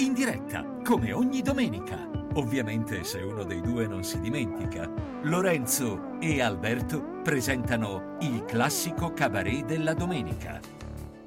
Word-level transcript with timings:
in 0.00 0.14
diretta, 0.14 0.64
come 0.82 1.12
ogni 1.12 1.42
domenica. 1.42 2.08
Ovviamente 2.34 3.04
se 3.04 3.18
uno 3.18 3.44
dei 3.44 3.60
due 3.60 3.86
non 3.86 4.02
si 4.02 4.18
dimentica. 4.18 4.90
Lorenzo 5.24 6.18
e 6.20 6.40
Alberto 6.40 7.20
presentano 7.22 8.16
il 8.20 8.44
classico 8.46 9.12
cabaret 9.12 9.66
della 9.66 9.92
domenica. 9.92 10.58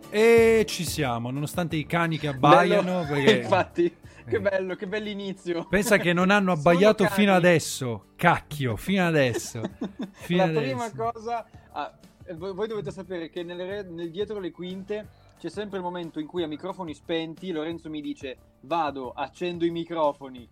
E 0.10 0.66
ci 0.68 0.86
siamo, 0.86 1.30
nonostante 1.30 1.76
i 1.76 1.86
cani 1.86 2.18
che 2.18 2.30
abbaiano. 2.30 3.04
Bello. 3.04 3.06
Perché... 3.14 3.42
Infatti, 3.42 3.96
che 4.26 4.42
bello, 4.42 4.76
che 4.76 4.88
bell'inizio. 4.88 5.68
Pensa 5.68 5.98
che 5.98 6.12
non 6.12 6.32
hanno 6.32 6.54
abbaiato 6.54 7.06
fino 7.06 7.34
adesso. 7.34 8.06
Cacchio, 8.16 8.76
fino 8.76 9.06
adesso. 9.06 9.62
Fino 10.14 10.46
La 10.46 10.60
prima 10.60 10.86
adesso. 10.86 11.12
cosa, 11.12 11.46
ah, 11.74 11.94
eh, 12.26 12.34
voi, 12.34 12.68
dovete 12.68 12.90
sapere 12.90 13.30
che 13.30 13.44
re- 13.44 13.84
nel 13.84 14.10
dietro 14.10 14.40
le 14.40 14.52
quinte 14.52 15.08
c'è 15.38 15.50
sempre 15.50 15.78
il 15.78 15.84
momento 15.84 16.20
in 16.20 16.26
cui 16.26 16.42
a 16.42 16.48
microfoni 16.48 16.94
spenti 16.94 17.52
Lorenzo 17.52 17.90
mi 17.90 18.02
dice 18.02 18.38
vado, 18.64 19.12
accendo 19.16 19.66
i 19.66 19.72
microfoni, 19.72 20.48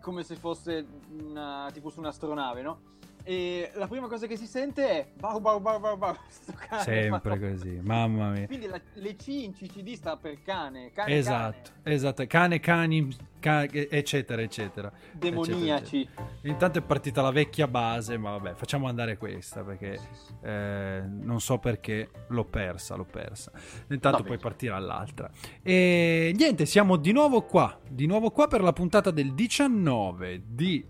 come 0.00 0.22
se 0.22 0.36
fosse 0.36 0.84
una, 1.10 1.68
tipo 1.72 1.90
su 1.90 2.00
un'astronave, 2.00 2.62
no? 2.62 2.78
E 3.24 3.70
la 3.74 3.86
prima 3.86 4.08
cosa 4.08 4.26
che 4.26 4.36
si 4.36 4.46
sente 4.46 4.88
è 4.88 5.06
bau 5.18 5.40
bau 5.40 5.60
bau 5.60 5.78
bau 5.78 5.96
bau, 5.96 6.16
cane, 6.68 6.82
Sempre 6.82 7.38
ma- 7.38 7.48
così, 7.50 7.78
mamma 7.82 8.30
mia. 8.30 8.46
Quindi 8.46 8.66
la- 8.66 8.80
le 8.94 9.16
C 9.16 9.26
in 9.28 9.52
CCD 9.52 9.92
sta 9.94 10.16
per 10.16 10.42
cane, 10.42 10.90
cane 10.92 11.16
Esatto, 11.16 11.70
cane. 11.82 11.94
esatto. 11.94 12.26
Cane, 12.26 12.58
cani, 12.60 13.16
ca- 13.38 13.62
eccetera, 13.70 14.42
eccetera. 14.42 14.90
demoniaci. 15.12 16.00
Eccetera, 16.00 16.24
eccetera. 16.26 16.50
Intanto 16.50 16.78
è 16.78 16.82
partita 16.82 17.22
la 17.22 17.30
vecchia 17.30 17.68
base, 17.68 18.16
ma 18.18 18.30
vabbè, 18.32 18.54
facciamo 18.54 18.88
andare 18.88 19.16
questa 19.16 19.62
perché 19.62 19.98
eh, 20.42 21.02
non 21.06 21.40
so 21.40 21.58
perché 21.58 22.10
l'ho 22.28 22.44
persa, 22.44 22.96
l'ho 22.96 23.04
persa. 23.04 23.52
Intanto 23.90 24.18
Vabbè. 24.18 24.28
poi 24.28 24.38
partirà 24.38 24.78
l'altra. 24.78 25.30
E 25.62 26.32
niente, 26.36 26.66
siamo 26.66 26.96
di 26.96 27.12
nuovo 27.12 27.42
qua, 27.42 27.78
di 27.88 28.06
nuovo 28.06 28.30
qua 28.30 28.48
per 28.48 28.62
la 28.62 28.72
puntata 28.72 29.10
del 29.10 29.32
19 29.34 30.42
di 30.46 30.84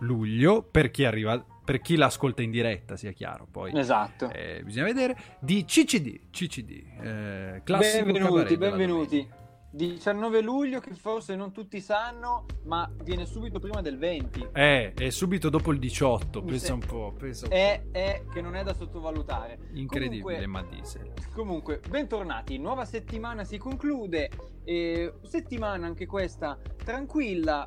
luglio, 0.00 0.62
per 0.62 0.90
chi 0.90 1.04
arriva, 1.04 1.44
per 1.64 1.80
chi 1.80 1.96
l'ascolta 1.96 2.42
in 2.42 2.50
diretta, 2.50 2.96
sia 2.96 3.12
chiaro, 3.12 3.46
poi 3.50 3.76
Esatto. 3.76 4.30
eh, 4.30 4.62
bisogna 4.64 4.84
vedere, 4.86 5.16
di 5.40 5.64
CCD, 5.64 6.30
CCD, 6.30 6.70
eh, 7.00 7.60
classico 7.64 8.04
benvenuti, 8.04 8.56
benvenuti. 8.56 9.16
domenica. 9.18 9.40
19 9.74 10.42
luglio 10.42 10.80
che 10.80 10.92
forse 10.92 11.34
non 11.34 11.50
tutti 11.50 11.80
sanno, 11.80 12.44
ma 12.64 12.86
viene 13.04 13.24
subito 13.24 13.58
prima 13.58 13.80
del 13.80 13.96
20. 13.96 14.48
Eh, 14.52 14.92
è 14.92 15.08
subito 15.08 15.48
dopo 15.48 15.72
il 15.72 15.78
18, 15.78 16.42
Mi 16.42 16.50
pensa 16.50 16.66
se- 16.66 16.72
un 16.72 16.80
po', 16.80 17.14
pensa 17.18 17.44
un 17.46 17.50
po'. 17.50 17.56
È, 17.56 17.82
è 17.90 18.22
che 18.30 18.42
non 18.42 18.54
è 18.54 18.62
da 18.64 18.74
sottovalutare. 18.74 19.58
Incredibile, 19.72 20.20
Comunque, 20.44 20.46
ma 20.46 20.62
diesel. 20.62 21.12
comunque, 21.32 21.80
bentornati. 21.88 22.58
Nuova 22.58 22.84
settimana 22.84 23.44
si 23.44 23.56
conclude. 23.56 24.28
E 24.62 25.14
settimana 25.22 25.86
anche 25.86 26.04
questa 26.04 26.58
tranquilla. 26.84 27.66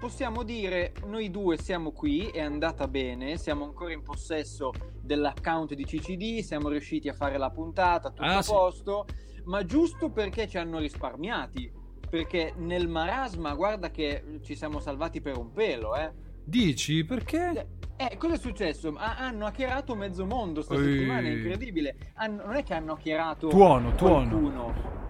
Possiamo 0.00 0.44
dire, 0.44 0.94
noi 1.06 1.30
due 1.30 1.58
siamo 1.58 1.92
qui, 1.92 2.24
è 2.28 2.40
andata 2.40 2.88
bene, 2.88 3.36
siamo 3.36 3.64
ancora 3.66 3.92
in 3.92 4.02
possesso 4.02 4.72
dell'account 4.98 5.74
di 5.74 5.84
CCD, 5.84 6.38
siamo 6.40 6.70
riusciti 6.70 7.10
a 7.10 7.12
fare 7.12 7.36
la 7.36 7.50
puntata, 7.50 8.08
tutto 8.08 8.22
Ah, 8.22 8.38
a 8.38 8.42
sì. 8.42 8.50
posto, 8.50 9.04
ma 9.44 9.62
giusto 9.66 10.08
perché 10.10 10.48
ci 10.48 10.56
hanno 10.56 10.78
risparmiati. 10.78 11.70
Perché 12.08 12.54
nel 12.56 12.88
marasma, 12.88 13.54
guarda 13.54 13.90
che 13.90 14.40
ci 14.42 14.56
siamo 14.56 14.80
salvati 14.80 15.20
per 15.20 15.36
un 15.36 15.52
pelo, 15.52 15.94
eh. 15.94 16.10
Dici 16.42 17.04
perché? 17.04 17.68
Eh, 17.96 18.16
cosa 18.16 18.34
è 18.34 18.38
successo? 18.38 18.94
Ha- 18.96 19.18
hanno 19.18 19.44
hackerato 19.44 19.94
mezzo 19.94 20.24
mondo 20.24 20.62
sta 20.62 20.74
Ehi. 20.74 20.82
settimana, 20.94 21.28
è 21.28 21.30
incredibile. 21.32 21.96
Hanno- 22.14 22.46
non 22.46 22.54
è 22.56 22.62
che 22.64 22.72
hanno 22.72 22.94
hackerato 22.94 23.48
Tuono, 23.48 23.94
tuono. 23.96 24.28
qualcuno. 24.28 25.08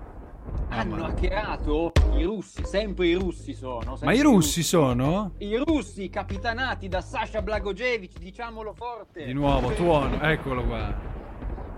Hanno 0.68 0.96
Mamma. 0.96 1.06
hackerato 1.08 1.92
i 2.16 2.22
russi, 2.22 2.64
sempre 2.64 3.06
i 3.08 3.14
russi 3.14 3.54
sono. 3.54 3.96
sempre 3.96 4.06
Ma 4.06 4.12
i 4.12 4.20
russi 4.22 4.62
sono? 4.62 5.32
I 5.38 5.56
russi 5.56 6.08
capitanati 6.08 6.88
da 6.88 7.00
Sasha 7.00 7.42
Blagojevic, 7.42 8.18
diciamolo 8.18 8.72
forte. 8.72 9.24
Di 9.24 9.32
nuovo, 9.32 9.72
tuono, 9.72 10.20
eccolo 10.22 10.64
qua. 10.64 11.18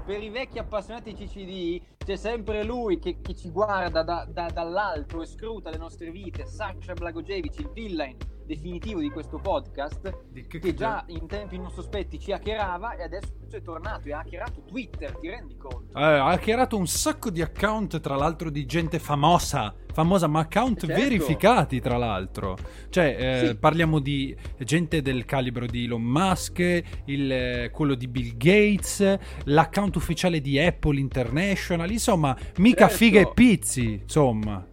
Per 0.05 0.23
i 0.23 0.31
vecchi 0.31 0.59
appassionati 0.59 1.15
CCD 1.15 1.81
c'è 2.05 2.17
sempre 2.17 2.65
lui 2.65 2.99
che, 2.99 3.21
che 3.23 3.35
ci 3.35 3.51
guarda 3.51 4.03
da- 4.03 4.27
da- 4.29 4.51
dall'alto 4.53 5.23
e 5.23 5.27
scruta 5.27 5.71
le 5.71 5.79
nostre 5.79 6.11
vite. 6.11 6.45
Sasha 6.47 6.93
Blagojevic, 6.93 7.59
il 7.61 7.71
villain 7.73 8.17
definitivo 8.47 9.01
di 9.01 9.11
questo 9.11 9.39
podcast. 9.39 10.25
Di 10.31 10.47
che- 10.47 10.59
che 10.59 10.75
già 10.75 11.05
in 11.09 11.27
tempi 11.27 11.57
non 11.59 11.71
sospetti 11.71 12.19
ci 12.19 12.33
hackerava 12.33 12.97
e 12.97 13.03
adesso 13.05 13.29
è 13.51 13.61
tornato 13.63 14.09
e 14.09 14.13
ha 14.13 14.21
hackerato 14.21 14.63
Twitter, 14.67 15.17
ti 15.19 15.29
rendi 15.29 15.57
conto? 15.57 15.97
Eh, 15.99 16.03
ha 16.03 16.27
hackerato 16.29 16.77
un 16.77 16.87
sacco 16.87 17.31
di 17.31 17.43
account, 17.43 18.01
tra 18.01 18.17
l'altro 18.17 18.49
di 18.51 18.65
gente 18.65 18.99
famosa, 18.99 19.75
famosa, 19.93 20.27
ma 20.27 20.41
account 20.41 20.87
Certo. 20.87 21.01
verificati, 21.01 21.81
tra 21.81 21.99
l'altro. 21.99 22.57
Cioè, 22.89 23.17
eh, 23.43 23.47
Sì. 23.49 23.57
parliamo 23.57 23.99
di 23.99 24.35
gente 24.59 25.03
del 25.03 25.25
calibro 25.27 25.67
di 25.67 25.85
Elon 25.85 26.03
Musk, 26.03 26.83
il, 27.07 27.31
eh, 27.31 27.71
quello 27.71 27.95
di 27.95 28.09
Bill 28.09 28.37
Gates, 28.39 29.19
l'account 29.45 29.97
ufficiale 29.97 30.41
di 30.41 30.59
Apple 30.59 30.99
International, 30.99 31.91
insomma, 31.91 32.35
mica 32.57 32.89
Certo. 32.89 32.97
figa 32.97 33.21
e 33.21 33.31
pizzi, 33.35 34.01
insomma. 34.03 34.67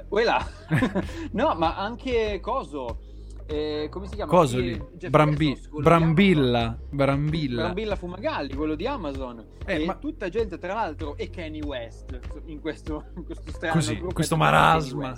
Eh, 0.00 0.04
Quella. 0.08 0.44
no, 1.32 1.54
ma 1.54 1.76
anche 1.76 2.40
Coso. 2.40 3.00
Eh, 3.48 3.86
come 3.90 4.08
si 4.08 4.16
chiama? 4.16 4.30
Coso 4.30 4.56
Chi- 4.56 4.62
lì? 4.62 4.84
Jeff 4.94 5.10
Brambi- 5.10 5.52
Bezos, 5.54 5.82
Brambilla, 5.82 6.78
Brambilla. 6.90 7.62
Brambilla 7.62 7.94
Fumagalli, 7.96 8.54
quello 8.54 8.74
di 8.74 8.86
Amazon. 8.86 9.44
Eh, 9.64 9.82
e 9.82 9.84
ma- 9.86 9.94
tutta 9.94 10.28
gente, 10.28 10.58
tra 10.58 10.74
l'altro, 10.74 11.16
e 11.16 11.30
Kanye 11.30 11.62
West 11.62 12.18
in 12.46 12.60
questo, 12.60 13.04
in 13.16 13.24
questo 13.24 13.50
strano 13.52 13.74
Così, 13.74 13.96
questo 14.12 14.36
marasma. 14.36 15.14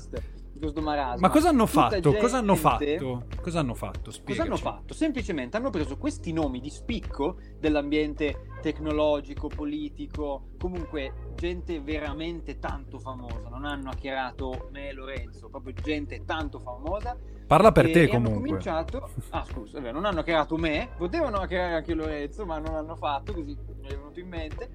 Questo 0.59 0.81
marasma. 0.81 1.27
Ma 1.27 1.33
cosa 1.33 1.49
hanno 1.51 1.67
Tutta 1.67 1.89
fatto? 1.91 2.15
Cosa 2.15 2.39
hanno 2.39 2.55
fatto? 2.57 3.25
Cosa 3.41 3.61
hanno 3.61 3.75
fatto? 3.75 4.01
Cosa 4.05 4.11
Spiegaci. 4.19 4.47
hanno 4.49 4.57
fatto? 4.57 4.95
Semplicemente 4.95 5.57
hanno 5.57 5.71
preso 5.71 5.97
questi 5.97 6.33
nomi 6.33 6.61
di 6.61 6.71
spicco 6.71 7.39
dell'ambiente 7.59 8.47
tecnologico, 8.61 9.49
politico, 9.49 10.49
comunque 10.59 11.33
gente 11.37 11.81
veramente 11.81 12.59
tanto 12.59 12.99
famosa. 12.99 13.49
Non 13.49 13.65
hanno 13.65 13.91
hackerato 13.91 14.69
me 14.73 14.89
e 14.89 14.93
Lorenzo, 14.93 15.49
proprio 15.49 15.75
gente 15.75 16.25
tanto 16.25 16.59
famosa. 16.59 17.17
Parla 17.47 17.73
per 17.73 17.87
E- 17.87 17.91
te 17.93 18.01
e 18.01 18.05
hanno 18.11 18.13
comunque. 18.25 18.49
cominciato. 18.49 19.11
Ah, 19.31 19.45
scusa, 19.45 19.79
è 19.79 19.81
vero, 19.81 19.95
non 19.95 20.05
hanno 20.05 20.21
hackerato 20.21 20.57
me, 20.57 20.91
potevano 20.97 21.39
hackerare 21.39 21.75
anche 21.77 21.95
Lorenzo, 21.95 22.45
ma 22.45 22.59
non 22.59 22.75
l'hanno 22.75 22.97
fatto, 22.97 23.33
così 23.33 23.57
mi 23.81 23.87
è 23.89 23.95
venuto 23.97 24.21
in 24.21 24.29
mente. 24.29 24.71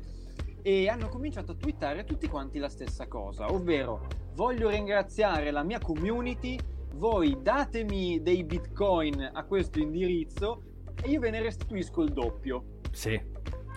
E 0.65 0.87
hanno 0.87 1.09
cominciato 1.09 1.51
a 1.51 1.55
twittare 1.55 2.05
tutti 2.05 2.27
quanti 2.27 2.57
la 2.57 2.69
stessa 2.69 3.07
cosa, 3.07 3.51
ovvero 3.51 4.07
voglio 4.35 4.69
ringraziare 4.69 5.51
la 5.51 5.61
mia 5.61 5.79
community, 5.79 6.57
voi 6.93 7.37
datemi 7.41 8.21
dei 8.21 8.43
bitcoin 8.45 9.29
a 9.33 9.43
questo 9.43 9.79
indirizzo 9.79 10.61
e 11.03 11.09
io 11.09 11.19
ve 11.19 11.31
ne 11.31 11.41
restituisco 11.41 12.01
il 12.01 12.13
doppio. 12.13 12.63
Sì, 12.91 13.19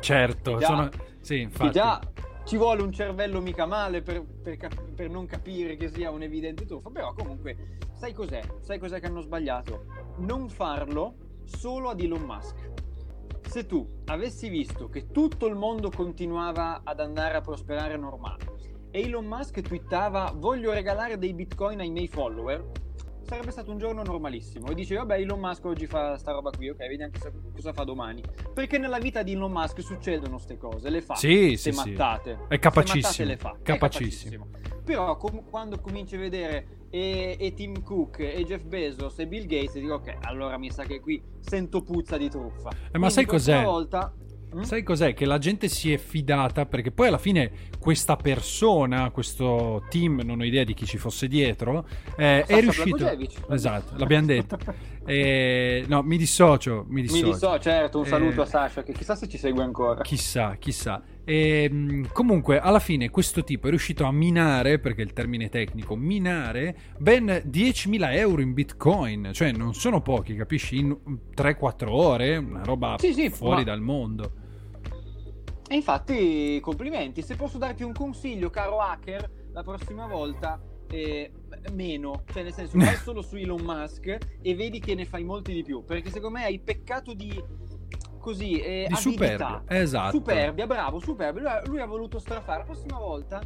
certo. 0.00 0.58
Già. 0.58 0.66
sono- 0.66 0.88
Sì, 1.20 1.40
infatti. 1.40 1.72
già 1.72 2.00
ci 2.44 2.56
vuole 2.56 2.82
un 2.82 2.92
cervello 2.92 3.40
mica 3.40 3.66
male 3.66 4.00
per, 4.02 4.22
per 4.22 4.56
cap- 4.56 4.92
per 4.94 5.10
non 5.10 5.26
capire 5.26 5.74
che 5.76 5.88
sia 5.88 6.10
un'evidente 6.10 6.64
truffa, 6.66 6.90
però 6.90 7.12
comunque 7.14 7.78
sai 7.94 8.12
cos'è? 8.12 8.42
Sai 8.60 8.78
cos'è 8.78 9.00
che 9.00 9.06
hanno 9.06 9.22
sbagliato? 9.22 9.86
Non 10.18 10.48
farlo 10.48 11.14
solo 11.42 11.88
ad 11.88 12.00
Elon 12.00 12.22
Musk. 12.22 12.74
Se 13.46 13.64
tu 13.64 14.02
avessi 14.06 14.48
visto 14.48 14.88
che 14.88 15.10
tutto 15.10 15.46
il 15.46 15.54
mondo 15.54 15.90
continuava 15.90 16.82
ad 16.84 17.00
andare 17.00 17.36
a 17.36 17.40
prosperare 17.40 17.96
normale 17.96 18.44
e 18.90 19.02
Elon 19.02 19.24
Musk 19.24 19.60
twittava 19.60 20.32
voglio 20.34 20.72
regalare 20.72 21.18
dei 21.18 21.32
bitcoin 21.32 21.80
ai 21.80 21.90
miei 21.90 22.08
follower, 22.08 22.64
sarebbe 23.22 23.50
stato 23.50 23.70
un 23.70 23.78
giorno 23.78 24.02
normalissimo. 24.02 24.68
E 24.68 24.74
dice 24.74 24.96
vabbè 24.96 25.16
Elon 25.16 25.38
Musk 25.38 25.64
oggi 25.64 25.86
fa 25.86 26.16
sta 26.16 26.32
roba 26.32 26.50
qui, 26.50 26.70
ok, 26.70 26.78
vediamo 26.78 27.12
cosa, 27.12 27.32
cosa 27.54 27.72
fa 27.72 27.84
domani. 27.84 28.22
Perché 28.52 28.78
nella 28.78 28.98
vita 28.98 29.22
di 29.22 29.32
Elon 29.32 29.52
Musk 29.52 29.82
succedono 29.82 30.38
ste 30.38 30.56
cose, 30.56 30.90
le 30.90 31.00
fa. 31.00 31.14
Sì, 31.14 31.56
ste 31.56 31.72
sì, 31.72 31.78
sì. 31.78 31.90
mattate. 31.90 32.38
È 32.48 32.58
capacissimo, 32.58 33.02
mattate 33.02 33.24
le 33.24 33.36
fa. 33.36 33.56
È 33.58 33.62
capacissimo. 33.62 34.48
Però 34.86 35.16
com- 35.16 35.42
quando 35.50 35.80
cominci 35.80 36.14
a 36.14 36.18
vedere 36.18 36.86
e, 36.90 37.36
e 37.40 37.52
Tim 37.54 37.82
Cook 37.82 38.20
e 38.20 38.44
Jeff 38.44 38.62
Bezos 38.62 39.18
e 39.18 39.26
Bill 39.26 39.46
Gates 39.46 39.74
dico 39.74 39.94
ok, 39.94 40.18
allora 40.22 40.56
mi 40.58 40.70
sa 40.70 40.84
che 40.84 41.00
qui 41.00 41.20
sento 41.40 41.82
puzza 41.82 42.16
di 42.16 42.30
truffa. 42.30 42.68
Eh, 42.70 42.98
ma 42.98 43.08
Quindi 43.08 43.10
sai 43.10 43.26
cos'è? 43.26 43.62
Volta... 43.64 44.14
Mm? 44.54 44.60
Sai 44.62 44.84
cos'è? 44.84 45.12
Che 45.12 45.26
la 45.26 45.38
gente 45.38 45.66
si 45.66 45.92
è 45.92 45.96
fidata 45.98 46.66
perché 46.66 46.92
poi 46.92 47.08
alla 47.08 47.18
fine 47.18 47.50
questa 47.80 48.14
persona, 48.14 49.10
questo 49.10 49.82
team, 49.90 50.20
non 50.24 50.38
ho 50.38 50.44
idea 50.44 50.62
di 50.62 50.72
chi 50.72 50.86
ci 50.86 50.98
fosse 50.98 51.26
dietro, 51.26 51.84
eh, 52.16 52.44
è 52.44 52.60
riuscito. 52.60 53.04
Esatto, 53.50 53.96
l'abbiamo 53.96 54.26
detto. 54.26 54.56
Eh, 55.08 55.84
no, 55.86 56.02
mi 56.02 56.16
dissocio, 56.16 56.84
mi 56.88 56.94
Mi 56.96 57.02
dissocio. 57.02 57.26
disso, 57.26 57.58
certo, 57.60 58.00
un 58.00 58.06
saluto 58.06 58.40
Eh, 58.40 58.42
a 58.42 58.46
Sasha 58.46 58.82
che 58.82 58.92
chissà 58.92 59.14
se 59.14 59.28
ci 59.28 59.38
segue 59.38 59.62
ancora. 59.62 60.02
Chissà, 60.02 60.56
chissà. 60.56 61.00
E, 61.28 61.68
mh, 61.68 62.12
comunque, 62.12 62.60
alla 62.60 62.78
fine, 62.78 63.10
questo 63.10 63.42
tipo 63.42 63.66
è 63.66 63.70
riuscito 63.70 64.04
a 64.04 64.12
minare, 64.12 64.78
perché 64.78 65.02
il 65.02 65.12
termine 65.12 65.48
tecnico, 65.48 65.96
minare 65.96 66.76
ben 66.98 67.24
10.000 67.26 68.14
euro 68.14 68.40
in 68.40 68.54
bitcoin. 68.54 69.30
Cioè, 69.32 69.50
non 69.50 69.74
sono 69.74 70.00
pochi, 70.00 70.36
capisci? 70.36 70.78
In 70.78 70.96
3-4 71.36 71.88
ore, 71.88 72.36
una 72.36 72.62
roba 72.62 72.94
Sì, 72.98 73.12
sì, 73.12 73.28
fuori 73.28 73.56
ma- 73.56 73.64
dal 73.64 73.80
mondo. 73.80 74.32
E 75.68 75.74
infatti, 75.74 76.60
complimenti. 76.60 77.22
Se 77.22 77.34
posso 77.34 77.58
darti 77.58 77.82
un 77.82 77.92
consiglio, 77.92 78.48
caro 78.48 78.78
hacker, 78.78 79.48
la 79.52 79.64
prossima 79.64 80.06
volta, 80.06 80.62
eh, 80.88 81.32
meno, 81.72 82.22
cioè 82.32 82.44
nel 82.44 82.52
senso 82.52 82.78
vai 82.78 82.94
solo 83.02 83.20
su 83.20 83.34
Elon 83.34 83.62
Musk 83.62 84.16
e 84.40 84.54
vedi 84.54 84.78
che 84.78 84.94
ne 84.94 85.04
fai 85.04 85.24
molti 85.24 85.52
di 85.52 85.64
più, 85.64 85.82
perché 85.84 86.10
secondo 86.10 86.38
me 86.38 86.44
hai 86.44 86.60
peccato 86.60 87.14
di 87.14 87.42
così 88.26 88.58
eh, 88.58 88.86
Di 88.88 88.96
superbia, 88.96 89.62
esatto. 89.68 90.16
Superbia, 90.16 90.66
bravo, 90.66 90.98
superbia. 90.98 91.40
Lui 91.40 91.50
ha, 91.50 91.62
lui 91.66 91.80
ha 91.80 91.86
voluto 91.86 92.18
strafare. 92.18 92.58
La 92.58 92.64
prossima 92.64 92.98
volta 92.98 93.40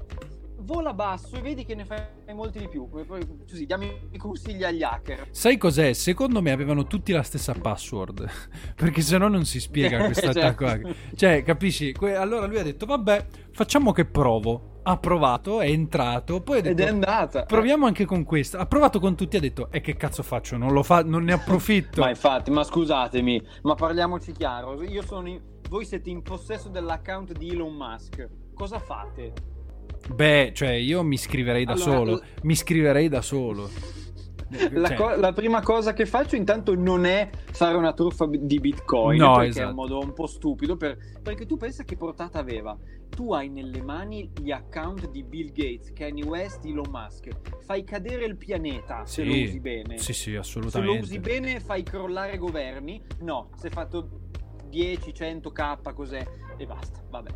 vola 0.62 0.92
basso 0.94 1.36
e 1.36 1.40
vedi 1.42 1.64
che 1.66 1.74
ne 1.74 1.84
fai 1.84 2.00
molti 2.32 2.60
di 2.60 2.68
più. 2.68 2.88
Come 2.88 3.04
poi, 3.04 3.20
così, 3.46 3.66
diamo 3.66 3.84
i 4.10 4.16
consigli 4.16 4.64
agli 4.64 4.82
hacker. 4.82 5.28
Sai 5.32 5.58
cos'è? 5.58 5.92
Secondo 5.92 6.40
me 6.40 6.50
avevano 6.50 6.86
tutti 6.86 7.12
la 7.12 7.22
stessa 7.22 7.52
password. 7.52 8.26
Perché 8.74 9.02
se 9.02 9.18
no 9.18 9.28
non 9.28 9.44
si 9.44 9.60
spiega 9.60 10.02
questo 10.04 10.32
Certo. 10.32 10.38
attacco 10.38 10.64
hacker. 10.64 10.96
Cioè, 11.14 11.42
capisci? 11.42 11.92
Que- 11.92 12.14
allora 12.16 12.46
lui 12.46 12.58
ha 12.58 12.62
detto, 12.62 12.86
vabbè, 12.86 13.26
facciamo 13.52 13.92
che 13.92 14.06
provo. 14.06 14.69
Ha 14.82 14.96
provato, 14.96 15.60
è 15.60 15.68
entrato, 15.68 16.40
poi 16.40 16.56
ha 16.56 16.60
Ed 16.60 16.76
detto... 16.76 16.82
è 16.88 16.90
andata. 16.92 17.42
Proviamo 17.44 17.86
anche 17.86 18.04
con 18.06 18.24
questa. 18.24 18.58
Ha 18.58 18.66
provato 18.66 18.98
con 18.98 19.14
tutti, 19.14 19.36
ha 19.36 19.40
detto: 19.40 19.68
E 19.70 19.80
che 19.80 19.96
cazzo 19.96 20.22
faccio? 20.22 20.56
Non 20.56 20.72
lo 20.72 20.82
fa, 20.82 21.02
non 21.02 21.24
ne 21.24 21.32
approfitto. 21.32 22.00
Ma 22.02 22.08
infatti, 22.08 22.50
ma 22.50 22.64
scusatemi, 22.64 23.42
ma 23.62 23.74
parliamoci 23.74 24.32
chiaro. 24.32 24.82
Io 24.82 25.02
sono 25.02 25.28
in- 25.28 25.40
Voi 25.68 25.84
siete 25.84 26.10
in 26.10 26.22
possesso 26.22 26.68
dell'account 26.68 27.32
di 27.32 27.50
Elon 27.50 27.72
Musk. 27.74 28.26
Cosa 28.54 28.78
fate? 28.80 29.32
Beh, 30.14 30.52
cioè, 30.54 30.70
io 30.70 31.02
mi 31.04 31.14
iscriverei 31.14 31.64
da 31.64 31.72
Allora, 31.72 31.90
solo. 31.90 32.12
l- 32.14 32.22
Mi 32.42 32.52
iscriverei 32.54 33.08
da 33.08 33.20
solo. 33.22 33.68
La, 34.72 34.88
Cioè, 34.88 34.96
co- 34.96 35.14
la 35.16 35.32
prima 35.32 35.62
cosa 35.62 35.92
che 35.92 36.06
faccio 36.06 36.34
intanto 36.36 36.74
non 36.74 37.04
è 37.04 37.30
fare 37.52 37.76
una 37.76 37.92
truffa 37.92 38.26
di 38.28 38.58
bitcoin 38.58 39.18
No, 39.18 39.34
perché 39.34 39.46
è 39.46 39.48
esatto. 39.50 39.68
un 39.68 39.74
modo 39.74 39.98
un 40.00 40.12
po' 40.12 40.26
stupido 40.26 40.76
per- 40.76 40.98
perché 41.22 41.46
tu 41.46 41.56
pensa 41.56 41.84
che 41.84 41.96
portata 41.96 42.38
aveva? 42.40 42.76
Tu 43.08 43.32
hai 43.32 43.48
nelle 43.48 43.80
mani 43.82 44.30
gli 44.40 44.50
account 44.50 45.08
di 45.10 45.22
Bill 45.22 45.52
Gates 45.52 45.92
Kanye 45.92 46.24
West 46.24 46.64
Elon 46.64 46.88
Musk. 46.90 47.28
Fai 47.64 47.84
cadere 47.84 48.24
il 48.24 48.36
pianeta 48.36 49.04
se 49.06 49.22
Sì. 49.22 49.28
lo 49.28 49.34
usi 49.48 49.60
bene. 49.60 49.98
Sì, 49.98 50.12
sì, 50.12 50.22
se 50.22 50.32
lo 50.34 50.40
assolutamente. 50.40 50.98
usi 51.02 51.18
bene 51.20 51.60
fai 51.60 51.82
crollare 51.82 52.36
governi. 52.36 53.00
No 53.20 53.50
si 53.56 53.66
è 53.66 53.70
fatto 53.70 54.08
10 54.68 55.12
100k 55.12 55.92
cos'è? 55.94 56.26
E 56.56 56.66
basta 56.66 57.00
vabbè. 57.08 57.30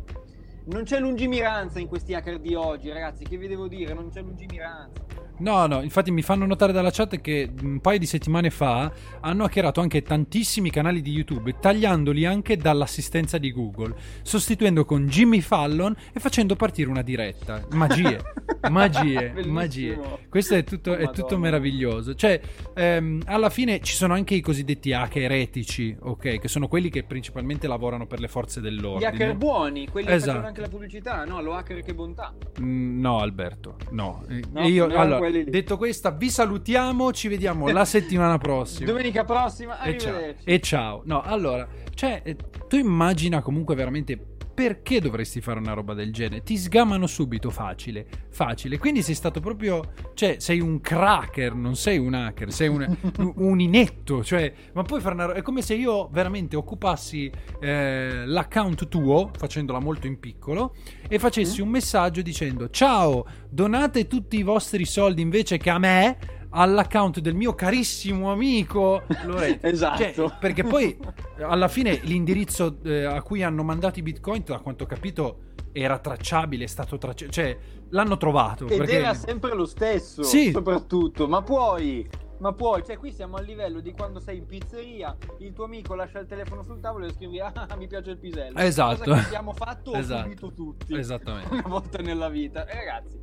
Non 0.67 0.83
c'è 0.83 0.99
lungimiranza 0.99 1.79
in 1.79 1.87
questi 1.87 2.13
hacker 2.13 2.39
di 2.39 2.55
oggi 2.55 2.89
ragazzi 2.89 3.23
che 3.23 3.37
vi 3.37 3.47
devo 3.47 3.67
dire? 3.67 3.93
Non 3.93 4.09
c'è 4.09 4.21
lungimiranza 4.21 5.03
No, 5.39 5.65
no, 5.67 5.81
infatti 5.81 6.11
mi 6.11 6.21
fanno 6.21 6.45
notare 6.45 6.71
dalla 6.71 6.91
chat 6.91 7.19
che 7.21 7.49
un 7.61 7.79
paio 7.81 7.99
di 7.99 8.05
settimane 8.05 8.49
fa 8.49 8.91
hanno 9.21 9.43
hackerato 9.43 9.81
anche 9.81 10.01
tantissimi 10.01 10.69
canali 10.69 11.01
di 11.01 11.11
YouTube, 11.11 11.55
tagliandoli 11.59 12.25
anche 12.25 12.57
dall'assistenza 12.57 13.37
di 13.37 13.51
Google, 13.51 13.93
sostituendo 14.21 14.85
con 14.85 15.07
Jimmy 15.07 15.41
Fallon 15.41 15.95
e 16.13 16.19
facendo 16.19 16.55
partire 16.55 16.89
una 16.89 17.01
diretta. 17.01 17.61
Magie, 17.71 18.19
magie, 18.69 19.29
Bellissimo. 19.31 19.53
magie. 19.53 19.99
Questo 20.29 20.55
è 20.55 20.63
tutto, 20.63 20.91
Oh, 20.91 20.95
è 20.97 21.09
tutto 21.11 21.37
meraviglioso. 21.37 22.15
Cioè, 22.15 22.39
ehm, 22.73 23.21
alla 23.25 23.49
fine 23.49 23.81
ci 23.81 23.95
sono 23.95 24.13
anche 24.13 24.35
i 24.35 24.41
cosiddetti 24.41 24.93
hacker 24.93 25.31
etici, 25.31 25.95
ok? 25.99 26.39
Che 26.39 26.47
sono 26.47 26.67
quelli 26.67 26.89
che 26.89 27.03
principalmente 27.03 27.67
lavorano 27.67 28.05
per 28.07 28.19
le 28.19 28.27
forze 28.27 28.59
Gli 28.59 28.63
dell'ordine. 28.63 29.07
hacker 29.09 29.35
buoni, 29.35 29.87
quelli 29.87 30.07
che 30.07 30.13
Esatto. 30.13 30.27
facevano 30.31 30.47
anche 30.47 30.61
la 30.61 30.69
pubblicità, 30.69 31.25
no? 31.25 31.41
Lo 31.41 31.53
hacker 31.55 31.81
che 31.83 31.93
bontà. 31.93 32.33
Mm, 32.61 32.99
No, 33.01 33.19
Alberto, 33.19 33.75
no. 33.91 34.23
No, 34.51 34.61
io, 34.67 34.85
allora, 34.85 35.24
quelli 35.29 35.43
lì. 35.45 35.49
detto 35.51 35.77
questa, 35.77 36.11
vi 36.11 36.29
salutiamo. 36.29 37.11
Ci 37.11 37.27
vediamo 37.27 37.67
la 37.69 37.85
settimana 37.85 38.37
prossima. 38.37 38.85
Domenica 38.85 39.23
prossima, 39.23 39.81
e 39.81 39.97
ciao. 39.97 40.19
E 40.43 40.59
ciao. 40.59 41.01
No, 41.05 41.21
allora, 41.21 41.67
cioè, 41.93 42.21
eh, 42.23 42.35
tu 42.67 42.77
immagina 42.77 43.41
comunque 43.41 43.75
veramente 43.75 44.34
perché 44.55 45.01
dovresti 45.01 45.41
fare 45.41 45.59
una 45.59 45.73
roba 45.73 45.93
del 45.93 46.13
genere? 46.13 46.41
Ti 46.41 46.55
sgamano 46.55 47.07
subito, 47.07 47.49
facile, 47.49 48.07
facile. 48.29 48.77
Quindi 48.77 49.01
sei 49.01 49.13
stato 49.13 49.41
proprio, 49.41 49.91
cioè, 50.13 50.37
sei 50.39 50.61
un 50.61 50.79
cracker, 50.79 51.53
non 51.53 51.75
sei 51.75 51.97
un 51.97 52.13
hacker, 52.13 52.53
sei 52.53 52.69
un, 52.69 52.97
un- 53.35 53.59
inetto, 53.59 54.23
cioè, 54.23 54.51
ma 54.73 54.83
puoi 54.83 55.01
fare 55.01 55.13
una 55.13 55.25
roba... 55.25 55.37
È 55.39 55.41
come 55.41 55.61
se 55.61 55.75
io 55.75 56.07
veramente 56.07 56.55
occupassi 56.55 57.29
eh, 57.59 58.23
l'account 58.25 58.87
tuo, 58.87 59.29
facendola 59.37 59.79
molto 59.79 60.07
in 60.07 60.19
piccolo, 60.19 60.73
e 61.09 61.19
facessi 61.19 61.59
un 61.59 61.67
messaggio 61.67 62.21
dicendo 62.21 62.69
ciao, 62.69 63.25
donate 63.49 64.07
tutti 64.07 64.37
i 64.37 64.43
vostri 64.43 64.85
soldi 64.85 65.21
invece 65.21 65.57
che 65.57 65.69
a 65.69 65.77
me 65.77 66.17
all'account 66.57 67.19
del 67.19 67.35
mio 67.35 67.53
carissimo 67.53 68.31
amico 68.31 69.03
Lorenzo. 69.25 69.65
Esatto. 69.67 70.13
Cioè, 70.13 70.37
perché 70.39 70.63
poi 70.63 70.97
alla 71.39 71.67
fine 71.67 71.99
l'indirizzo 72.03 72.77
eh, 72.83 73.03
a 73.03 73.21
cui 73.21 73.43
hanno 73.43 73.63
mandato 73.63 73.99
i 73.99 74.01
bitcoin, 74.01 74.43
da 74.45 74.59
quanto 74.59 74.83
ho 74.83 74.87
capito, 74.87 75.39
era 75.73 75.99
tracciabile, 75.99 76.63
è 76.63 76.67
stato 76.67 76.97
tracciabile, 76.97 77.31
cioè 77.33 77.57
l'hanno 77.89 78.15
trovato. 78.17 78.67
Ed 78.67 78.77
perché... 78.77 78.97
era 78.99 79.13
sempre 79.13 79.53
lo 79.53 79.65
stesso, 79.65 80.23
Sì. 80.23 80.51
soprattutto. 80.51 81.27
Ma 81.27 81.41
puoi, 81.41 82.07
ma 82.37 82.53
puoi, 82.53 82.83
cioè 82.85 82.97
qui 82.97 83.11
siamo 83.11 83.35
al 83.35 83.43
livello 83.43 83.81
di 83.81 83.91
quando 83.91 84.21
sei 84.21 84.37
in 84.37 84.45
pizzeria, 84.45 85.15
il 85.39 85.51
tuo 85.51 85.65
amico 85.65 85.93
lascia 85.93 86.19
il 86.19 86.27
telefono 86.27 86.63
sul 86.63 86.79
tavolo 86.79 87.05
e 87.05 87.11
scrivi 87.11 87.41
ah 87.41 87.67
mi 87.77 87.87
piace 87.87 88.11
il 88.11 88.17
pisello. 88.17 88.57
Esatto. 88.59 89.03
Cosa 89.03 89.15
che 89.15 89.25
abbiamo 89.25 89.51
fatto 89.51 89.93
Esatto. 89.93 90.21
subito 90.23 90.53
tutti. 90.53 90.95
Esattamente. 90.97 91.51
Una 91.53 91.67
volta 91.67 91.97
nella 92.01 92.29
vita. 92.29 92.65
E 92.65 92.75
ragazzi, 92.75 93.21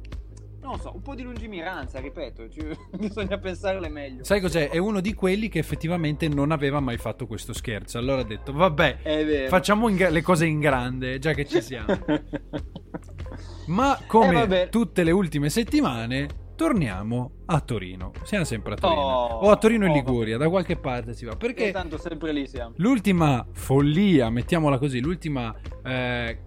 non 0.63 0.79
so, 0.81 0.93
un 0.95 1.03
po' 1.03 1.15
di 1.15 1.23
lungimiranza, 1.23 1.99
ripeto, 2.01 2.49
ci- 2.49 2.65
bisogna 2.99 3.39
pensarle 3.39 3.89
meglio. 3.89 4.25
Sai 4.25 4.41
cos'è? 4.41 4.69
È 4.71 4.79
uno 4.79 5.01
di 5.01 5.13
quelli 5.15 5.49
che 5.49 5.59
effettivamente 5.59 6.29
non 6.29 6.51
aveva 6.53 6.81
mai 6.81 6.97
fatto 6.99 7.27
questo 7.27 7.53
scherzo. 7.53 7.99
Allora 7.99 8.21
ha 8.23 8.25
detto, 8.25 8.53
vabbè, 8.53 9.47
facciamo 9.49 9.91
gra- 9.93 10.09
le 10.11 10.23
cose 10.23 10.47
in 10.47 10.61
grande, 10.61 11.19
già 11.19 11.33
che 11.33 11.47
ci 11.47 11.61
siamo. 11.61 11.87
Ma 13.67 13.99
Eh, 13.99 14.07
come 14.07 14.33
vabbè. 14.33 14.69
tutte 14.69 15.05
le 15.05 15.11
ultime 15.11 15.49
settimane, 15.49 16.29
torniamo 16.57 17.31
a 17.47 17.61
Torino. 17.61 18.13
Siamo 18.25 18.45
sempre 18.45 18.75
a 18.75 18.77
Torino. 18.77 19.01
Oh, 19.01 19.47
o 19.47 19.51
a 19.51 19.57
Torino 19.57 19.87
e 19.87 19.91
oh, 19.91 19.93
Liguria, 19.95 20.37
da 20.37 20.49
qualche 20.49 20.77
parte 20.77 21.15
si 21.15 21.25
va. 21.25 21.37
Perché 21.37 21.55
Perché 21.55 21.73
tanto 21.73 21.99
sempre 21.99 22.33
lì 22.33 22.47
siamo. 22.47 22.75
l'ultima 22.77 23.47
follia, 23.53 24.29
mettiamola 24.31 24.79
così, 24.79 25.01
l'ultima, 25.01 25.55
eh, 25.85 26.39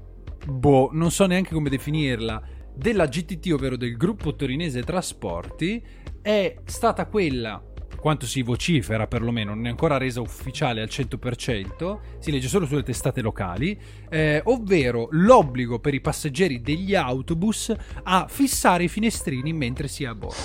boh, 0.45 0.89
non 0.93 1.09
so 1.11 1.25
neanche 1.25 1.53
come 1.53 1.69
definirla, 1.69 2.41
della 2.75 3.07
GTT, 3.07 3.51
ovvero 3.51 3.77
del 3.77 3.95
gruppo 3.97 4.35
torinese 4.35 4.83
trasporti, 4.83 5.83
è 6.21 6.55
stata 6.65 7.05
quella, 7.05 7.63
quanto 7.97 8.25
si 8.25 8.41
vocifera 8.41 9.07
perlomeno, 9.07 9.53
non 9.53 9.65
è 9.65 9.69
ancora 9.69 9.97
resa 9.97 10.21
ufficiale 10.21 10.81
al 10.81 10.89
100%, 10.89 11.99
si 12.19 12.31
legge 12.31 12.47
solo 12.47 12.65
sulle 12.65 12.83
testate 12.83 13.21
locali, 13.21 13.79
eh, 14.09 14.41
ovvero 14.45 15.07
l'obbligo 15.11 15.79
per 15.79 15.93
i 15.93 16.01
passeggeri 16.01 16.61
degli 16.61 16.95
autobus 16.95 17.73
a 18.03 18.27
fissare 18.29 18.83
i 18.83 18.89
finestrini 18.89 19.53
mentre 19.53 19.87
si 19.87 20.03
è 20.03 20.07
a 20.07 20.15
bordo. 20.15 20.35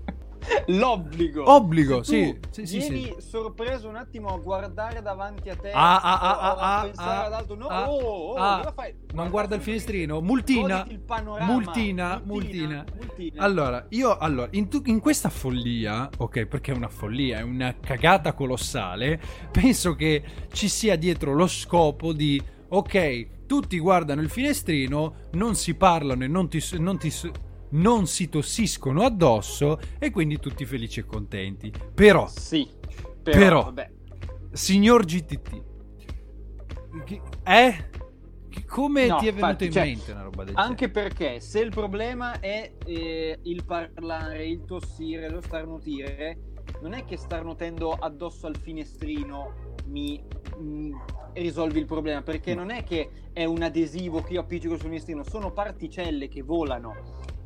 L'obbligo. 0.66 1.50
Obbligo, 1.50 2.02
sì, 2.02 2.38
sì, 2.50 2.66
sì, 2.66 2.78
Vieni 2.78 3.04
sì. 3.04 3.28
sorpreso 3.28 3.88
un 3.88 3.96
attimo 3.96 4.28
a 4.28 4.38
guardare 4.38 5.02
davanti 5.02 5.48
a 5.48 5.56
te. 5.56 5.70
Ah, 5.70 6.00
ah, 6.00 6.20
ah, 6.20 6.38
a 6.38 6.54
ah, 6.54 6.78
ah, 6.78 6.82
pensare 6.82 7.10
ah, 7.10 7.26
ad 7.26 7.32
altro. 7.32 7.56
No, 7.56 7.66
ah, 7.66 7.90
oh, 7.90 8.00
oh, 8.00 8.34
ah, 8.34 8.56
cosa 8.58 8.72
fai? 8.72 8.94
non 9.12 9.30
guarda 9.30 9.54
il 9.54 9.60
finestrino, 9.62 10.20
multina, 10.20 10.86
il 10.88 11.00
panorama. 11.00 11.52
multina, 11.52 12.20
multina. 12.24 12.84
multina. 12.96 13.42
Allora, 13.42 13.86
io 13.90 14.16
allora, 14.16 14.48
in, 14.52 14.68
tu- 14.68 14.82
in 14.84 15.00
questa 15.00 15.28
follia, 15.28 16.08
ok, 16.16 16.46
perché 16.46 16.72
è 16.72 16.74
una 16.74 16.88
follia, 16.88 17.38
è 17.38 17.42
una 17.42 17.74
cagata 17.80 18.32
colossale, 18.32 19.20
penso 19.50 19.94
che 19.94 20.22
ci 20.52 20.68
sia 20.68 20.96
dietro 20.96 21.34
lo 21.34 21.46
scopo 21.46 22.12
di, 22.12 22.40
ok, 22.68 23.46
tutti 23.46 23.78
guardano 23.78 24.20
il 24.20 24.30
finestrino, 24.30 25.14
non 25.32 25.54
si 25.54 25.74
parlano 25.74 26.24
e 26.24 26.28
non, 26.28 26.48
ti, 26.48 26.62
non, 26.78 26.98
ti, 26.98 27.12
non 27.70 28.06
si 28.06 28.28
tossiscono 28.28 29.02
addosso 29.02 29.78
e 29.98 30.10
quindi 30.10 30.38
tutti 30.38 30.64
felici 30.64 31.00
e 31.00 31.04
contenti. 31.04 31.72
Però, 31.94 32.26
Sì, 32.28 32.68
però, 33.22 33.72
Però- 33.72 33.88
signor 34.52 35.04
GTT, 35.04 35.62
eh? 37.44 37.88
Come 38.66 39.06
No, 39.06 39.18
ti 39.18 39.28
è 39.28 39.32
venuto 39.32 39.46
infatti, 39.46 39.64
in 39.66 39.72
cioè, 39.72 39.82
mente 39.84 40.12
una 40.12 40.22
roba 40.22 40.44
del 40.44 40.54
Anche 40.56 40.86
genere? 40.90 41.08
perché 41.08 41.40
se 41.40 41.60
il 41.60 41.70
problema 41.70 42.40
è 42.40 42.72
eh, 42.84 43.38
il 43.42 43.64
parlare, 43.64 44.46
il 44.46 44.64
tossire, 44.64 45.28
lo 45.28 45.40
starnutire, 45.40 46.38
non 46.82 46.92
è 46.92 47.04
che 47.04 47.16
starnutendo 47.16 47.92
addosso 47.92 48.46
al 48.46 48.56
finestrino 48.56 49.74
mi 49.86 50.22
mm, 50.58 50.92
risolvi 51.34 51.78
il 51.78 51.86
problema, 51.86 52.22
perché 52.22 52.54
non 52.54 52.70
è 52.70 52.82
che 52.84 53.10
è 53.32 53.44
un 53.44 53.62
adesivo 53.62 54.20
che 54.22 54.34
io 54.34 54.40
appiccico 54.40 54.74
sul 54.74 54.84
finestrino, 54.86 55.22
sono 55.22 55.52
particelle 55.52 56.28
che 56.28 56.42
volano. 56.42 56.94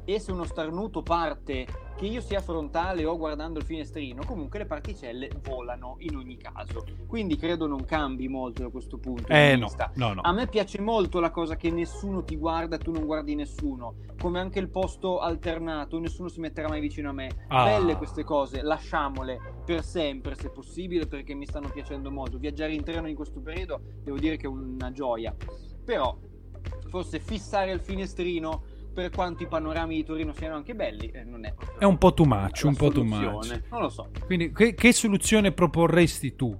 E 0.04 0.18
se 0.18 0.32
uno 0.32 0.44
starnuto 0.44 1.02
parte, 1.02 1.66
che 1.96 2.06
io 2.06 2.20
sia 2.20 2.40
frontale 2.40 3.04
o 3.04 3.16
guardando 3.16 3.58
il 3.58 3.64
finestrino, 3.64 4.24
comunque 4.24 4.58
le 4.58 4.66
particelle 4.66 5.30
volano 5.42 5.96
in 6.00 6.16
ogni 6.16 6.36
caso. 6.36 6.84
Quindi 7.06 7.36
credo 7.36 7.66
non 7.66 7.84
cambi 7.84 8.28
molto 8.28 8.62
da 8.62 8.68
questo 8.68 8.98
punto 8.98 9.28
Eh 9.28 9.54
di 9.54 9.60
no, 9.60 9.66
vista. 9.66 9.90
no, 9.94 10.12
no. 10.12 10.20
A 10.22 10.32
me 10.32 10.46
piace 10.46 10.80
molto 10.80 11.20
la 11.20 11.30
cosa 11.30 11.56
che 11.56 11.70
nessuno 11.70 12.22
ti 12.22 12.36
guarda, 12.36 12.76
tu 12.76 12.90
non 12.90 13.06
guardi 13.06 13.34
nessuno, 13.34 13.94
come 14.20 14.40
anche 14.40 14.58
il 14.58 14.68
posto 14.68 15.20
alternato, 15.20 15.98
nessuno 15.98 16.28
si 16.28 16.40
metterà 16.40 16.68
mai 16.68 16.80
vicino 16.80 17.10
a 17.10 17.12
me. 17.12 17.30
Ah. 17.48 17.64
Belle 17.64 17.96
queste 17.96 18.24
cose, 18.24 18.62
lasciamole 18.62 19.62
per 19.64 19.82
sempre 19.82 20.34
se 20.34 20.50
possibile 20.50 21.06
perché 21.06 21.32
mi 21.34 21.46
stanno 21.46 21.70
piacendo 21.70 22.10
molto. 22.10 22.38
Viaggiare 22.38 22.74
in 22.74 22.82
treno 22.84 23.08
in 23.08 23.14
questo 23.14 23.40
periodo 23.40 23.80
devo 24.02 24.18
dire 24.18 24.36
che 24.36 24.46
è 24.46 24.50
una 24.50 24.92
gioia. 24.92 25.34
Però 25.84 26.16
forse 26.88 27.18
fissare 27.18 27.72
il 27.72 27.80
finestrino 27.80 28.72
per 28.94 29.10
quanto 29.10 29.42
i 29.42 29.46
panorami 29.46 29.96
di 29.96 30.04
Torino 30.04 30.32
siano 30.32 30.54
anche 30.54 30.74
belli, 30.74 31.10
eh, 31.10 31.24
non 31.24 31.44
è 31.44 31.52
È 31.78 31.84
un 31.84 31.98
po' 31.98 32.14
too 32.14 32.24
much, 32.24 32.62
un 32.64 32.76
po' 32.76 32.90
too 32.90 33.04
much. 33.04 33.60
Non 33.70 33.82
lo 33.82 33.88
so. 33.90 34.08
Quindi, 34.24 34.52
che, 34.52 34.74
che 34.74 34.92
soluzione 34.92 35.52
proporresti 35.52 36.34
tu? 36.34 36.56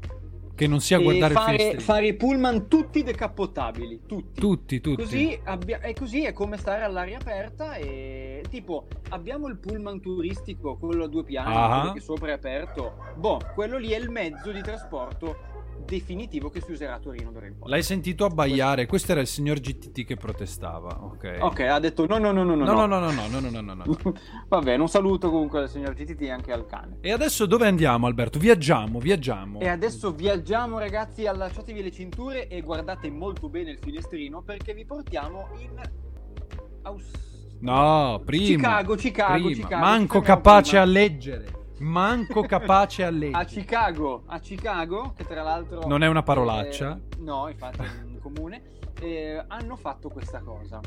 Che 0.57 0.69
non 0.69 0.81
sia 0.81 0.99
E 0.99 1.03
guardare 1.03 1.35
fare, 1.35 1.81
fare 1.81 2.07
i 2.07 2.15
pullman 2.15 2.69
tutti 2.69 3.03
decappotabili, 3.03 4.03
tutti. 4.07 4.41
Tutti, 4.41 4.81
tutti. 4.81 5.03
Così, 5.03 5.41
abbia- 5.43 5.81
e 5.81 5.95
così 5.95 6.25
è 6.25 6.33
come 6.33 6.59
stare 6.59 6.85
all'aria 6.85 7.19
aperta 7.19 7.75
e 7.75 8.45
tipo 8.51 8.87
abbiamo 9.09 9.49
il 9.49 9.57
pullman 9.57 10.01
turistico, 10.01 10.77
quello 10.77 11.05
a 11.05 11.09
due 11.09 11.25
piani, 11.25 11.53
quello 11.53 11.93
che 11.93 12.01
sopra 12.01 12.29
è 12.29 12.33
aperto. 12.33 12.95
Boh, 13.17 13.41
quello 13.55 13.79
lì 13.79 13.91
è 13.91 13.99
il 13.99 14.11
mezzo 14.11 14.53
di 14.53 14.63
trasporto 14.63 15.53
definitivo 15.85 16.49
che 16.51 16.61
si 16.61 16.73
userà 16.73 16.95
a 16.95 16.99
Torino 16.99 17.31
d'ora 17.31 17.47
in 17.47 17.59
poi. 17.59 17.69
L'hai 17.71 17.83
sentito 17.83 18.25
abbaiare? 18.25 18.87
Questo 18.87 19.13
era 19.13 19.21
il 19.21 19.27
signor 19.27 19.61
GTT 19.61 20.05
che 20.05 20.17
protestava, 20.17 20.99
ok? 21.05 21.39
Ok, 21.41 21.61
ha 21.61 21.79
detto 21.79 22.07
no 22.07 22.19
no 22.19 22.33
no 22.33 22.43
no 22.43 22.55
no. 22.55 22.65
No, 22.65 22.87
no, 22.87 22.99
no, 22.99 23.11
no, 23.11 23.27
no, 23.29 23.41
no, 23.41 23.51
no, 23.51 23.61
no, 23.61 23.75
no, 23.75 23.83
no. 23.85 24.15
Va 24.49 24.59
bene, 24.61 24.81
un 24.83 24.89
saluto 24.89 25.31
comunque 25.31 25.61
al 25.61 25.69
signor 25.71 25.95
GTT 25.95 26.23
e 26.23 26.31
anche 26.31 26.53
al 26.53 26.67
cane. 26.67 26.99
E 27.01 27.13
adesso 27.13 27.47
dove 27.47 27.67
andiamo, 27.67 28.07
Alberto? 28.07 28.39
Viaggiamo, 28.39 28.99
viaggiamo. 28.99 29.61
E 29.61 29.69
adesso 29.69 30.13
viaggiamo 30.13 30.79
ragazzi, 30.79 31.27
allacciatevi 31.27 31.83
le 31.83 31.91
cinture 31.91 32.49
e 32.49 32.61
guardate 32.63 33.11
molto 33.11 33.49
bene 33.49 33.71
il 33.71 33.79
finestrino 33.79 34.43
perché 34.43 34.75
vi 34.75 34.85
portiamo 34.85 35.49
in... 35.59 35.81
Aus- 36.83 37.23
No, 37.61 38.21
prima. 38.25 38.45
Chicago, 38.47 38.95
Chicago, 38.95 39.45
prima. 39.45 39.51
Chicago. 39.55 39.85
Manco 39.85 40.21
capace 40.21 40.71
prima. 40.71 40.83
a 40.83 40.87
leggere. 40.87 41.63
Manco 41.85 42.43
capace 42.43 43.05
a 43.05 43.09
A 43.09 43.11
leggere. 43.11 43.45
Chicago, 43.45 44.23
a 44.27 44.39
Chicago, 44.39 45.13
che 45.17 45.25
tra 45.25 45.43
l'altro... 45.43 45.87
Non 45.87 46.03
è 46.03 46.07
una 46.07 46.23
parolaccia. 46.23 46.97
eh, 46.99 47.17
no, 47.21 47.49
infatti 47.49 47.81
è 47.83 48.03
un 48.05 48.19
comune. 48.21 48.63
eh, 49.01 49.45
hanno 49.49 49.77
fatto 49.77 50.09
questa 50.09 50.41
cosa. 50.41 50.81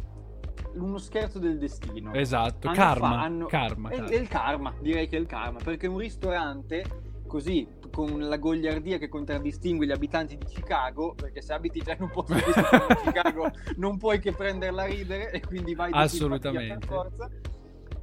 Uno 0.73 0.97
scherzo 0.97 1.39
del 1.39 1.57
destino. 1.57 2.13
Esatto, 2.13 2.67
Hanno 2.67 2.75
karma, 2.77 3.09
fa- 3.09 3.21
hanno- 3.21 3.45
karma, 3.47 3.89
È, 3.89 3.95
karma. 3.95 4.09
è 4.09 4.15
il 4.15 4.27
karma, 4.27 4.73
direi 4.79 5.07
che 5.07 5.17
è 5.17 5.19
il 5.19 5.25
karma, 5.27 5.59
perché 5.63 5.87
un 5.87 5.97
ristorante 5.97 6.83
così, 7.27 7.67
con 7.91 8.19
la 8.19 8.37
gogliardia 8.37 8.97
che 8.97 9.07
contraddistingue 9.09 9.85
gli 9.85 9.91
abitanti 9.91 10.37
di 10.37 10.45
Chicago, 10.45 11.13
perché 11.15 11.41
se 11.41 11.53
abiti 11.53 11.81
già 11.81 11.93
in 11.93 12.03
un 12.03 12.09
posto 12.11 12.33
come 12.33 12.97
Chicago 13.03 13.51
non 13.77 13.97
puoi 13.97 14.19
che 14.19 14.31
prenderla 14.33 14.83
a 14.83 14.85
ridere 14.85 15.31
e 15.31 15.41
quindi 15.41 15.73
vai 15.75 15.91
di 15.91 15.97
Assolutamente. 15.97 16.77
per 16.77 16.87
forza. 16.87 17.29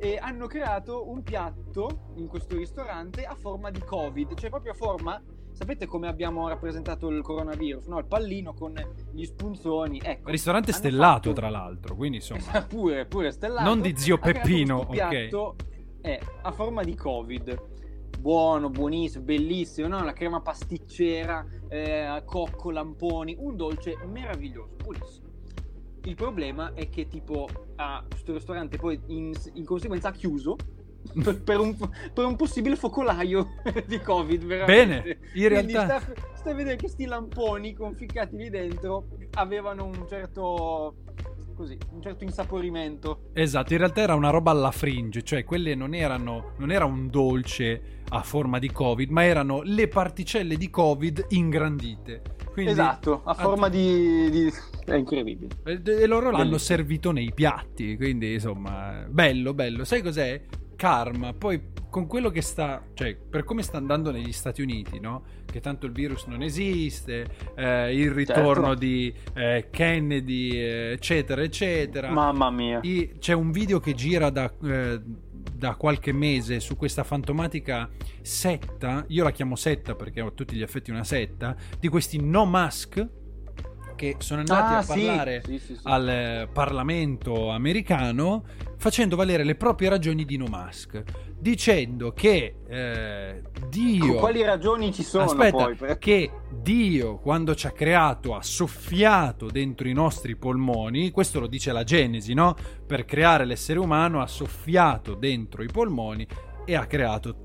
E 0.05 0.19
hanno 0.19 0.47
creato 0.47 1.09
un 1.09 1.23
piatto 1.23 2.13
in 2.17 2.27
questo 2.27 2.59
ristorante 2.59 3.25
a 3.25 3.35
forma 3.35 3.71
di 3.71 3.81
Covid, 3.81 4.35
cioè 4.35 4.51
proprio 4.51 4.73
a 4.73 4.75
forma 4.75 5.23
Sapete 5.53 5.87
come 5.87 6.09
abbiamo 6.09 6.47
rappresentato 6.49 7.09
il 7.09 7.23
coronavirus? 7.23 7.87
No, 7.87 8.01
il 8.01 8.07
pallino 8.07 8.55
con 8.55 8.75
gli 9.13 9.25
spunzoni. 9.25 10.01
Ecco, 10.03 10.31
Ristorante 10.31 10.73
stellato, 10.73 11.29
fatto- 11.29 11.33
tra 11.33 11.49
l'altro, 11.49 11.95
quindi 11.95 12.17
insomma... 12.17 12.61
pure, 12.67 13.07
pure 13.07 13.31
stellato. 13.31 13.67
Non 13.67 13.81
di 13.81 13.97
zio 13.97 14.19
Peppino, 14.19 14.79
ok. 14.79 14.91
piatto, 14.91 15.55
È 16.01 16.19
a 16.43 16.51
forma 16.51 16.83
di 16.83 16.97
Covid. 16.97 18.19
Buono, 18.19 18.69
buonissimo, 18.69 19.25
bellissimo, 19.25 19.87
no? 19.87 20.03
La 20.03 20.13
crema 20.13 20.41
pasticcera, 20.41 21.47
eh, 21.69 22.21
cocco, 22.27 22.73
lamponi, 22.73 23.37
un 23.39 23.55
dolce 23.55 23.97
meraviglioso, 24.07 24.75
buonissimo. 24.83 25.24
Il 26.05 26.15
problema 26.15 26.73
è 26.75 26.89
che 26.89 27.09
tipo 27.09 27.49
a 27.77 28.05
questo 28.09 28.35
ristorante 28.35 28.77
poi 28.77 29.01
in, 29.07 29.33
in 29.55 29.65
conseguenza 29.65 30.09
ha 30.09 30.13
chiuso 30.13 30.57
per, 31.23 31.43
per 31.43 31.61
un, 31.61 31.77
per 32.13 32.25
un 32.25 32.37
possibile 32.37 32.77
focolaio 32.77 33.55
di 33.87 33.99
Covid, 33.99 34.45
veramente. 34.45 35.03
Bene, 35.03 35.19
in 35.35 35.49
realtà- 35.49 36.01
sta, 36.01 36.15
sta 36.35 36.51
a 36.51 36.55
vedere 36.55 36.77
che 36.77 36.89
sti 36.89 37.07
lamponi 37.07 37.75
conficcati 37.75 38.37
lì 38.37 38.51
dentro 38.51 39.09
avevano 39.33 39.85
un 39.87 40.07
certo 40.09 40.97
così, 41.55 41.79
un 41.93 42.03
certo 42.03 42.25
insaporimento. 42.25 43.31
Esatto, 43.33 43.73
in 43.73 43.79
realtà 43.79 44.03
era 44.03 44.15
una 44.15 44.31
roba 44.31 44.51
alla 44.51 44.71
fringe, 44.71 45.23
cioè 45.23 45.45
quelle 45.45 45.75
non 45.75 45.95
erano, 45.95 46.53
non 46.59 46.71
era 46.71 46.85
un 46.85 47.09
dolce 47.09 48.03
a 48.15 48.23
forma 48.23 48.59
di 48.59 48.71
Covid, 48.71 49.11
ma 49.11 49.25
erano 49.25 49.63
le 49.63 49.89
particelle 49.89 50.57
di 50.57 50.71
Covid 50.71 51.27
ingrandite. 51.31 52.23
Quindi, 52.53 52.71
esatto, 52.73 53.23
a 53.25 53.35
forma 53.35 53.69
di, 53.69 54.31
di- 54.31 54.53
è 54.85 54.95
incredibile. 54.95 55.57
E 55.65 56.07
loro 56.07 56.31
l'hanno 56.31 56.59
servito 56.59 57.11
nei 57.11 57.33
piatti, 57.35 57.97
quindi 57.97 58.35
insomma, 58.35 59.05
bello, 59.09 59.53
bello. 59.55 59.85
Sai 59.85 60.03
cos'è? 60.03 60.41
Karma. 60.77 61.33
Poi 61.33 61.73
con 61.91 62.07
quello 62.07 62.31
che 62.31 62.43
sta, 62.43 62.85
cioè 62.95 63.17
per 63.17 63.45
come 63.45 63.63
sta 63.63 63.77
andando 63.79 64.11
negli 64.13 64.33
Stati 64.33 64.63
Uniti, 64.63 65.01
no? 65.01 65.23
Che 65.47 65.61
tanto 65.61 65.87
il 65.87 65.93
virus 65.93 66.27
non 66.27 66.43
esiste, 66.43 67.27
eh, 67.57 67.97
il 67.97 68.11
ritorno 68.13 68.67
Certo. 68.67 68.75
di 68.75 69.15
eh, 69.35 69.69
Kennedy, 69.71 70.51
eh, 70.57 70.91
eccetera, 70.93 71.43
eccetera. 71.43 72.11
Mamma 72.11 72.51
mia. 72.51 72.79
I- 72.83 73.15
c'è 73.19 73.33
un 73.33 73.51
video 73.51 73.81
che 73.81 73.95
gira 73.95 74.31
da, 74.31 74.53
eh, 74.65 75.01
da 75.53 75.75
qualche 75.75 76.13
mese 76.13 76.61
su 76.61 76.77
questa 76.77 77.05
fantomatica 77.05 77.91
setta, 78.23 79.05
io 79.09 79.25
la 79.25 79.31
chiamo 79.31 79.57
setta 79.57 79.95
perché 79.95 80.21
ho 80.21 80.33
tutti 80.33 80.57
gli 80.57 80.63
effetti 80.63 80.91
una 80.91 81.05
setta, 81.05 81.57
di 81.79 81.89
questi 81.89 82.21
no 82.21 82.45
mask 82.45 83.07
che 83.95 84.17
sono 84.19 84.41
andati 84.41 84.73
Ah, 84.75 84.79
a 84.79 84.85
parlare 84.85 85.43
sì, 85.45 85.59
sì, 85.59 85.75
sì. 85.75 85.81
al 85.85 86.09
eh, 86.09 86.49
Parlamento 86.53 87.51
americano 87.51 88.45
facendo 88.77 89.17
valere 89.17 89.45
le 89.45 89.55
proprie 89.55 89.89
ragioni 89.89 90.25
di 90.25 90.37
no 90.37 90.47
mask, 90.47 91.03
dicendo 91.39 92.13
che 92.13 92.57
eh, 92.69 93.43
Dio... 93.69 94.17
Quali 94.17 94.43
ragioni 94.43 94.93
ci 94.93 95.03
sono 95.03 95.25
Aspetta, 95.25 95.57
poi? 95.65 95.75
per- 95.75 95.99
che 95.99 96.31
Dio 96.51 97.17
quando 97.19 97.55
ci 97.55 97.67
ha 97.67 97.71
creato 97.71 98.35
ha 98.35 98.43
soffiato 98.43 99.47
dentro 99.49 99.89
i 99.89 99.93
nostri 99.93 100.37
polmoni, 100.37 101.11
questo 101.11 101.41
lo 101.41 101.47
dice 101.47 101.73
la 101.73 101.85
Genesi, 101.85 102.35
no? 102.35 102.55
Per 102.87 103.05
creare 103.05 103.45
l'essere 103.47 103.79
umano 103.79 104.21
ha 104.21 104.27
soffiato 104.27 105.15
dentro 105.15 105.63
i 105.63 105.69
polmoni 105.73 106.27
e 106.67 106.75
ha 106.75 106.87
creato 106.87 107.37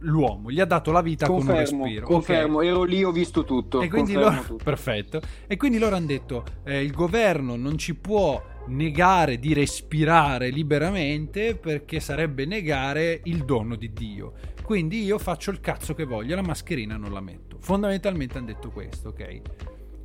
l'uomo, 0.00 0.50
gli 0.50 0.60
ha 0.60 0.64
dato 0.64 0.90
la 0.92 1.00
vita 1.02 1.26
con 1.26 1.36
un 1.40 1.46
Confermo, 1.46 1.84
respiro. 1.84 2.06
confermo, 2.06 2.62
ero 2.62 2.82
lì, 2.84 3.02
ho 3.04 3.10
visto 3.12 3.44
tutto. 3.44 3.80
E 3.80 3.88
quindi 3.88 4.12
confermo 4.14 4.36
loro, 4.36 4.46
tutto. 4.48 4.64
perfetto. 4.64 5.20
E 5.46 5.56
quindi 5.56 5.78
loro 5.78 5.96
hanno 5.96 6.06
detto: 6.06 6.44
eh, 6.64 6.82
il 6.82 6.92
governo 6.92 7.56
non 7.56 7.76
ci 7.78 7.94
può 7.94 8.42
negare 8.68 9.38
di 9.38 9.54
respirare 9.54 10.50
liberamente 10.50 11.54
perché 11.56 12.00
sarebbe 12.00 12.44
negare 12.44 13.20
il 13.24 13.44
dono 13.44 13.76
di 13.76 13.92
Dio. 13.92 14.32
Quindi 14.62 15.02
io 15.02 15.18
faccio 15.18 15.50
il 15.50 15.60
cazzo 15.60 15.94
che 15.94 16.04
voglio, 16.04 16.34
la 16.34 16.42
mascherina 16.42 16.96
non 16.96 17.12
la 17.12 17.20
metto. 17.20 17.56
Fondamentalmente 17.60 18.36
hanno 18.36 18.46
detto 18.48 18.70
questo, 18.70 19.08
ok? 19.08 19.40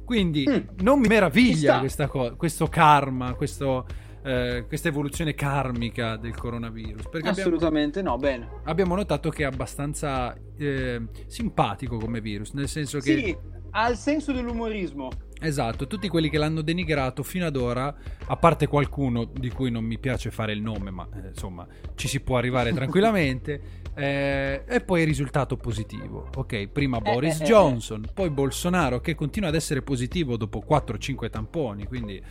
Quindi 0.06 0.46
Mm. 0.50 0.82
non 0.82 1.00
mi 1.00 1.08
meraviglia 1.08 1.72
sta. 1.74 1.80
questa 1.80 2.08
cosa, 2.08 2.34
questo 2.36 2.68
karma, 2.68 3.34
questo, 3.34 3.86
eh, 4.24 4.66
questa 4.68 4.88
evoluzione 4.88 5.34
karmica 5.34 6.16
del 6.16 6.36
coronavirus. 6.36 7.10
Perché 7.10 7.30
abbiamo, 7.30 7.50
Assolutamente 7.50 8.02
no, 8.02 8.18
bene. 8.18 8.50
abbiamo 8.64 8.96
notato 8.96 9.30
che 9.30 9.44
è 9.44 9.46
abbastanza 9.46 10.36
eh, 10.58 11.02
simpatico 11.28 11.98
come 11.98 12.22
virus, 12.22 12.52
nel 12.52 12.68
senso 12.68 13.00
che... 13.00 13.18
Sì, 13.18 13.38
ha 13.76 13.90
il 13.90 13.98
senso 13.98 14.32
dell'umorismo. 14.32 15.10
Esatto, 15.40 15.88
tutti 15.88 16.08
quelli 16.08 16.30
che 16.30 16.38
l'hanno 16.38 16.62
denigrato 16.62 17.22
fino 17.22 17.46
ad 17.46 17.58
ora, 17.58 17.94
a 18.28 18.38
parte 18.38 18.68
qualcuno 18.68 19.26
di 19.26 19.50
cui 19.50 19.72
non 19.72 19.84
mi 19.84 20.00
piace 20.00 20.32
fare 20.32 20.54
il 20.54 20.62
nome, 20.62 20.90
ma 20.90 21.06
eh, 21.14 21.28
insomma 21.30 21.68
ci 21.96 22.08
si 22.08 22.22
può 22.22 22.38
arrivare 22.38 22.72
tranquillamente, 22.74 23.82
eh, 23.94 24.64
e 24.66 24.82
poi 24.82 25.02
il 25.02 25.08
risultato 25.08 25.58
positivo. 25.58 26.30
Ok, 26.36 26.68
prima 26.68 27.00
Boris 27.02 27.42
eh, 27.42 27.44
eh, 27.44 27.48
Johnson, 27.48 28.10
poi 28.14 28.30
Bolsonaro 28.30 29.02
che 29.02 29.16
continua 29.16 29.50
ad 29.50 29.56
essere 29.56 29.82
positivo 29.82 30.38
dopo 30.38 30.64
4-5 30.66 31.30
tamponi, 31.30 31.86
quindi... 31.88 32.22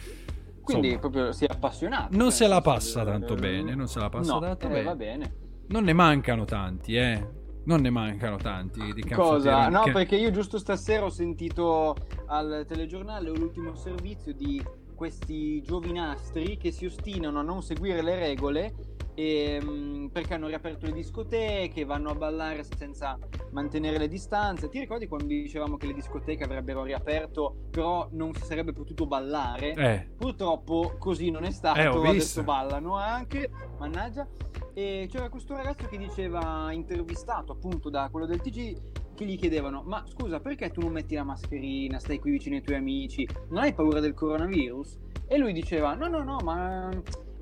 Quindi 0.62 0.88
insomma, 0.92 1.00
proprio 1.00 1.32
si 1.32 1.44
è 1.44 1.48
appassionato. 1.50 2.16
Non 2.16 2.30
se 2.30 2.46
la 2.46 2.60
passa 2.60 3.04
tanto 3.04 3.34
bene, 3.34 3.74
non 3.74 3.88
se 3.88 3.98
la 3.98 4.08
passa 4.08 4.32
no, 4.34 4.40
tanto 4.40 4.66
eh, 4.66 4.68
bene. 4.70 4.82
va 4.82 4.94
bene. 4.94 5.34
Non 5.68 5.84
ne 5.84 5.92
mancano 5.92 6.44
tanti, 6.44 6.96
eh. 6.96 7.40
Non 7.64 7.80
ne 7.80 7.90
mancano 7.90 8.36
tanti 8.36 8.92
di 8.92 9.02
Cosa? 9.08 9.68
No, 9.68 9.82
Che- 9.82 9.92
perché 9.92 10.16
io 10.16 10.30
giusto 10.30 10.58
stasera 10.58 11.04
ho 11.04 11.10
sentito 11.10 11.94
al 12.26 12.64
telegiornale 12.66 13.30
l'ultimo 13.30 13.74
servizio 13.74 14.32
di 14.34 14.62
questi 14.94 15.62
giovinastri 15.62 16.56
che 16.56 16.70
si 16.70 16.86
ostinano 16.86 17.38
a 17.38 17.42
non 17.42 17.62
seguire 17.62 18.02
le 18.02 18.16
regole 18.16 18.74
ehm, 19.14 20.10
perché 20.12 20.34
hanno 20.34 20.46
riaperto 20.46 20.86
le 20.86 20.92
discoteche, 20.92 21.84
vanno 21.84 22.10
a 22.10 22.14
ballare 22.14 22.64
senza 22.64 23.18
mantenere 23.50 23.98
le 23.98 24.08
distanze. 24.08 24.68
Ti 24.68 24.78
ricordi 24.78 25.06
quando 25.06 25.26
dicevamo 25.26 25.76
che 25.76 25.86
le 25.86 25.94
discoteche 25.94 26.44
avrebbero 26.44 26.82
riaperto, 26.82 27.66
però 27.70 28.08
non 28.12 28.34
si 28.34 28.44
sarebbe 28.44 28.72
potuto 28.72 29.06
ballare? 29.06 29.72
Eh, 29.74 30.08
Purtroppo 30.16 30.96
così 30.98 31.30
non 31.30 31.44
è 31.44 31.50
stato, 31.50 31.78
Eh, 31.80 32.08
adesso 32.08 32.42
ballano 32.42 32.96
anche, 32.96 33.50
mannaggia. 33.78 34.26
E 34.74 35.06
c'era 35.10 35.28
questo 35.28 35.54
ragazzo 35.54 35.86
che 35.86 35.98
diceva, 35.98 36.72
intervistato 36.72 37.52
appunto 37.52 37.90
da 37.90 38.08
quello 38.10 38.26
del 38.26 38.40
TG, 38.40 38.80
che 39.14 39.24
gli 39.26 39.36
chiedevano, 39.36 39.82
ma 39.82 40.02
scusa 40.06 40.40
perché 40.40 40.70
tu 40.70 40.80
non 40.80 40.92
metti 40.92 41.14
la 41.14 41.24
mascherina, 41.24 41.98
stai 41.98 42.18
qui 42.18 42.30
vicino 42.30 42.56
ai 42.56 42.62
tuoi 42.62 42.76
amici, 42.78 43.28
non 43.50 43.62
hai 43.62 43.74
paura 43.74 44.00
del 44.00 44.14
coronavirus? 44.14 44.98
E 45.26 45.36
lui 45.36 45.52
diceva, 45.52 45.94
no 45.94 46.08
no 46.08 46.22
no, 46.22 46.38
ma 46.42 46.88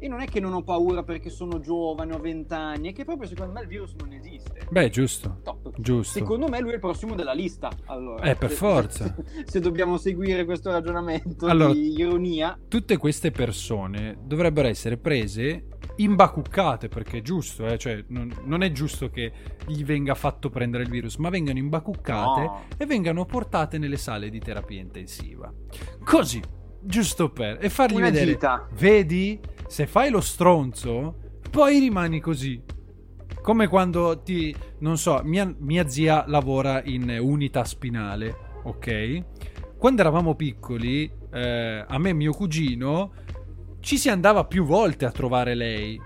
E 0.02 0.08
non 0.08 0.20
è 0.22 0.26
che 0.26 0.40
non 0.40 0.54
ho 0.54 0.62
paura 0.62 1.02
perché 1.02 1.28
sono 1.28 1.60
giovane, 1.60 2.14
ho 2.14 2.18
20 2.18 2.54
anni, 2.54 2.90
è 2.90 2.92
che 2.94 3.04
proprio 3.04 3.28
secondo 3.28 3.52
me 3.52 3.60
il 3.60 3.66
virus 3.68 3.94
non 3.98 4.12
esiste. 4.12 4.66
Beh, 4.70 4.88
giusto. 4.88 5.40
Top. 5.44 5.72
Giusto. 5.78 6.18
Secondo 6.18 6.48
me 6.48 6.58
lui 6.60 6.70
è 6.70 6.74
il 6.74 6.80
prossimo 6.80 7.14
della 7.14 7.34
lista. 7.34 7.70
Allora, 7.86 8.24
Eh, 8.24 8.34
per 8.34 8.48
se- 8.48 8.56
forza. 8.56 9.14
Se, 9.14 9.44
se 9.44 9.60
dobbiamo 9.60 9.98
seguire 9.98 10.44
questo 10.46 10.70
ragionamento 10.70 11.46
Allora- 11.46 11.72
di 11.74 11.92
ironia, 11.98 12.58
Tutte 12.66 12.96
queste 12.96 13.30
persone 13.30 14.16
dovrebbero 14.24 14.68
essere 14.68 14.96
prese 14.96 15.66
imbacuccate 15.96 16.88
perché 16.88 17.18
è 17.18 17.22
giusto, 17.22 17.66
eh? 17.66 17.76
cioè, 17.76 18.02
non, 18.08 18.32
non 18.44 18.62
è 18.62 18.72
giusto 18.72 19.10
che 19.10 19.32
gli 19.66 19.84
venga 19.84 20.14
fatto 20.14 20.48
prendere 20.48 20.82
il 20.84 20.88
virus, 20.88 21.16
ma 21.16 21.28
vengano 21.28 21.58
imbacuccate 21.58 22.40
No. 22.40 22.62
e 22.78 22.86
vengano 22.86 23.26
portate 23.26 23.76
nelle 23.78 23.96
sale 23.98 24.30
di 24.30 24.38
terapia 24.40 24.80
intensiva. 24.80 25.52
Così, 26.02 26.40
giusto 26.80 27.30
per 27.30 27.58
e 27.60 27.68
fargli 27.68 27.96
Una 27.96 28.06
vedere. 28.10 28.32
gita. 28.32 28.66
Vedi, 28.78 29.38
se 29.70 29.86
fai 29.86 30.10
lo 30.10 30.20
stronzo, 30.20 31.14
poi 31.48 31.78
rimani 31.78 32.18
così. 32.18 32.60
Come 33.40 33.68
quando 33.68 34.20
ti, 34.20 34.54
non 34.80 34.98
so, 34.98 35.20
mia, 35.22 35.54
mia 35.58 35.88
zia 35.88 36.24
lavora 36.26 36.82
in 36.82 37.16
unità 37.20 37.62
spinale, 37.62 38.36
ok? 38.64 39.24
Quando 39.78 40.00
eravamo 40.00 40.34
piccoli, 40.34 41.08
eh, 41.32 41.84
a 41.86 41.98
me 41.98 42.08
e 42.08 42.12
mio 42.12 42.32
cugino 42.32 43.12
ci 43.78 43.96
si 43.96 44.10
andava 44.10 44.44
più 44.44 44.64
volte 44.64 45.04
a 45.04 45.12
trovare 45.12 45.54
lei. 45.54 45.98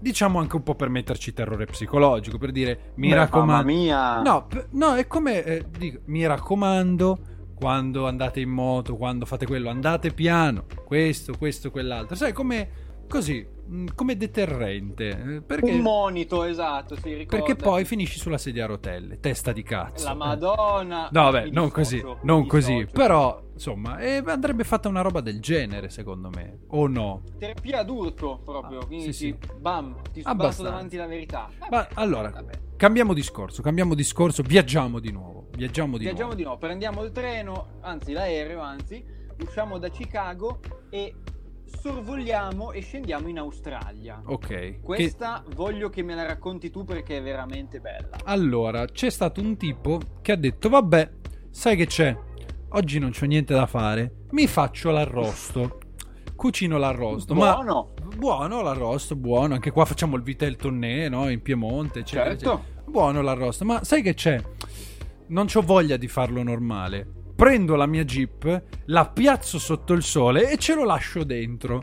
Diciamo 0.00 0.40
anche 0.40 0.56
un 0.56 0.64
po' 0.64 0.74
per 0.74 0.88
metterci 0.88 1.32
terrore 1.32 1.66
psicologico, 1.66 2.36
per 2.36 2.50
dire 2.50 2.92
mi 2.96 3.10
Beh, 3.10 3.14
raccomando. 3.14 3.52
Mamma 3.52 3.64
mia. 3.64 4.22
No, 4.22 4.48
no, 4.72 4.96
è 4.96 5.06
come 5.06 5.44
eh, 5.44 5.64
dico, 5.70 6.00
mi 6.06 6.26
raccomando, 6.26 7.18
quando 7.54 8.08
andate 8.08 8.40
in 8.40 8.50
moto, 8.50 8.96
quando 8.96 9.24
fate 9.24 9.46
quello, 9.46 9.70
andate 9.70 10.10
piano. 10.10 10.64
Questo, 10.84 11.34
questo, 11.38 11.70
quell'altro. 11.70 12.16
Sai, 12.16 12.32
come 12.32 12.82
così, 13.08 13.46
mh, 13.66 13.86
come 13.94 14.16
deterrente. 14.16 15.08
eh, 15.36 15.40
Perché, 15.42 15.72
Un 15.72 15.80
monito, 15.80 16.44
esatto, 16.44 16.96
sì, 16.96 17.14
ricorda. 17.14 17.44
perché 17.44 17.62
poi 17.62 17.84
finisci 17.84 18.18
sulla 18.18 18.38
sedia 18.38 18.64
a 18.64 18.66
rotelle, 18.66 19.20
testa 19.20 19.52
di 19.52 19.62
cazzo. 19.62 20.04
La 20.04 20.12
Eh. 20.12 20.16
Madonna. 20.16 21.08
No, 21.12 21.22
vabbè, 21.30 21.46
non 21.50 21.70
così, 21.70 22.02
non 22.22 22.46
così. 22.46 22.74
dissocio. 22.74 22.92
Però, 22.92 23.42
insomma, 23.52 23.98
eh, 23.98 24.22
andrebbe 24.26 24.64
fatta 24.64 24.88
una 24.88 25.00
roba 25.00 25.20
del 25.20 25.40
genere, 25.40 25.88
secondo 25.88 26.30
me. 26.34 26.60
O 26.68 26.86
no? 26.88 27.22
Terapia 27.38 27.82
d'urto 27.82 28.40
proprio, 28.44 28.80
Ah, 28.80 28.86
quindi 28.86 29.12
sì, 29.12 29.36
ti- 29.38 29.48
bam, 29.58 29.96
ti 30.12 30.20
sbatto 30.20 30.62
davanti 30.62 30.96
alla 30.96 31.06
verità. 31.06 31.48
Ma 31.70 31.88
allora, 31.94 32.30
Vabbè. 32.30 32.52
cambiamo 32.76 33.12
discorso, 33.14 33.62
cambiamo 33.62 33.94
discorso, 33.94 34.42
viaggiamo 34.42 34.98
di 34.98 35.10
nuovo. 35.10 35.48
Viaggiamo 35.56 35.96
di 35.96 36.04
Viaggiamo 36.04 36.22
nuovo. 36.30 36.36
di 36.36 36.42
nuovo, 36.42 36.58
prendiamo 36.58 37.02
il 37.04 37.12
treno, 37.12 37.68
anzi 37.82 38.12
l'aereo, 38.12 38.60
anzi, 38.60 39.04
usciamo 39.40 39.78
da 39.78 39.88
Chicago 39.88 40.58
e 40.90 41.14
sorvoliamo 41.80 42.72
e 42.72 42.80
scendiamo 42.80 43.28
in 43.28 43.38
Australia. 43.38 44.20
Ok. 44.24 44.46
che- 44.46 44.78
Questa 44.82 45.44
voglio 45.54 45.88
che 45.90 46.02
me 46.02 46.14
la 46.14 46.24
racconti 46.26 46.70
tu 46.70 46.84
perché 46.84 47.18
è 47.18 47.22
veramente 47.22 47.80
bella. 47.80 48.16
Allora, 48.24 48.86
c'è 48.86 49.10
stato 49.10 49.40
un 49.40 49.56
tipo 49.56 50.00
che 50.22 50.32
ha 50.32 50.36
detto: 50.36 50.68
Vabbè, 50.68 51.10
sai 51.50 51.76
che 51.76 51.86
c'è? 51.86 52.16
Oggi 52.70 52.98
non 52.98 53.10
c'ho 53.12 53.26
niente 53.26 53.54
da 53.54 53.66
fare. 53.66 54.12
Mi 54.30 54.46
faccio 54.46 54.90
l'arrosto. 54.90 55.78
Cucino 56.34 56.76
l'arrosto. 56.78 57.32
Buono, 57.34 57.92
Ma 58.02 58.16
buono 58.16 58.60
l'arrosto, 58.62 59.14
buono. 59.14 59.54
Anche 59.54 59.70
qua 59.70 59.84
facciamo 59.84 60.16
il 60.16 60.22
vitello 60.22 60.56
tonnè, 60.56 61.08
no? 61.08 61.28
In 61.30 61.40
Piemonte, 61.42 62.00
eccetera, 62.00 62.30
certo. 62.30 62.52
eccetera. 62.52 62.82
Buono 62.90 63.22
l'arrosto. 63.22 63.64
Ma 63.64 63.84
sai 63.84 64.02
che 64.02 64.14
c'è? 64.14 64.40
Non 65.28 65.46
c'ho 65.46 65.62
voglia 65.62 65.96
di 65.96 66.08
farlo 66.08 66.42
normale. 66.42 67.06
Prendo 67.34 67.74
la 67.74 67.86
mia 67.86 68.04
Jeep, 68.04 68.62
la 68.86 69.08
piazzo 69.08 69.58
sotto 69.58 69.92
il 69.92 70.02
sole 70.02 70.50
e 70.50 70.56
ce 70.56 70.74
lo 70.74 70.84
lascio 70.84 71.24
dentro. 71.24 71.82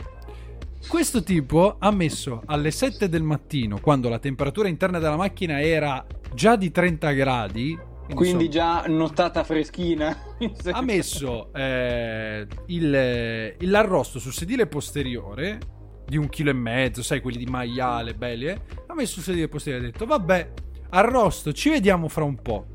Questo 0.88 1.22
tipo 1.24 1.76
ha 1.78 1.92
messo 1.92 2.42
alle 2.46 2.72
7 2.72 3.08
del 3.10 3.22
mattino, 3.22 3.80
quando 3.80 4.10
la 4.10 4.18
temperatura 4.18 4.68
interna 4.68 4.98
della 5.00 5.18
macchina 5.18 5.62
era 5.62 6.06
già 6.34 6.56
di 6.56 6.72
30 6.72 7.12
gradi, 7.12 7.78
Quindi 8.16 8.50
già 8.50 8.84
notata 8.88 9.44
freschina. 9.44 10.18
ha 10.72 10.82
messo 10.82 11.54
eh, 11.54 12.46
il- 12.68 13.56
l'arrosto 13.60 14.20
sul 14.20 14.34
sedile 14.34 14.68
posteriore 14.68 15.60
di 16.06 16.18
un 16.18 16.28
chilo 16.28 16.50
e 16.50 16.54
mezzo, 16.54 17.04
sai, 17.04 17.22
quelli 17.22 17.38
di 17.38 17.46
maiale, 17.46 18.14
belli, 18.16 18.48
eh? 18.48 18.60
Ha 18.88 18.94
messo 18.94 19.14
sul 19.14 19.24
sedile 19.24 19.48
posteriore 19.48 19.86
e 19.86 19.88
ha 19.88 19.92
detto, 19.92 20.06
vabbè, 20.06 20.52
arrosto, 20.90 21.54
ci 21.54 21.70
vediamo 21.70 22.08
fra 22.10 22.24
un 22.26 22.42
po'. 22.42 22.66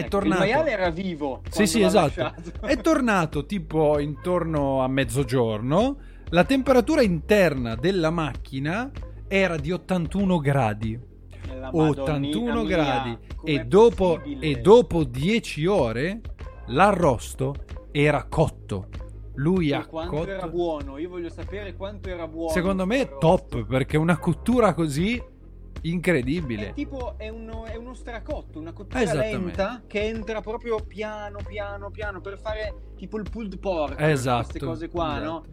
È 0.00 0.04
Ecco, 0.04 0.18
tornato... 0.18 0.42
Il 0.42 0.48
maiale 0.48 0.70
era 0.70 0.90
vivo. 0.90 1.42
Sì, 1.48 1.66
sì, 1.66 1.82
esatto. 1.82 2.20
lasciato. 2.22 2.66
È 2.66 2.76
tornato 2.78 3.46
tipo 3.46 3.98
intorno 3.98 4.82
a 4.82 4.88
mezzogiorno. 4.88 5.96
La 6.30 6.44
temperatura 6.44 7.02
interna 7.02 7.74
della 7.74 8.10
macchina 8.10 8.90
era 9.28 9.56
di 9.56 9.70
81 9.70 10.38
gradi. 10.38 10.98
La 11.58 11.70
81 11.72 12.44
Madonnina 12.44 12.64
gradi. 12.64 13.18
E 13.44 13.64
dopo, 13.64 14.20
e 14.22 14.60
dopo 14.60 15.04
10 15.04 15.66
ore 15.66 16.20
l'arrosto 16.66 17.54
era 17.90 18.24
cotto. 18.24 18.88
Lui 19.34 19.72
ha 19.72 19.86
quanto 19.86 20.26
era 20.26 20.40
cotto. 20.40 20.50
buono? 20.50 20.98
Io 20.98 21.08
voglio 21.08 21.30
sapere 21.30 21.74
quanto 21.74 22.08
era 22.08 22.26
buono. 22.26 22.52
Secondo 22.52 22.86
me 22.86 23.00
è 23.00 23.18
top 23.18 23.64
perché 23.64 23.96
una 23.96 24.18
cottura 24.18 24.74
così 24.74 25.22
È 25.82 25.86
incredibile. 25.88 26.72
tipo 26.74 27.14
è 27.16 27.28
uno, 27.28 27.64
è 27.64 27.76
uno 27.76 27.94
stracotto, 27.94 28.58
una 28.58 28.72
cottura 28.72 29.12
lenta 29.14 29.82
che 29.86 30.02
entra 30.02 30.40
proprio 30.40 30.76
piano 30.84 31.38
piano 31.46 31.90
piano 31.90 32.20
per 32.20 32.38
fare 32.38 32.74
tipo 32.96 33.18
il 33.18 33.28
pulled 33.30 33.58
pork, 33.58 33.98
Esatto, 34.00 34.42
queste 34.48 34.58
cose 34.58 34.88
qua, 34.88 35.16
esatto. 35.16 35.24
no? 35.24 35.44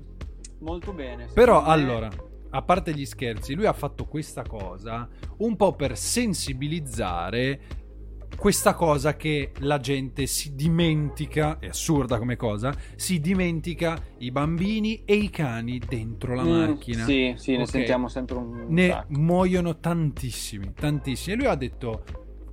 Molto 0.59 0.91
bene. 0.91 1.27
Però 1.33 1.61
me- 1.61 1.67
allora, 1.69 2.09
a 2.49 2.61
parte 2.61 2.93
gli 2.93 3.05
scherzi, 3.05 3.53
lui 3.53 3.65
ha 3.65 3.73
fatto 3.73 4.05
questa 4.05 4.43
cosa 4.43 5.07
un 5.37 5.55
po' 5.55 5.73
per 5.75 5.97
sensibilizzare 5.97 7.61
questa 8.35 8.73
cosa 8.75 9.15
che 9.15 9.51
la 9.59 9.79
gente 9.79 10.25
si 10.27 10.53
dimentica, 10.55 11.57
è 11.59 11.67
assurda 11.67 12.17
come 12.17 12.35
cosa, 12.35 12.73
si 12.95 13.19
dimentica 13.19 13.99
i 14.19 14.31
bambini 14.31 15.03
e 15.05 15.15
i 15.15 15.29
cani 15.29 15.79
dentro 15.79 16.35
la 16.35 16.43
Mm, 16.43 16.49
macchina. 16.69 17.03
Sì, 17.05 17.33
sì, 17.37 17.55
ne 17.55 17.63
Ok. 17.63 17.69
sentiamo 17.69 18.07
sempre 18.07 18.35
un 18.37 18.65
Ne 18.69 18.89
sacco. 18.89 19.19
muoiono 19.19 19.79
tantissimi, 19.79 20.73
tantissimi. 20.73 21.35
E 21.35 21.37
lui 21.37 21.47
ha 21.47 21.55
detto, 21.55 22.03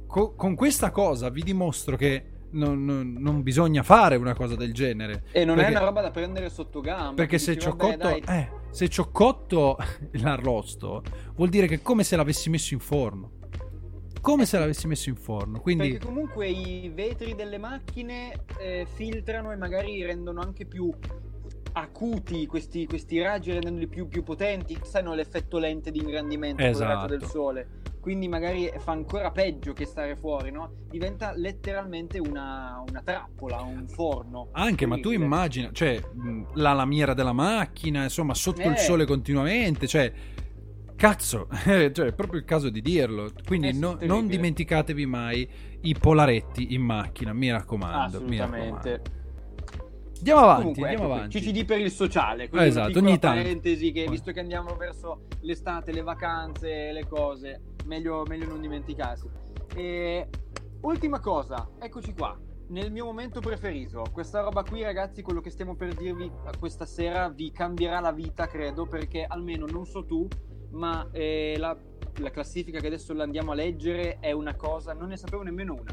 "Co- 0.06 0.34
con 0.34 0.54
questa 0.54 0.90
cosa 0.90 1.28
vi 1.28 1.42
dimostro 1.42 1.96
che 1.96 2.26
non, 2.54 2.84
non- 2.84 3.16
non 3.18 3.42
bisogna 3.42 3.82
fare 3.82 4.14
una 4.14 4.32
cosa 4.32 4.54
del 4.54 4.72
genere. 4.72 5.24
E 5.32 5.44
non 5.44 5.56
Perché- 5.56 5.72
è 5.72 5.76
una 5.76 5.84
roba 5.87 6.00
da 6.02 6.12
prendere 6.12 6.48
sotto 6.50 6.80
gamba. 6.80 7.14
perché 7.14 7.37
se 7.37 7.54
dici, 7.54 7.62
ci 7.62 7.68
ho 7.68 7.74
vabbè, 7.74 7.96
cotto, 7.96 8.08
dai, 8.24 8.38
eh, 8.38 8.48
se 8.70 8.88
ci 8.88 9.00
ho 9.00 9.08
cotto 9.10 9.76
l'arrosto, 10.12 11.02
vuol 11.34 11.48
dire 11.48 11.66
che 11.66 11.74
è 11.76 11.82
come 11.82 12.04
se 12.04 12.14
l'avessi 12.14 12.50
messo 12.50 12.72
in 12.74 12.78
forno. 12.80 13.32
Come 14.24 14.46
se 14.46 14.58
l'avessi 14.58 14.87
messo 14.87 15.10
in 15.10 15.16
forno. 15.16 15.60
Quindi, 15.60 15.90
Perché 15.90 16.06
comunque 16.06 16.48
i 16.48 16.90
vetri 16.94 17.34
delle 17.34 17.58
macchine 17.58 18.32
eh, 18.58 18.87
filtrano 18.94 19.52
e 19.52 19.56
magari 19.56 20.02
rendono 20.02 20.40
anche 20.40 20.64
più 20.64 20.90
acuti 21.72 22.46
questi, 22.46 22.87
questi 22.87 23.20
raggi, 23.20 23.52
rendendoli 23.52 23.87
più, 23.87 24.08
più 24.08 24.22
potenti. 24.22 24.78
Sanno 24.82 25.12
l'effetto 25.12 25.58
lente 25.58 25.90
di 25.90 25.98
ingrandimento 25.98 26.62
il 26.62 26.68
Esatto. 26.68 27.06
del 27.06 27.22
sole. 27.24 27.68
Quindi 28.00 28.26
magari 28.28 28.70
fa 28.78 28.92
ancora 28.92 29.30
peggio 29.30 29.74
che 29.74 29.84
stare 29.84 30.16
fuori, 30.16 30.50
no? 30.50 30.72
Diventa 30.88 31.32
letteralmente 31.34 32.18
una, 32.18 32.82
una 32.88 33.02
trappola, 33.02 33.60
un 33.60 33.87
forno. 33.88 34.48
anche, 34.52 34.87
ma 34.87 34.98
tu 35.00 35.10
immagina, 35.10 35.70
cioè, 35.72 36.00
la 36.54 36.72
lamiera 36.72 37.12
della 37.12 37.32
macchina, 37.32 38.04
insomma, 38.04 38.32
sotto 38.34 38.62
il 38.62 38.72
Eh. 38.72 38.76
sole 38.76 39.04
continuamente, 39.04 39.87
cioè, 39.87 40.12
cazzo, 41.04 41.48
cioè, 41.64 41.90
è 41.90 42.12
proprio 42.14 42.40
il 42.40 42.46
caso 42.46 42.70
di 42.70 42.80
dirlo. 42.80 43.30
Quindi 43.46 43.68
Eh 43.68 43.72
no- 43.72 43.98
non 44.00 44.26
dimenticatevi 44.26 45.04
mai 45.04 45.46
i 45.82 45.94
polaretti 45.94 46.72
in 46.72 46.80
macchina, 46.80 47.34
mi 47.34 47.50
raccomando. 47.50 48.22
mi 48.22 48.38
Assolutamente. 48.38 48.90
raccomando. 48.90 49.22
Andiamo 50.16 50.40
avanti, 50.40 50.60
Comunque, 50.60 50.82
andiamo 50.88 51.04
ecco, 51.04 51.14
avanti. 51.14 51.40
CCD 51.40 51.64
per 51.66 51.80
il 51.80 51.90
sociale. 51.90 52.48
Quindi 52.48 52.68
Esatto, 52.68 52.98
ogni 52.98 53.18
tanto. 53.18 53.42
parentesi 53.42 53.92
che 53.92 54.06
visto 54.08 54.32
che 54.32 54.40
andiamo 54.40 54.74
verso 54.76 55.26
l'estate, 55.40 55.92
le 55.92 56.00
vacanze, 56.00 56.92
le 56.92 57.06
cose, 57.06 57.60
meglio, 57.84 58.24
meglio 58.26 58.46
non 58.46 58.62
dimenticarsi. 58.62 59.28
E, 59.74 60.26
ultima 60.80 61.20
cosa, 61.20 61.68
eccoci 61.78 62.14
qua. 62.14 62.40
Nel 62.68 62.90
mio 62.90 63.04
momento 63.04 63.40
preferito, 63.40 64.04
questa 64.10 64.40
roba 64.40 64.62
qui, 64.62 64.82
ragazzi, 64.82 65.20
quello 65.20 65.42
che 65.42 65.50
stiamo 65.50 65.76
per 65.76 65.92
dirvi 65.92 66.32
questa 66.58 66.86
sera 66.86 67.28
vi 67.28 67.50
cambierà 67.52 68.00
la 68.00 68.12
vita, 68.12 68.46
credo, 68.46 68.86
perché 68.86 69.22
almeno 69.28 69.66
non 69.66 69.84
so 69.84 70.06
tu, 70.06 70.26
ma 70.74 71.08
eh, 71.12 71.54
la, 71.58 71.76
la 72.18 72.30
classifica 72.30 72.78
che 72.78 72.87
adesso 72.87 73.12
la 73.14 73.24
andiamo 73.24 73.52
a 73.52 73.54
leggere 73.54 74.18
è 74.20 74.32
una 74.32 74.54
cosa, 74.54 74.92
non 74.92 75.08
ne 75.08 75.16
sapevo 75.16 75.42
nemmeno 75.42 75.74
una. 75.74 75.92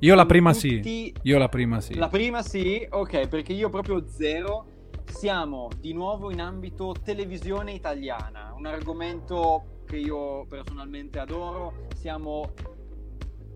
Io 0.00 0.14
la 0.14 0.26
prima 0.26 0.52
sì. 0.52 0.76
Tutti- 0.76 1.14
Io 1.22 1.38
la 1.38 1.48
prima 1.48 1.80
sì. 1.80 1.94
la 1.94 2.08
prima 2.08 2.42
sì, 2.42 2.86
ok, 2.88 3.28
perché 3.28 3.52
io 3.52 3.68
proprio 3.68 4.06
zero. 4.08 4.76
Siamo 5.08 5.70
di 5.80 5.94
nuovo 5.94 6.30
in 6.30 6.40
ambito 6.40 6.94
televisione 7.02 7.72
italiana, 7.72 8.52
un 8.54 8.66
argomento 8.66 9.82
che 9.86 9.96
io 9.96 10.44
personalmente 10.46 11.18
adoro. 11.18 11.86
Siamo 11.94 12.52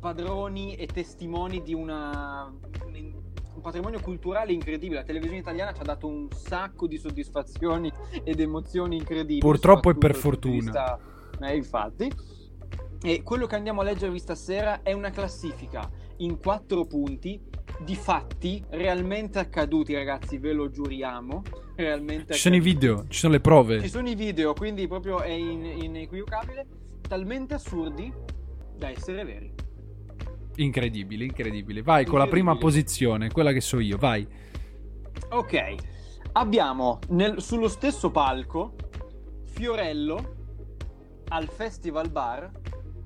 padroni 0.00 0.74
e 0.74 0.86
testimoni 0.86 1.62
di 1.62 1.74
una 1.74 2.50
un 3.62 3.70
patrimonio 3.70 4.00
culturale 4.00 4.52
incredibile. 4.52 4.98
La 5.00 5.06
televisione 5.06 5.38
italiana 5.40 5.72
ci 5.72 5.80
ha 5.80 5.84
dato 5.84 6.08
un 6.08 6.28
sacco 6.34 6.88
di 6.88 6.98
soddisfazioni 6.98 7.90
ed 8.24 8.40
emozioni 8.40 8.96
incredibili. 8.96 9.38
Purtroppo 9.38 9.90
e 9.90 9.94
per 9.94 10.14
fortuna. 10.16 10.56
vista- 10.56 10.98
Eh, 11.40 11.56
infatti. 11.56 12.10
E 13.04 13.22
quello 13.22 13.46
che 13.46 13.54
andiamo 13.56 13.80
a 13.80 13.84
leggervi 13.84 14.18
stasera 14.18 14.82
è 14.82 14.92
una 14.92 15.10
classifica 15.10 15.88
in 16.18 16.38
quattro 16.38 16.84
punti 16.84 17.40
di 17.84 17.96
fatti 17.96 18.62
realmente 18.70 19.38
accaduti, 19.40 19.94
ragazzi, 19.94 20.38
ve 20.38 20.52
lo 20.52 20.68
giuriamo. 20.70 21.42
Realmente 21.74 22.34
Ci 22.34 22.40
sono 22.40 22.54
i 22.54 22.58
accaduti. 22.58 22.78
video, 22.80 23.04
ci 23.08 23.18
sono 23.18 23.32
le 23.32 23.40
prove. 23.40 23.80
Ci 23.80 23.88
sono 23.88 24.08
i 24.08 24.14
video, 24.14 24.52
quindi 24.54 24.86
proprio 24.86 25.20
è 25.20 25.30
in- 25.30 25.64
inequivocabile. 25.64 26.66
Talmente 27.08 27.54
assurdi 27.54 28.12
da 28.76 28.88
essere 28.90 29.24
veri. 29.24 29.52
Incredibile, 30.56 31.24
incredibile. 31.24 31.82
Vai 31.82 32.04
con 32.04 32.18
la 32.18 32.24
Incredibile. 32.24 32.30
prima 32.30 32.56
posizione, 32.56 33.30
quella 33.30 33.52
che 33.52 33.60
so 33.60 33.78
io, 33.80 33.96
vai. 33.96 34.26
Ok, 35.30 35.74
abbiamo 36.32 36.98
nel- 37.10 37.40
sullo 37.40 37.68
stesso 37.68 38.10
palco 38.10 38.74
Fiorello 39.44 40.34
al 41.28 41.48
Festival 41.48 42.10
Bar 42.10 42.50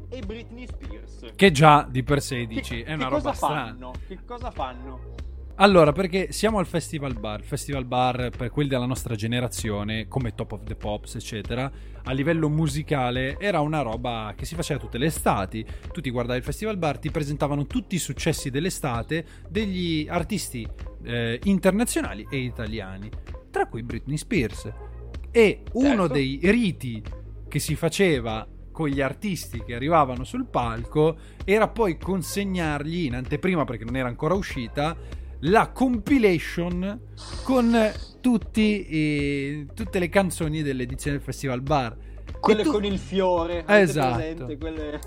e 0.08 0.20
Britney 0.20 0.66
Spears. 0.66 1.32
Che 1.34 1.50
già 1.52 1.86
di 1.88 2.02
per 2.02 2.20
sé 2.20 2.38
Che- 2.40 2.46
dici, 2.46 2.80
è 2.80 2.84
che 2.86 2.92
una 2.94 3.08
cosa 3.08 3.16
roba 3.16 3.32
strana. 3.34 3.64
fanno? 3.66 3.90
Che 4.06 4.18
cosa 4.24 4.50
fanno? 4.50 5.14
Allora, 5.58 5.92
perché 5.92 6.32
siamo 6.32 6.58
al 6.58 6.66
Festival 6.66 7.18
Bar. 7.18 7.40
Il 7.40 7.46
Festival 7.46 7.86
Bar, 7.86 8.28
per 8.36 8.50
quelli 8.50 8.68
della 8.68 8.84
nostra 8.84 9.14
generazione, 9.14 10.06
come 10.06 10.34
Top 10.34 10.52
of 10.52 10.64
the 10.64 10.74
Pops, 10.76 11.14
eccetera, 11.14 11.70
a 12.04 12.12
livello 12.12 12.50
musicale 12.50 13.38
era 13.38 13.60
una 13.60 13.80
roba 13.80 14.34
che 14.36 14.44
si 14.44 14.54
faceva 14.54 14.78
tutte 14.78 14.98
le 14.98 15.06
estati. 15.06 15.64
Tu 15.90 16.02
ti 16.02 16.10
guardavi 16.10 16.38
il 16.40 16.44
Festival 16.44 16.76
Bar, 16.76 16.98
ti 16.98 17.10
presentavano 17.10 17.64
tutti 17.66 17.94
i 17.94 17.98
successi 17.98 18.50
dell'estate 18.50 19.24
degli 19.48 20.06
artisti 20.10 20.68
eh, 21.04 21.40
internazionali 21.44 22.26
e 22.30 22.36
italiani, 22.36 23.08
tra 23.50 23.66
cui 23.66 23.82
Britney 23.82 24.18
Spears. 24.18 24.70
E 25.30 25.62
uno 25.72 25.88
Certo. 25.88 26.06
dei 26.08 26.38
riti 26.42 27.02
che 27.48 27.58
si 27.60 27.76
faceva 27.76 28.46
con 28.70 28.88
gli 28.88 29.00
artisti 29.00 29.62
che 29.64 29.74
arrivavano 29.74 30.22
sul 30.22 30.44
palco 30.44 31.16
era 31.46 31.66
poi 31.66 31.96
consegnargli 31.96 33.06
in 33.06 33.14
anteprima 33.14 33.64
perché 33.64 33.84
non 33.84 33.96
era 33.96 34.08
ancora 34.08 34.34
uscita 34.34 35.24
la 35.40 35.68
compilation 35.70 37.00
con 37.42 37.92
tutti 38.20 38.86
i- 38.94 39.66
tutte 39.74 39.98
le 39.98 40.08
canzoni 40.08 40.62
dell'edizione 40.62 41.16
del 41.16 41.24
Festival 41.24 41.60
Bar. 41.62 41.96
Quelle 42.40 42.62
tu- 42.62 42.72
con 42.72 42.84
il 42.84 42.98
fiore. 42.98 43.64
Esatto. 43.66 44.14
presente? 44.16 44.56
Quelle... 44.58 45.00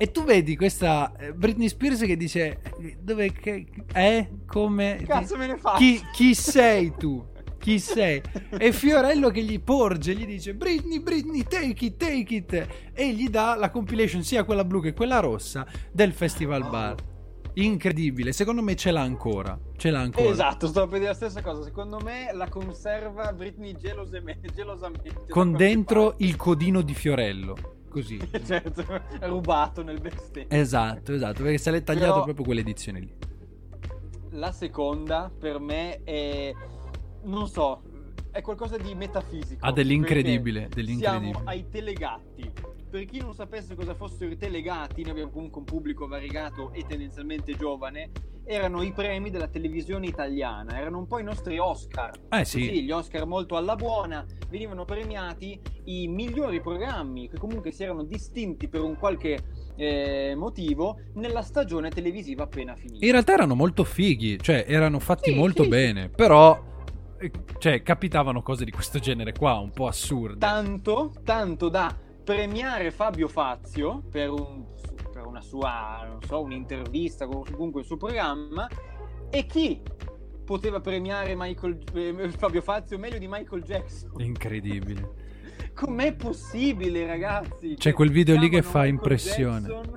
E 0.00 0.10
tu 0.12 0.22
vedi 0.22 0.54
questa 0.54 1.12
eh, 1.18 1.32
Britney 1.32 1.68
Spears 1.68 2.00
che 2.02 2.16
dice 2.16 2.60
eh, 2.80 2.96
dove 3.00 3.32
che 3.32 3.66
è 3.92 4.28
come 4.46 5.02
Cazzo 5.04 5.36
me 5.36 5.48
ne 5.48 5.56
faccio? 5.56 5.78
chi, 5.78 6.00
chi 6.12 6.34
sei 6.34 6.92
tu? 6.96 7.26
Chi 7.58 7.80
sei? 7.80 8.22
E 8.56 8.70
Fiorello 8.72 9.30
che 9.30 9.42
gli 9.42 9.58
porge, 9.60 10.14
gli 10.14 10.24
dice 10.24 10.54
Britney, 10.54 11.00
Britney, 11.00 11.42
take 11.42 11.84
it, 11.84 11.96
take 11.96 12.32
it. 12.34 12.66
E 12.92 13.12
gli 13.12 13.28
dà 13.28 13.56
la 13.56 13.70
compilation 13.70 14.22
sia 14.22 14.44
quella 14.44 14.64
blu 14.64 14.80
che 14.80 14.94
quella 14.94 15.18
rossa 15.18 15.66
del 15.90 16.12
Festival 16.12 16.68
Bar. 16.70 16.94
Incredibile, 17.62 18.32
secondo 18.32 18.62
me 18.62 18.76
ce 18.76 18.92
l'ha 18.92 19.00
ancora. 19.00 19.58
Ce 19.76 19.90
l'ha 19.90 20.00
ancora. 20.00 20.28
Esatto, 20.28 20.68
stavo 20.68 20.86
per 20.86 20.98
dire 20.98 21.10
la 21.10 21.16
stessa 21.16 21.42
cosa. 21.42 21.62
Secondo 21.62 21.98
me 22.00 22.30
la 22.32 22.48
conserva 22.48 23.32
Britney 23.32 23.74
gelosamente. 23.76 24.52
da 24.52 24.90
Con 25.28 25.52
dentro 25.54 26.14
il 26.18 26.36
codino 26.36 26.82
di 26.82 26.94
Fiorello. 26.94 27.56
Così. 27.90 28.18
certo, 28.46 28.84
rubato 29.20 29.82
nel 29.82 30.00
backstage. 30.00 30.46
Esatto, 30.50 31.12
esatto, 31.12 31.42
perché 31.42 31.58
se 31.58 31.70
l'è 31.72 31.82
tagliato 31.82 32.12
Però- 32.12 32.24
proprio 32.24 32.44
quell'edizione 32.44 33.00
lì. 33.00 33.12
La 34.32 34.52
seconda 34.52 35.32
per 35.36 35.58
me 35.58 36.04
è 36.04 36.52
non 37.24 37.48
so, 37.48 37.82
è 38.30 38.40
qualcosa 38.40 38.76
di 38.76 38.94
metafisico. 38.94 39.66
Ha 39.66 39.72
dell'incredibile, 39.72 40.60
perché 40.60 40.74
dell'incredibile. 40.76 41.32
Siamo 41.32 41.48
ai 41.48 41.68
telegatti. 41.68 42.52
Per 42.90 43.04
chi 43.04 43.20
non 43.20 43.34
sapesse 43.34 43.74
cosa 43.74 43.94
fossero 43.94 44.30
i 44.30 44.38
telegatti, 44.38 45.02
noi 45.02 45.10
abbiamo 45.10 45.30
comunque 45.30 45.58
un 45.58 45.66
pubblico 45.66 46.06
variegato 46.06 46.72
e 46.72 46.84
tendenzialmente 46.86 47.54
giovane, 47.54 48.10
erano 48.46 48.80
i 48.80 48.92
premi 48.92 49.28
della 49.28 49.48
televisione 49.48 50.06
italiana, 50.06 50.78
erano 50.78 50.96
un 50.96 51.06
po' 51.06 51.18
i 51.18 51.22
nostri 51.22 51.58
Oscar. 51.58 52.18
Eh 52.30 52.46
sì. 52.46 52.60
Così, 52.66 52.82
gli 52.84 52.90
Oscar 52.90 53.26
molto 53.26 53.56
alla 53.56 53.76
buona, 53.76 54.24
venivano 54.48 54.86
premiati 54.86 55.60
i 55.84 56.08
migliori 56.08 56.62
programmi 56.62 57.28
che 57.28 57.36
comunque 57.36 57.72
si 57.72 57.82
erano 57.82 58.04
distinti 58.04 58.68
per 58.68 58.80
un 58.80 58.96
qualche 58.96 59.38
eh, 59.76 60.32
motivo 60.34 60.98
nella 61.16 61.42
stagione 61.42 61.90
televisiva 61.90 62.44
appena 62.44 62.74
finita. 62.74 63.04
In 63.04 63.12
realtà 63.12 63.34
erano 63.34 63.54
molto 63.54 63.84
fighi, 63.84 64.38
cioè 64.40 64.64
erano 64.66 64.98
fatti 64.98 65.32
Sì, 65.32 65.36
molto 65.36 65.64
sì. 65.64 65.68
bene, 65.68 66.08
però 66.08 66.58
eh, 67.18 67.30
cioè 67.58 67.82
capitavano 67.82 68.40
cose 68.40 68.64
di 68.64 68.70
questo 68.70 68.98
genere 68.98 69.34
qua, 69.34 69.58
un 69.58 69.72
po' 69.72 69.88
assurde. 69.88 70.38
tanto, 70.38 71.12
tanto 71.22 71.68
da 71.68 71.94
premiare 72.34 72.90
Fabio 72.90 73.26
Fazio 73.26 74.02
per, 74.10 74.28
un- 74.28 74.66
per 75.10 75.24
una 75.24 75.40
sua, 75.40 76.04
non 76.06 76.20
so, 76.26 76.42
un'intervista, 76.42 77.26
comunque 77.26 77.80
il 77.80 77.86
suo 77.86 77.96
programma, 77.96 78.68
e 79.30 79.46
chi 79.46 79.80
poteva 80.44 80.78
premiare 80.80 81.34
Michael, 81.34 81.78
eh, 81.94 82.28
Fabio 82.36 82.60
Fazio 82.60 82.98
meglio 82.98 83.16
di 83.16 83.26
Michael 83.26 83.62
Jackson? 83.62 84.12
Incredibile. 84.20 85.10
Com'è 85.72 86.14
possibile, 86.16 87.06
ragazzi? 87.06 87.76
C'è 87.76 87.94
quel 87.94 88.10
video 88.10 88.36
lì 88.36 88.50
che 88.50 88.60
fa 88.60 88.80
Michael 88.80 88.88
impressione. 88.94 89.66
Jackson 89.66 89.94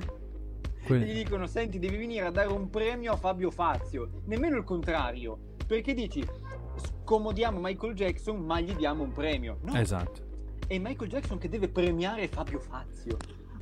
Que- 0.85 0.99
gli 0.99 1.13
dicono, 1.13 1.47
senti, 1.47 1.79
devi 1.79 1.97
venire 1.97 2.27
a 2.27 2.31
dare 2.31 2.47
un 2.47 2.69
premio 2.69 3.11
a 3.11 3.17
Fabio 3.17 3.51
Fazio. 3.51 4.09
Nemmeno 4.25 4.55
il 4.55 4.63
contrario. 4.63 5.37
Perché 5.67 5.93
dici, 5.93 6.25
scomodiamo 7.03 7.59
Michael 7.61 7.93
Jackson, 7.93 8.37
ma 8.39 8.61
gli 8.61 8.73
diamo 8.73 9.03
un 9.03 9.11
premio. 9.11 9.57
No, 9.63 9.75
Esatto. 9.75 10.29
È 10.75 10.79
Michael 10.79 11.09
Jackson 11.09 11.37
che 11.37 11.49
deve 11.49 11.67
premiare 11.67 12.27
Fabio 12.29 12.59
Fazio. 12.59 13.17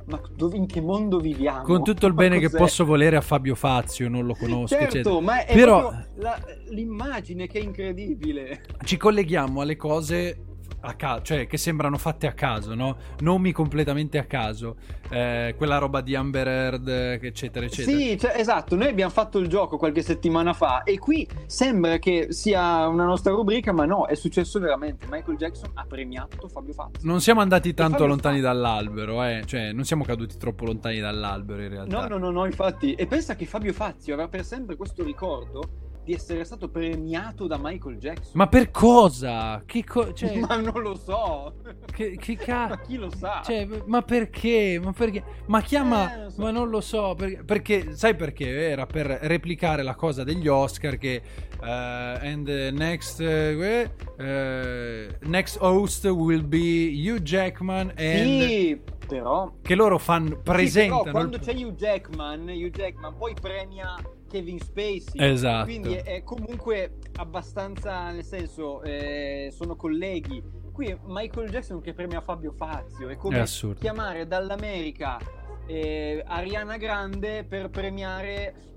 Ma 0.06 0.20
dove, 0.34 0.56
in 0.56 0.66
che 0.66 0.80
mondo 0.80 1.18
viviamo? 1.18 1.62
Con 1.62 1.82
tutto 1.84 2.06
il 2.06 2.14
bene 2.14 2.38
che 2.38 2.48
posso 2.50 2.84
volere 2.84 3.16
a 3.16 3.20
Fabio 3.20 3.54
Fazio, 3.54 4.08
non 4.08 4.26
lo 4.26 4.34
conosco, 4.34 4.68
Certo, 4.76 4.84
eccetera. 4.98 5.20
ma 5.20 5.44
è 5.44 5.54
Però- 5.54 5.92
la- 6.16 6.40
l'immagine 6.70 7.46
che 7.46 7.58
è 7.60 7.62
incredibile. 7.62 8.62
Ci 8.84 8.96
colleghiamo 8.96 9.60
alle 9.60 9.76
cose 9.76 10.49
a 10.80 10.94
caso, 10.94 11.22
cioè 11.22 11.46
che 11.46 11.56
sembrano 11.56 11.98
fatte 11.98 12.26
a 12.26 12.32
caso, 12.32 12.74
no? 12.74 12.96
Nomi 13.20 13.52
completamente 13.52 14.18
a 14.18 14.24
caso. 14.24 14.76
Eh, 15.10 15.54
quella 15.56 15.78
roba 15.78 16.00
di 16.00 16.14
Amber 16.14 16.46
Heard, 16.46 16.88
eccetera, 17.22 17.66
eccetera. 17.66 17.96
Sì, 17.96 18.18
cioè, 18.18 18.34
esatto, 18.36 18.76
noi 18.76 18.88
abbiamo 18.88 19.10
fatto 19.10 19.38
il 19.38 19.48
gioco 19.48 19.76
qualche 19.76 20.02
settimana 20.02 20.52
fa 20.52 20.82
e 20.82 20.98
qui 20.98 21.26
sembra 21.46 21.98
che 21.98 22.28
sia 22.30 22.86
una 22.86 23.04
nostra 23.04 23.32
rubrica, 23.32 23.72
ma 23.72 23.84
no, 23.84 24.06
è 24.06 24.14
successo 24.14 24.58
veramente. 24.58 25.06
Michael 25.10 25.36
Jackson 25.36 25.70
ha 25.74 25.84
premiato 25.84 26.48
Fabio 26.48 26.72
Fazio. 26.72 27.06
Non 27.08 27.20
siamo 27.20 27.40
andati 27.40 27.74
tanto 27.74 28.06
lontani 28.06 28.40
Fazio- 28.40 28.52
dall'albero, 28.52 29.22
eh. 29.24 29.42
Cioè, 29.44 29.72
non 29.72 29.84
siamo 29.84 30.04
caduti 30.04 30.36
troppo 30.36 30.64
lontani 30.64 31.00
dall'albero 31.00 31.62
in 31.62 31.68
realtà. 31.68 32.00
No, 32.00 32.08
no, 32.08 32.18
no, 32.18 32.30
no, 32.30 32.46
infatti. 32.46 32.94
E 32.94 33.06
pensa 33.06 33.36
che 33.36 33.46
Fabio 33.46 33.72
Fazio 33.72 34.14
avrà 34.14 34.28
per 34.28 34.44
sempre 34.44 34.76
questo 34.76 35.02
ricordo 35.02 35.88
di 36.02 36.14
essere 36.14 36.44
stato 36.44 36.68
premiato 36.68 37.46
da 37.46 37.58
Michael 37.60 37.96
Jackson. 37.98 38.32
Ma 38.34 38.46
per 38.48 38.70
cosa? 38.70 39.62
Che 39.66 39.84
co- 39.84 40.12
cioè, 40.12 40.38
Ma 40.40 40.56
non 40.56 40.80
lo 40.82 40.94
so. 40.96 41.54
che, 41.92 42.16
che 42.16 42.36
Ma 42.38 42.44
ca- 42.44 42.80
chi 42.86 42.96
lo 42.96 43.10
sa? 43.14 43.42
Cioè, 43.44 43.68
ma 43.86 44.02
perché? 44.02 44.80
Ma 44.82 44.92
perché? 44.92 45.22
Ma 45.46 45.60
chiama. 45.60 46.12
Eh, 46.14 46.16
non 46.20 46.30
so. 46.30 46.42
Ma 46.42 46.50
non 46.50 46.68
lo 46.70 46.80
so. 46.80 47.14
Perché, 47.16 47.44
perché- 47.44 47.94
sai 47.94 48.14
perché? 48.16 48.68
Era 48.70 48.86
per 48.86 49.06
replicare 49.22 49.82
la 49.82 49.94
cosa 49.94 50.24
degli 50.24 50.48
Oscar 50.48 50.96
che. 50.96 51.22
eh, 51.62 51.68
and 51.70 52.44
the 52.46 52.70
next. 52.70 53.20
eh, 53.20 53.90
next 55.22 55.58
host 55.60 56.04
will 56.06 56.46
be 56.46 56.90
Hugh 56.94 57.20
Jackman. 57.20 57.92
And 57.96 58.40
Sì, 58.40 58.80
però 59.06 59.52
Che 59.62 59.74
loro 59.74 59.98
fanno. 59.98 60.36
Sì, 60.36 60.42
Presentano. 60.42 61.02
però 61.02 61.12
quando 61.12 61.36
il- 61.36 61.42
c'è 61.42 61.54
Hugh 61.54 61.74
Jackman, 61.74 62.48
Hugh 62.48 62.70
Jackman 62.70 63.14
poi 63.16 63.34
premia 63.40 63.94
Kevin 64.30 64.60
Spacey. 64.60 65.12
Esatto. 65.16 65.64
Quindi 65.64 65.94
è, 65.94 66.02
è 66.04 66.22
comunque 66.22 66.98
abbastanza, 67.16 68.10
nel 68.10 68.24
senso, 68.24 68.82
eh, 68.82 69.50
sono 69.52 69.74
colleghi. 69.74 70.42
Qui 70.72 70.96
Michael 71.06 71.50
Jackson 71.50 71.80
che 71.80 71.92
premia 71.92 72.20
Fabio 72.20 72.52
Fazio. 72.52 73.08
È 73.08 73.16
come 73.16 73.42
È 73.42 73.46
chiamare 73.78 74.26
dall'America 74.26 75.18
eh, 75.66 76.22
Ariana 76.26 76.76
Grande 76.76 77.44
per 77.44 77.68
premiare... 77.70 78.68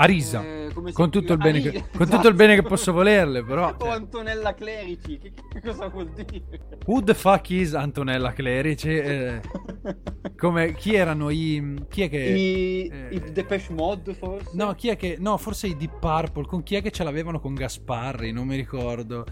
Arisa. 0.00 0.42
eh, 0.44 0.68
con 0.92 1.10
tutto, 1.10 1.36
bene 1.36 1.60
che, 1.60 1.68
Arisa, 1.68 1.84
con 1.84 2.06
tutto 2.06 2.14
il 2.14 2.18
esatto. 2.18 2.34
bene 2.34 2.54
che 2.54 2.62
posso 2.62 2.92
volerle, 2.94 3.42
però. 3.42 3.68
O 3.70 3.76
cioè, 3.78 3.90
Antonella 3.90 4.54
Clerici, 4.54 5.18
che, 5.18 5.32
che 5.52 5.60
cosa 5.60 5.88
vuol 5.88 6.10
dire? 6.12 6.42
who 6.86 7.02
the 7.02 7.14
fuck 7.14 7.50
is 7.50 7.74
Antonella 7.74 8.32
Clerici? 8.32 8.96
Eh, 8.96 9.40
come, 10.38 10.74
chi 10.74 10.94
erano 10.94 11.30
i. 11.30 11.84
Chi 11.88 12.02
è 12.02 12.08
che. 12.08 12.18
I, 12.18 12.88
eh, 12.88 13.08
i 13.14 13.32
Depeche 13.32 13.72
Mode 13.72 14.14
forse? 14.14 14.50
No, 14.52 14.72
chi 14.74 14.88
è 14.88 14.96
che. 14.96 15.16
No, 15.18 15.36
forse 15.36 15.66
i 15.66 15.76
Deep 15.76 15.98
Purple. 15.98 16.46
Con 16.46 16.62
chi 16.62 16.76
è 16.76 16.82
che 16.82 16.90
ce 16.92 17.02
l'avevano 17.02 17.40
con 17.40 17.54
Gasparri? 17.54 18.30
Non 18.30 18.46
mi 18.46 18.56
ricordo. 18.56 19.26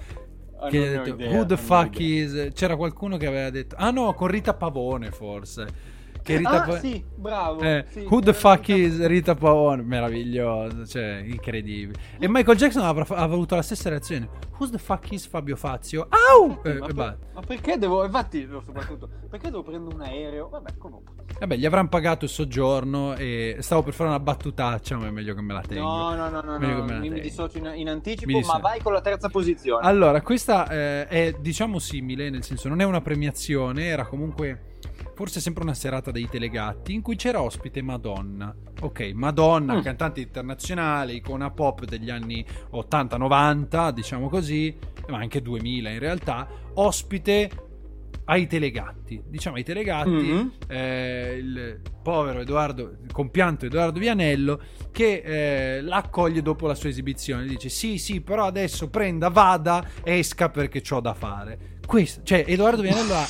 Ah, 0.58 0.68
che 0.68 0.78
ha 0.78 0.90
detto, 1.02 1.08
idea, 1.10 1.30
Who 1.30 1.46
the 1.46 1.56
fuck 1.56 1.98
idea. 2.00 2.46
is. 2.46 2.52
C'era 2.54 2.76
qualcuno 2.76 3.16
che 3.18 3.26
aveva 3.26 3.50
detto. 3.50 3.76
Ah, 3.78 3.90
no, 3.90 4.14
con 4.14 4.28
Rita 4.28 4.54
Pavone, 4.54 5.10
forse. 5.10 5.94
Che 6.26 6.36
Rita 6.38 6.62
ah, 6.62 6.66
Pa- 6.66 6.78
sì, 6.80 7.04
bravo. 7.14 7.60
Eh, 7.60 7.84
sì, 7.88 8.00
who 8.00 8.18
the 8.18 8.30
eh, 8.30 8.34
fuck 8.34 8.66
Rita- 8.66 8.74
is 8.74 9.06
Rita 9.06 9.34
Pavone? 9.36 9.82
Meraviglioso, 9.82 10.84
cioè, 10.84 11.22
incredibile. 11.24 11.96
E 12.18 12.28
Michael 12.28 12.56
Jackson 12.58 12.82
avrà, 12.82 13.04
fa- 13.04 13.14
avrà 13.14 13.34
avuto 13.34 13.54
la 13.54 13.62
stessa 13.62 13.88
reazione. 13.90 14.28
Who 14.58 14.68
the 14.68 14.78
fuck 14.78 15.12
is 15.12 15.24
Fabio 15.24 15.54
Fazio? 15.54 16.08
Au! 16.08 16.58
Eh, 16.64 16.78
ma, 16.78 16.86
per- 16.86 17.18
ma 17.32 17.40
perché 17.46 17.78
devo, 17.78 18.04
infatti, 18.04 18.44
soprattutto, 18.50 19.08
perché 19.30 19.50
devo 19.50 19.62
prendere 19.62 19.94
un 19.94 20.00
aereo? 20.00 20.48
Vabbè, 20.48 20.76
comunque. 20.76 21.14
Vabbè, 21.38 21.54
gli 21.54 21.66
avranno 21.66 21.88
pagato 21.88 22.24
il 22.24 22.30
soggiorno 22.30 23.14
e 23.14 23.58
stavo 23.60 23.84
per 23.84 23.92
fare 23.92 24.08
una 24.08 24.18
battutaccia, 24.18 24.96
ma 24.96 25.06
è 25.06 25.10
meglio 25.10 25.32
che 25.32 25.42
me 25.42 25.52
la 25.52 25.60
tengo. 25.60 25.86
No, 25.86 26.14
no, 26.16 26.28
no, 26.28 26.40
no, 26.40 26.58
no, 26.58 26.98
mi, 26.98 27.08
mi 27.08 27.20
dissocio 27.20 27.58
in, 27.58 27.70
in 27.76 27.88
anticipo, 27.88 28.36
Mi 28.36 28.42
ma 28.42 28.58
vai 28.58 28.80
con 28.82 28.92
la 28.92 29.00
terza 29.00 29.28
posizione. 29.28 29.86
Allora, 29.86 30.20
questa 30.22 30.68
eh, 30.68 31.06
è 31.06 31.36
diciamo 31.38 31.78
simile, 31.78 32.30
nel 32.30 32.42
senso 32.42 32.68
non 32.68 32.80
è 32.80 32.84
una 32.84 33.00
premiazione, 33.00 33.84
era 33.84 34.06
comunque 34.06 34.74
forse 35.16 35.40
sempre 35.40 35.62
una 35.62 35.72
serata 35.74 36.10
dei 36.10 36.28
telegatti 36.28 36.92
in 36.92 37.00
cui 37.00 37.16
c'era 37.16 37.40
ospite 37.40 37.80
Madonna. 37.80 38.54
Ok, 38.82 39.12
Madonna, 39.14 39.76
Mm. 39.76 39.80
cantante 39.80 40.20
internazionale, 40.20 41.14
icona 41.14 41.50
pop 41.50 41.84
degli 41.86 42.10
anni 42.10 42.44
80-90, 42.70 43.90
diciamo 43.92 44.28
così, 44.28 44.76
ma 45.08 45.16
anche 45.18 45.40
2000 45.40 45.88
in 45.90 45.98
realtà, 45.98 46.46
ospite 46.74 47.50
ai 48.26 48.46
telegatti. 48.46 49.22
Diciamo 49.26 49.56
ai 49.56 49.64
telegatti, 49.64 50.08
Mhm. 50.10 50.52
eh, 50.68 51.36
il 51.40 51.80
povero 52.02 52.40
Edoardo, 52.40 52.96
il 53.02 53.12
compianto 53.12 53.64
Edoardo 53.66 53.98
Vianello, 53.98 54.60
che 54.90 55.22
eh, 55.76 55.80
l'accoglie 55.80 56.42
dopo 56.42 56.66
la 56.66 56.74
sua 56.74 56.88
esibizione. 56.90 57.46
Dice: 57.46 57.68
Sì, 57.70 57.96
sì, 57.98 58.20
però 58.20 58.44
adesso 58.44 58.90
prenda, 58.90 59.28
vada, 59.30 59.82
esca 60.02 60.50
perché 60.50 60.82
ho 60.90 61.00
da 61.00 61.14
fare. 61.14 61.78
Questo, 61.86 62.22
cioè, 62.24 62.44
Edoardo 62.46 62.82
Vianello 62.82 63.14
ha 63.14 63.26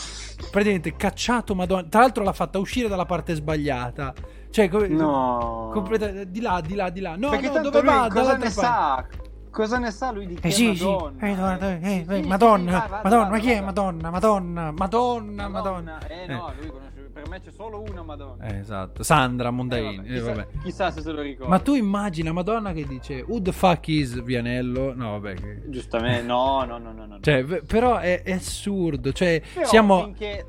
praticamente 0.51 0.97
cacciato 0.97 1.55
Madonna. 1.55 1.85
Tra 1.89 2.01
l'altro, 2.01 2.23
l'ha 2.25 2.33
fatta 2.33 2.59
uscire 2.59 2.89
dalla 2.89 3.05
parte 3.07 3.35
sbagliata. 3.35 4.13
Cioè, 4.51 4.69
come- 4.69 4.89
No. 4.89 5.71
completa- 5.73 6.25
di 6.25 6.41
là, 6.41 6.61
di 6.65 6.75
là, 6.75 6.89
di 6.91 7.01
là. 7.01 7.15
No, 7.17 7.31
Perché 7.31 7.49
no, 7.51 7.61
dove 7.61 7.81
lui 7.81 7.89
va? 7.91 8.09
cosa 8.11 8.33
ne 8.33 8.39
parte. 8.39 8.51
sa? 8.51 9.07
Cosa 9.51 9.79
ne 9.79 9.91
sa 9.91 10.11
lui 10.13 10.27
di 10.27 10.35
che 10.35 10.49
Eh 10.49 10.51
sì, 10.51 10.75
sì, 10.77 10.85
Madonna? 10.85 11.27
eh, 11.27 11.31
Edoardo, 11.31 11.67
eh, 11.67 11.79
Sì, 11.83 12.05
eh, 12.09 12.23
sì, 12.23 12.29
Madonna, 12.29 12.73
sì, 12.73 12.89
vada, 12.89 13.01
Madonna, 13.03 13.29
ma 13.31 13.39
chi 13.39 13.51
è 13.51 13.55
vada. 13.55 13.65
Madonna, 13.65 14.11
Madonna, 14.11 14.71
Madonna, 14.73 15.49
Madonna. 15.49 15.99
Eh 16.09 16.27
no, 16.27 16.53
lui 16.59 16.67
conosce, 16.69 16.96
per 17.17 17.29
me 17.31 17.41
c'è 17.41 17.51
solo 17.51 17.83
una 17.89 18.03
Madonna. 18.03 18.45
Eh, 18.45 18.59
esatto, 18.59 19.03
Sandra 19.03 19.49
Eh, 19.49 19.53
Mondaini. 19.53 19.97
vabbè, 19.97 20.09
eh, 20.09 20.13
chissà, 20.13 20.33
vabbè. 20.35 20.47
chissà 20.63 20.91
se 20.91 21.01
se 21.01 21.13
lo 21.13 21.23
ricorda. 21.23 21.49
Ma 21.51 21.59
tu 21.61 21.75
immagina 21.75 22.33
Madonna 22.33 22.73
che 22.75 22.85
dice 22.87 23.25
Who 23.27 23.41
the 23.41 23.53
fuck 23.53 23.89
is 23.89 24.23
Vianello? 24.23 24.93
No, 24.95 25.13
vabbè. 25.19 25.35
che- 25.35 25.63
Giustamente, 25.71 26.23
no, 26.27 26.65
no, 26.65 26.77
no, 26.79 26.93
no. 26.93 27.07
no. 27.07 27.19
Cioè, 27.21 27.43
però 27.63 27.97
è, 27.97 28.23
è 28.23 28.33
assurdo. 28.33 29.13
Cioè, 29.13 29.41
Però 29.55 29.67
siamo. 29.67 30.03
finché- 30.05 30.47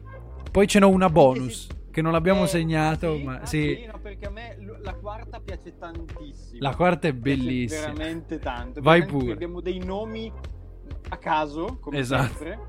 Poi 0.52 0.68
ce 0.68 0.80
n'ho 0.80 0.90
una 0.90 1.10
bonus 1.10 1.68
si- 1.68 1.76
che 1.92 2.02
non 2.02 2.12
l'abbiamo 2.12 2.44
eh, 2.44 2.48
segnato, 2.48 3.16
sì? 3.16 3.24
ma 3.24 3.40
Ah, 3.40 3.46
sì. 3.46 3.86
no, 3.92 4.00
perché 4.02 4.26
a 4.26 4.30
me 4.30 4.58
la 4.82 4.94
quarta 4.94 5.40
piace 5.40 5.78
tantissimo. 5.78 6.58
La 6.60 6.76
quarta 6.76 7.08
è 7.08 7.14
Piace 7.14 7.38
bellissima. 7.38 7.92
veramente 7.94 8.40
tanto. 8.40 8.82
Vai 8.82 9.06
pure. 9.06 9.32
Abbiamo 9.34 9.62
dei 9.62 9.80
nomi 9.80 10.32
a 11.10 11.18
caso, 11.18 11.78
come 11.80 11.98
Esatto. 12.00 12.24
sempre, 12.28 12.60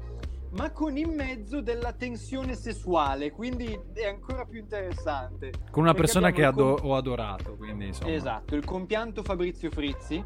ma 0.51 0.71
con 0.73 0.97
in 0.97 1.15
mezzo 1.15 1.61
della 1.61 1.93
tensione 1.93 2.55
sessuale, 2.55 3.31
quindi 3.31 3.79
è 3.93 4.07
ancora 4.07 4.45
più 4.47 4.61
interessante. 4.61 5.51
Con 5.71 5.83
una 5.83 5.93
Perché 5.93 6.07
persona 6.07 6.31
che 6.31 6.45
ado- 6.45 6.79
ho 6.83 6.95
adorato, 6.95 7.55
quindi 7.57 7.87
insomma. 7.89 8.13
Esatto, 8.13 8.55
il 8.55 8.65
compianto 8.65 9.23
Fabrizio 9.23 9.71
Frizzi, 9.71 10.25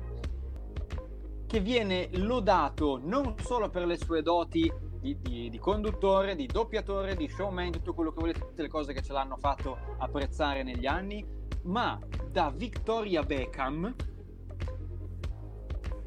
che 1.46 1.60
viene 1.60 2.08
lodato 2.12 3.00
non 3.02 3.34
solo 3.40 3.68
per 3.68 3.84
le 3.86 3.96
sue 3.98 4.22
doti 4.22 4.72
di, 5.00 5.18
di- 5.20 5.50
di 5.50 5.58
conduttore, 5.58 6.36
di 6.36 6.46
doppiatore, 6.46 7.16
di 7.16 7.28
showman, 7.28 7.72
tutto 7.72 7.92
quello 7.92 8.12
che 8.12 8.20
volete, 8.20 8.38
tutte 8.40 8.62
le 8.62 8.68
cose 8.68 8.92
che 8.92 9.02
ce 9.02 9.12
l'hanno 9.12 9.36
fatto 9.36 9.76
apprezzare 9.98 10.62
negli 10.62 10.86
anni, 10.86 11.26
ma 11.64 11.98
da 12.30 12.50
Victoria 12.54 13.22
Beckham, 13.24 13.92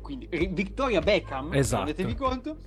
quindi 0.01 0.27
ri- 0.31 0.47
Victoria 0.53 1.01
Beckham, 1.01 1.53
Esatto. 1.53 1.83
rendetevi 1.83 2.15
conto, 2.15 2.57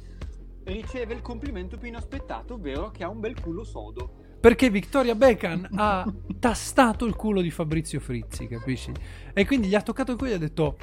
riceve 0.73 1.15
il 1.15 1.23
complimento 1.23 1.77
più 1.77 1.89
inaspettato, 1.89 2.55
ovvero 2.55 2.91
che 2.91 3.05
ha 3.05 3.09
un 3.09 3.21
bel 3.21 3.41
culo 3.41 3.65
sodo. 3.65 4.27
Perché 4.41 4.71
Victoria 4.71 5.15
Beckham 5.15 5.69
ha 5.75 6.07
tastato 6.39 7.05
il 7.05 7.17
culo 7.17 7.41
di 7.41 7.51
Fabrizio 7.51 7.99
Frizzi, 8.01 8.47
capisci? 8.47 8.93
E 9.33 9.47
quindi 9.47 9.69
gli 9.69 9.75
ha 9.75 9.83
toccato 9.83 10.13
il 10.13 10.17
culo 10.17 10.31
e 10.31 10.33
gli 10.33 10.37
ha 10.37 10.41
detto 10.41 10.77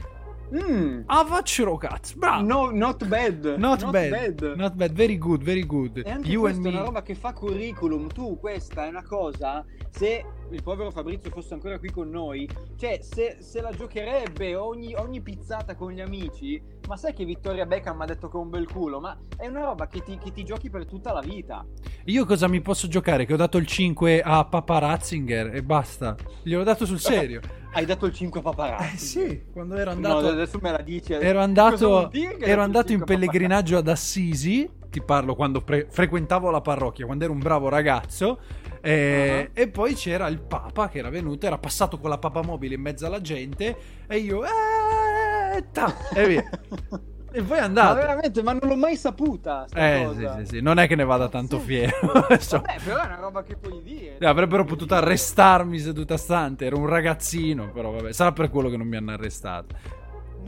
Mm, 0.53 1.01
Ah, 1.07 1.23
vaccero 1.23 1.75
cazzo, 1.77 2.15
bravo! 2.17 2.45
no, 2.45 2.69
not 2.69 3.05
bad. 3.07 3.55
Not, 3.57 3.89
bad. 3.89 4.53
Not 4.55 4.73
bad, 4.75 4.91
very 4.91 5.17
good, 5.17 5.41
very 5.41 5.65
good. 5.65 6.01
E 6.05 6.09
anche 6.09 6.29
You 6.29 6.47
è 6.47 6.53
una 6.53 6.83
roba 6.83 7.01
che 7.01 7.15
fa 7.15 7.33
curriculum. 7.33 8.07
Tu, 8.07 8.37
questa 8.39 8.85
è 8.85 8.89
una 8.89 9.03
cosa. 9.03 9.65
Se 9.89 10.23
il 10.51 10.61
povero 10.61 10.91
Fabrizio 10.91 11.31
fosse 11.31 11.53
ancora 11.55 11.79
qui 11.79 11.89
con 11.89 12.09
noi, 12.09 12.47
cioè, 12.77 12.99
se, 13.01 13.37
se 13.39 13.61
la 13.61 13.71
giocherebbe 13.71 14.55
ogni, 14.55 14.93
ogni 14.93 15.21
pizzata 15.21 15.75
con 15.75 15.91
gli 15.91 16.01
amici. 16.01 16.61
Ma 16.87 16.95
sai 16.97 17.13
che 17.13 17.25
Vittoria 17.25 17.65
Beckham 17.65 17.97
mi 17.97 18.03
ha 18.03 18.05
detto 18.05 18.29
che 18.29 18.37
ho 18.37 18.41
un 18.41 18.49
bel 18.49 18.69
culo? 18.69 18.99
Ma 18.99 19.17
è 19.37 19.47
una 19.47 19.63
roba 19.63 19.87
che 19.87 20.03
ti, 20.03 20.19
che 20.19 20.31
ti 20.31 20.43
giochi 20.43 20.69
per 20.69 20.85
tutta 20.85 21.11
la 21.11 21.21
vita. 21.21 21.65
Io 22.05 22.25
cosa 22.25 22.47
mi 22.47 22.61
posso 22.61 22.87
giocare? 22.87 23.25
Che 23.25 23.33
ho 23.33 23.37
dato 23.37 23.57
il 23.57 23.65
5 23.65 24.21
a 24.21 24.45
Papa 24.45 24.77
Ratzinger 24.77 25.55
e 25.55 25.63
basta. 25.63 26.15
Gliel'ho 26.43 26.63
dato 26.63 26.85
sul 26.85 26.99
serio. 26.99 27.41
Hai 27.75 27.85
dato 27.85 28.05
il 28.05 28.13
5 28.13 28.39
a 28.39 28.43
paparazzi. 28.43 28.93
Eh 28.93 28.97
sì, 28.97 29.41
quando 29.51 29.75
ero 29.75 29.89
No, 29.91 29.95
andato, 29.97 30.27
adesso 30.29 30.59
me 30.61 30.71
la 30.71 30.81
dici. 30.81 31.11
ero 31.11 31.39
andato, 31.41 32.09
ero 32.39 32.61
andato 32.61 32.91
in 32.93 32.99
5 32.99 33.03
a 33.15 33.17
pellegrinaggio 33.17 33.77
ad 33.77 33.87
Assisi. 33.89 34.69
Ti 34.89 35.01
parlo 35.01 35.35
quando 35.35 35.61
pre- 35.61 35.87
frequentavo 35.89 36.49
la 36.51 36.61
parrocchia, 36.61 37.05
quando 37.05 37.25
ero 37.25 37.33
un 37.33 37.39
bravo 37.39 37.67
ragazzo. 37.67 38.39
eh, 38.81 39.49
Ah. 39.53 39.59
E 39.61 39.67
poi 39.67 39.93
c'era 39.93 40.27
il 40.27 40.39
Papa 40.39 40.87
che 40.87 40.99
era 40.99 41.09
venuto, 41.09 41.45
era 41.47 41.57
passato 41.57 41.97
con 41.99 42.09
la 42.09 42.17
papamobile 42.17 42.75
in 42.75 42.81
mezzo 42.81 43.05
alla 43.05 43.19
gente. 43.19 43.75
E 44.07 44.17
io, 44.19 44.45
eh, 44.45 45.65
ta, 45.71 45.93
e 46.13 46.27
via. 46.27 46.49
E 47.37 47.41
poi 47.43 47.57
è 47.57 47.67
Ma 47.67 47.93
veramente, 47.93 48.41
ma 48.41 48.53
non 48.53 48.61
l'ho 48.69 48.77
mai 48.77 48.95
saputa. 48.95 49.65
Eh, 49.73 50.09
sì, 50.15 50.29
sì, 50.37 50.45
sì, 50.55 50.61
non 50.61 50.79
è 50.79 50.87
che 50.87 50.95
ne 50.95 51.03
vada 51.03 51.27
tanto 51.27 51.59
Sì. 51.59 51.65
fiero. 51.65 51.97
Vabbè, 52.13 52.37
però 52.81 53.01
è 53.01 53.05
una 53.05 53.17
roba 53.19 53.43
che 53.43 53.57
puoi 53.57 53.81
dire. 53.83 54.17
Eh, 54.19 54.25
Avrebbero 54.25 54.63
potuto 54.63 54.95
arrestarmi 54.95 55.77
seduta 55.79 56.15
stante, 56.15 56.65
ero 56.65 56.77
un 56.77 56.87
ragazzino, 56.87 57.71
però 57.73 57.91
vabbè, 57.91 58.13
sarà 58.13 58.31
per 58.31 58.49
quello 58.49 58.69
che 58.69 58.77
non 58.77 58.87
mi 58.87 58.95
hanno 58.95 59.11
arrestato. 59.11 59.75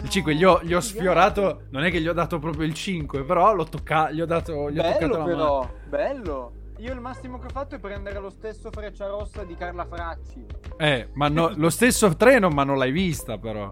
Il 0.01 0.09
5 0.09 0.33
gli 0.35 0.43
ho, 0.45 0.61
gli 0.63 0.73
ho 0.73 0.79
sfiorato, 0.79 1.63
non 1.71 1.83
è 1.83 1.91
che 1.91 1.99
gli 1.99 2.07
ho 2.07 2.13
dato 2.13 2.39
proprio 2.39 2.65
il 2.65 2.73
5, 2.73 3.23
però 3.23 3.53
l'ho 3.53 3.65
toccato, 3.65 4.13
gli 4.13 4.21
ho 4.21 4.25
dato, 4.25 4.69
gli 4.71 4.79
ho 4.79 4.83
toccato 4.83 4.99
Bello 5.07 5.17
la 5.17 5.23
però, 5.25 5.59
mano. 5.59 5.73
bello. 5.89 6.51
Io 6.79 6.93
il 6.93 6.99
massimo 6.99 7.39
che 7.39 7.47
ho 7.47 7.49
fatto 7.49 7.75
è 7.75 7.79
prendere 7.79 8.19
lo 8.19 8.29
stesso 8.29 8.69
freccia 8.71 9.07
rossa 9.07 9.43
di 9.43 9.55
Carla 9.55 9.85
Fracci. 9.85 10.45
Eh, 10.77 11.09
ma 11.13 11.27
no, 11.27 11.51
lo 11.57 11.69
stesso 11.71 12.15
treno, 12.15 12.49
ma 12.49 12.63
non 12.63 12.77
l'hai 12.77 12.91
vista 12.91 13.37
però. 13.39 13.71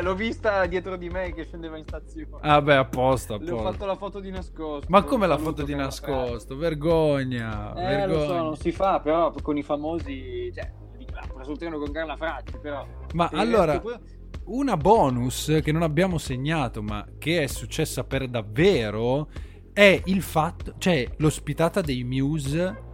L'ho 0.00 0.14
vista 0.14 0.66
dietro 0.66 0.96
di 0.96 1.08
me 1.08 1.32
che 1.32 1.44
scendeva 1.44 1.76
in 1.76 1.84
stazione. 1.86 2.28
Ah 2.40 2.60
beh, 2.60 2.76
apposta, 2.76 3.36
Le 3.36 3.50
ho 3.50 3.54
apposta. 3.54 3.72
fatto 3.72 3.86
la 3.86 3.96
foto 3.96 4.20
di 4.20 4.30
nascosto. 4.30 4.86
Ma 4.88 5.02
come 5.04 5.26
la 5.26 5.38
foto 5.38 5.62
di 5.62 5.74
nascosto? 5.74 6.56
Vergogna, 6.56 7.72
Fracci. 7.74 7.92
Eh, 7.92 8.06
lo 8.06 8.12
so, 8.12 8.18
vergogna. 8.18 8.42
non 8.42 8.56
si 8.56 8.72
fa, 8.72 9.00
però 9.00 9.32
con 9.40 9.56
i 9.56 9.62
famosi... 9.62 10.52
Cioè, 10.52 10.72
ha 11.14 11.26
preso 11.32 11.52
il 11.52 11.58
treno 11.58 11.78
con 11.78 11.92
Carla 11.92 12.16
Fracci, 12.16 12.58
però... 12.60 12.84
Ma 13.14 13.28
il 13.32 13.38
allora, 13.38 13.72
resto 13.72 14.00
una 14.44 14.76
bonus 14.76 15.60
che 15.62 15.70
non 15.70 15.82
abbiamo 15.82 16.18
segnato, 16.18 16.82
ma 16.82 17.06
che 17.18 17.42
è 17.42 17.46
successa 17.46 18.02
per 18.02 18.28
davvero, 18.28 19.28
è 19.72 20.00
il 20.06 20.22
fatto, 20.22 20.74
cioè 20.78 21.08
l'ospitata 21.18 21.80
dei 21.80 22.04
Muse 22.04 22.90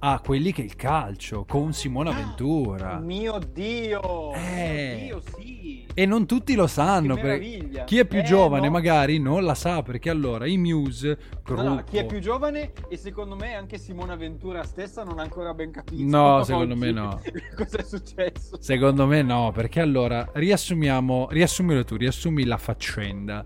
a 0.00 0.20
quelli 0.24 0.52
che 0.52 0.62
è 0.62 0.64
il 0.64 0.76
calcio 0.76 1.44
con 1.44 1.72
Simona 1.72 2.12
Ventura. 2.12 2.98
Mio 3.00 3.38
Dio! 3.52 4.32
Eh. 4.34 4.94
Mio 5.10 5.20
Dio, 5.20 5.22
sì! 5.36 5.86
E 5.92 6.06
non 6.06 6.26
tutti 6.26 6.54
lo 6.54 6.68
sanno. 6.68 7.16
Che 7.16 7.20
perché 7.20 7.46
meraviglia. 7.48 7.82
chi 7.84 7.98
è 7.98 8.04
più 8.04 8.20
Eh, 8.20 8.22
giovane 8.22 8.66
no. 8.66 8.72
magari 8.72 9.18
non 9.18 9.42
la 9.42 9.56
sa 9.56 9.82
perché 9.82 10.10
allora 10.10 10.46
i 10.46 10.56
Muse, 10.56 11.18
No, 11.48 11.54
no, 11.56 11.62
gruppo- 11.74 11.90
chi 11.90 11.96
è 11.96 12.06
più 12.06 12.20
giovane 12.20 12.72
e 12.88 12.96
secondo 12.96 13.34
me 13.34 13.54
anche 13.56 13.76
Simona 13.78 14.14
Ventura 14.14 14.62
stessa 14.62 15.02
non 15.02 15.18
ha 15.18 15.22
ancora 15.22 15.52
ben 15.54 15.72
capito. 15.72 16.00
No, 16.16 16.44
secondo 16.44 16.76
me 16.76 16.92
no. 16.92 17.20
Cosa 17.56 17.78
è 17.78 17.82
successo? 17.82 18.56
Secondo 18.60 19.06
me 19.08 19.22
no, 19.22 19.50
perché 19.52 19.80
allora 19.80 20.30
riassumiamo, 20.34 21.26
riassumilo 21.30 21.82
tu, 21.82 21.96
riassumi 21.96 22.44
la 22.44 22.58
faccenda. 22.58 23.44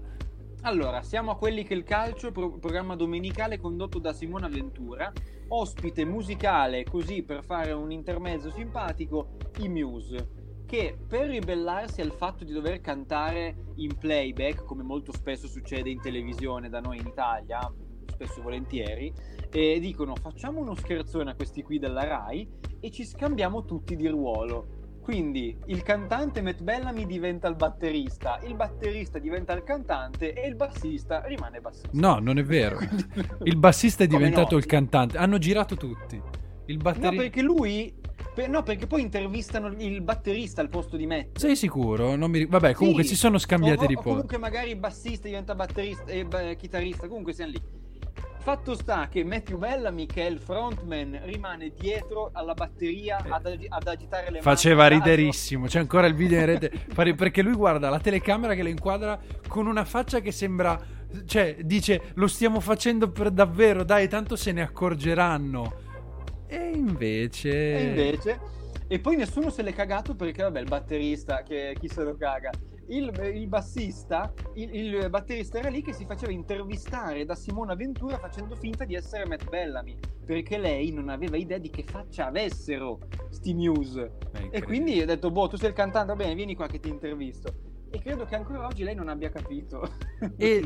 Allora, 0.65 1.03
siamo 1.03 1.33
a 1.33 1.37
quelli 1.37 1.65
che 1.65 1.75
il 1.75 1.83
calcio, 1.83 2.31
pro- 2.31 2.57
programma 2.59 2.95
domenicale 2.95 3.59
condotto 3.59 3.99
da 3.99 4.13
Simona 4.13 4.47
Ventura, 4.47 5.13
ospite 5.49 6.05
musicale 6.05 6.85
così 6.85 7.25
per 7.25 7.43
fare 7.43 7.73
un 7.73 7.91
intermezzo 7.91 8.49
simpatico, 8.49 9.51
i 9.57 9.69
Muse, 9.69 10.63
che 10.65 10.97
per 11.09 11.29
ribellarsi 11.29 12.01
al 12.01 12.13
fatto 12.13 12.45
di 12.45 12.53
dover 12.53 12.81
cantare 12.81 13.73
in 13.77 13.99
playback, 13.99 14.65
come 14.65 14.85
molto 14.85 15.11
spesso 15.11 15.49
succede 15.49 15.91
in 15.91 16.01
televisione 16.01 16.69
da 16.69 16.79
noi 16.79 17.01
in 17.01 17.09
Italia, 17.09 17.69
spesso 18.07 18.39
e 18.39 18.43
volentieri, 18.43 19.13
e 19.51 19.81
dicono 19.81 20.15
facciamo 20.15 20.61
uno 20.61 20.77
scherzone 20.77 21.33
a 21.33 21.35
questi 21.35 21.63
qui 21.63 21.81
della 21.81 22.05
RAI 22.05 22.49
e 22.79 22.91
ci 22.93 23.05
scambiamo 23.05 23.65
tutti 23.65 23.97
di 23.97 24.07
ruolo. 24.07 24.82
Quindi 25.03 25.57
il 25.67 25.83
cantante 25.83 26.41
Matt 26.43 26.63
Bellamy 26.63 27.07
diventa 27.07 27.49
il 27.49 27.57
batterista, 27.57 28.39
il 28.47 28.55
batterista 28.55 29.19
diventa 29.19 29.53
il 29.53 29.65
cantante 29.65 30.33
e 30.33 30.47
il 30.47 30.55
bassista 30.55 31.23
rimane 31.27 31.61
bassista. 31.61 31.89
No, 31.93 32.19
non 32.21 32.39
è 32.39 32.45
vero. 32.45 32.77
Quindi- 32.79 33.07
Il 33.43 33.57
bassista 33.57 34.05
è 34.05 34.07
diventato 34.07 34.53
no? 34.53 34.59
il 34.59 34.67
cantante. 34.67 35.19
Hanno 35.19 35.39
girato 35.39 35.77
tutti. 35.77 36.21
Il 36.67 36.77
No, 36.77 36.83
batterista. 36.83 37.17
perché 37.23 37.43
lui 37.43 37.93
Per- 38.35 38.49
no, 38.49 38.63
perché 38.63 38.87
poi 38.87 39.03
intervistano 39.03 39.67
il 39.77 40.01
batterista 40.01 40.61
al 40.63 40.69
posto 40.69 40.97
di 40.97 41.07
Matt. 41.07 41.37
Sei 41.39 41.57
sicuro? 41.57 42.15
Non 42.15 42.31
mi... 42.31 42.47
Vabbè, 42.47 42.73
comunque 42.73 43.03
Sì. 43.03 43.11
si 43.11 43.17
sono 43.17 43.37
scambiati 43.39 43.85
o, 43.85 43.87
di 43.89 43.95
posto. 43.95 44.09
comunque 44.11 44.39
magari 44.39 44.71
il 44.71 44.77
bassista 44.79 45.27
diventa 45.27 45.55
batterista 45.57 46.05
e 46.05 46.25
beh, 46.25 46.57
chitarrista, 46.57 47.09
comunque 47.09 47.33
siamo 47.35 47.51
lì. 47.51 47.61
Fatto 48.43 48.75
sta 48.75 49.07
che 49.09 49.23
Matthew 49.23 49.57
Bellamy, 49.57 50.05
che 50.07 50.27
è 50.27 50.29
il 50.29 50.41
frontman, 50.41 51.21
rimane 51.23 51.71
dietro 51.79 52.31
alla 52.33 52.55
batteria 52.55 53.25
ad, 53.29 53.47
agi- 53.47 53.67
ad 53.69 53.87
agitare 53.87 54.25
le 54.25 54.31
mani. 54.31 54.39
Eh. 54.39 54.43
Faceva 54.43 54.89
riderissimo. 54.89 55.67
C'è 55.67 55.79
ancora 55.79 56.09
il 56.09 56.15
video 56.15 56.41
in 56.41 56.47
rete. 56.47 56.73
Perché 56.93 57.41
lui 57.41 57.55
guarda 57.55 57.89
la 57.89 58.01
telecamera 58.01 58.55
che 58.55 58.65
lo 58.65 58.69
inquadra 58.69 59.17
con 59.47 59.69
una 59.69 59.85
faccia 59.85 60.19
che 60.19 60.33
sembra. 60.33 60.77
Cioè, 61.25 61.59
dice: 61.61 62.11
Lo 62.15 62.27
stiamo 62.27 62.59
facendo 62.59 63.13
per 63.13 63.31
davvero, 63.31 63.85
dai, 63.85 64.09
tanto 64.09 64.35
se 64.35 64.51
ne 64.51 64.63
accorgeranno. 64.63 65.75
E 66.49 66.73
invece. 66.75 67.51
E 67.51 67.83
invece... 67.85 68.41
E 68.89 68.99
poi 68.99 69.15
nessuno 69.15 69.51
se 69.51 69.63
l'è 69.63 69.73
cagato 69.73 70.17
perché, 70.17 70.43
vabbè, 70.43 70.59
il 70.59 70.69
batterista, 70.69 71.43
che 71.43 71.77
chi 71.79 71.89
se 71.89 72.03
lo 72.03 72.17
caga. 72.17 72.51
Il, 72.93 73.11
il 73.35 73.49
bassista, 73.49 74.31
il, 74.53 74.75
il 74.75 75.09
batterista 75.09 75.59
era 75.59 75.71
lì 75.71 75.81
che 75.81 75.95
si 75.95 76.05
faceva 76.05 76.31
intervistare 76.31 77.25
da 77.25 77.35
Simona 77.35 77.75
Ventura 77.75 78.19
facendo 78.19 78.55
finta 78.55 78.85
di 78.85 78.95
essere 78.95 79.25
Matt 79.25 79.49
Bellamy, 79.49 79.99
perché 80.27 80.59
lei 80.59 80.93
non 80.93 81.09
aveva 81.09 81.39
idea 81.39 81.57
di 81.57 81.71
che 81.71 81.85
faccia 81.85 82.27
avessero 82.27 82.99
sti 83.31 83.55
news. 83.55 84.11
E 84.51 84.63
quindi 84.63 85.01
ho 85.01 85.07
detto, 85.07 85.31
boh, 85.31 85.49
tu 85.49 85.57
sei 85.57 85.71
il 85.71 85.75
cantante, 85.75 86.09
va 86.09 86.17
bene, 86.17 86.35
vieni 86.35 86.55
qua 86.55 86.67
che 86.67 86.81
ti 86.81 86.91
intervisto. 86.91 87.72
E 87.95 87.99
credo 88.01 88.25
che 88.25 88.35
ancora 88.37 88.67
oggi 88.67 88.85
lei 88.85 88.95
non 88.95 89.09
abbia 89.09 89.31
capito. 89.31 89.89
E, 90.37 90.63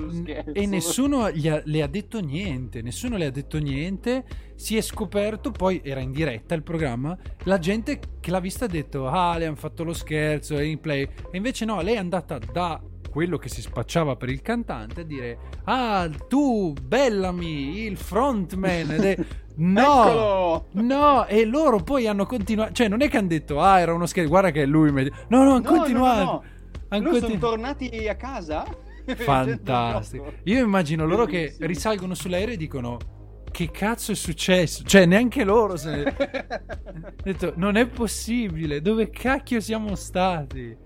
e 0.53 0.67
nessuno 0.67 1.31
gli 1.31 1.49
ha- 1.49 1.63
le 1.65 1.83
ha 1.83 1.87
detto 1.87 2.21
niente, 2.21 2.83
nessuno 2.83 3.17
le 3.17 3.25
ha 3.25 3.31
detto 3.31 3.59
niente. 3.59 4.25
Si 4.55 4.77
è 4.77 4.83
scoperto, 4.83 5.51
poi 5.51 5.81
era 5.83 6.01
in 6.01 6.13
diretta 6.13 6.55
il 6.55 6.63
programma. 6.63 7.17
La 7.45 7.59
gente 7.59 7.99
che 8.21 8.31
l'ha 8.31 8.39
vista 8.41 8.67
ha 8.67 8.69
detto: 8.69 9.07
Ah, 9.09 9.37
le 9.39 9.47
hanno 9.47 9.57
fatto 9.57 9.83
lo 9.83 9.95
scherzo, 9.95 10.57
è 10.59 10.63
in 10.63 10.79
play. 10.79 11.03
E 11.31 11.37
invece 11.39 11.65
no, 11.65 11.81
lei 11.81 11.95
è 11.95 11.99
andata 11.99 12.39
da 12.39 12.81
quello 13.11 13.39
che 13.39 13.49
si 13.49 13.63
spacciava 13.63 14.15
per 14.17 14.29
il 14.29 14.43
cantante 14.43 15.01
a 15.01 15.05
dire: 15.05 15.39
Ah, 15.65 16.07
tu, 16.29 16.75
Bellamy, 16.81 17.87
il 17.87 17.97
frontman. 17.97 18.91
Ed 18.91 19.05
è- 19.05 19.17
No, 19.59 20.67
no, 20.73 21.25
e 21.27 21.47
loro 21.47 21.79
poi 21.83 22.07
hanno 22.07 22.27
continuato. 22.27 22.75
Cioè, 22.75 22.89
non 22.89 23.01
è 23.01 23.09
che 23.09 23.17
hanno 23.17 23.29
detto: 23.29 23.59
Ah, 23.63 23.81
era 23.81 23.95
uno 23.95 24.05
scherzo, 24.05 24.29
guarda 24.29 24.51
che 24.51 24.63
è 24.63 24.67
lui. 24.67 24.91
No, 24.93 25.03
no, 25.29 25.41
hanno 25.41 25.53
No, 25.53 25.59
no, 25.61 25.63
continuato. 25.79 26.25
no, 26.25 26.31
no. 26.33 26.43
Han 26.89 27.03
Loro 27.03 27.15
sono 27.17 27.29
continu- 27.29 27.41
tornati 27.51 28.09
a 28.09 28.15
casa? 28.17 28.65
Fantastico. 29.17 30.33
Io 30.45 30.65
immagino 30.65 31.07
loro 31.07 31.27
che 31.27 31.55
risalgono 31.61 32.15
sull'aereo 32.15 32.55
e 32.55 32.57
dicono: 32.57 32.99
Che 33.51 33.71
cazzo 33.71 34.13
è 34.13 34.15
successo? 34.15 34.83
Cioè, 34.85 35.07
neanche 35.07 35.45
loro 35.45 35.77
se 35.77 35.91
ne. 35.97 36.17
Detto, 37.23 37.53
non 37.57 37.77
è 37.77 37.87
possibile. 37.87 38.81
Dove 38.81 39.11
cacchio 39.11 39.61
siamo 39.61 39.95
stati? 39.95 40.77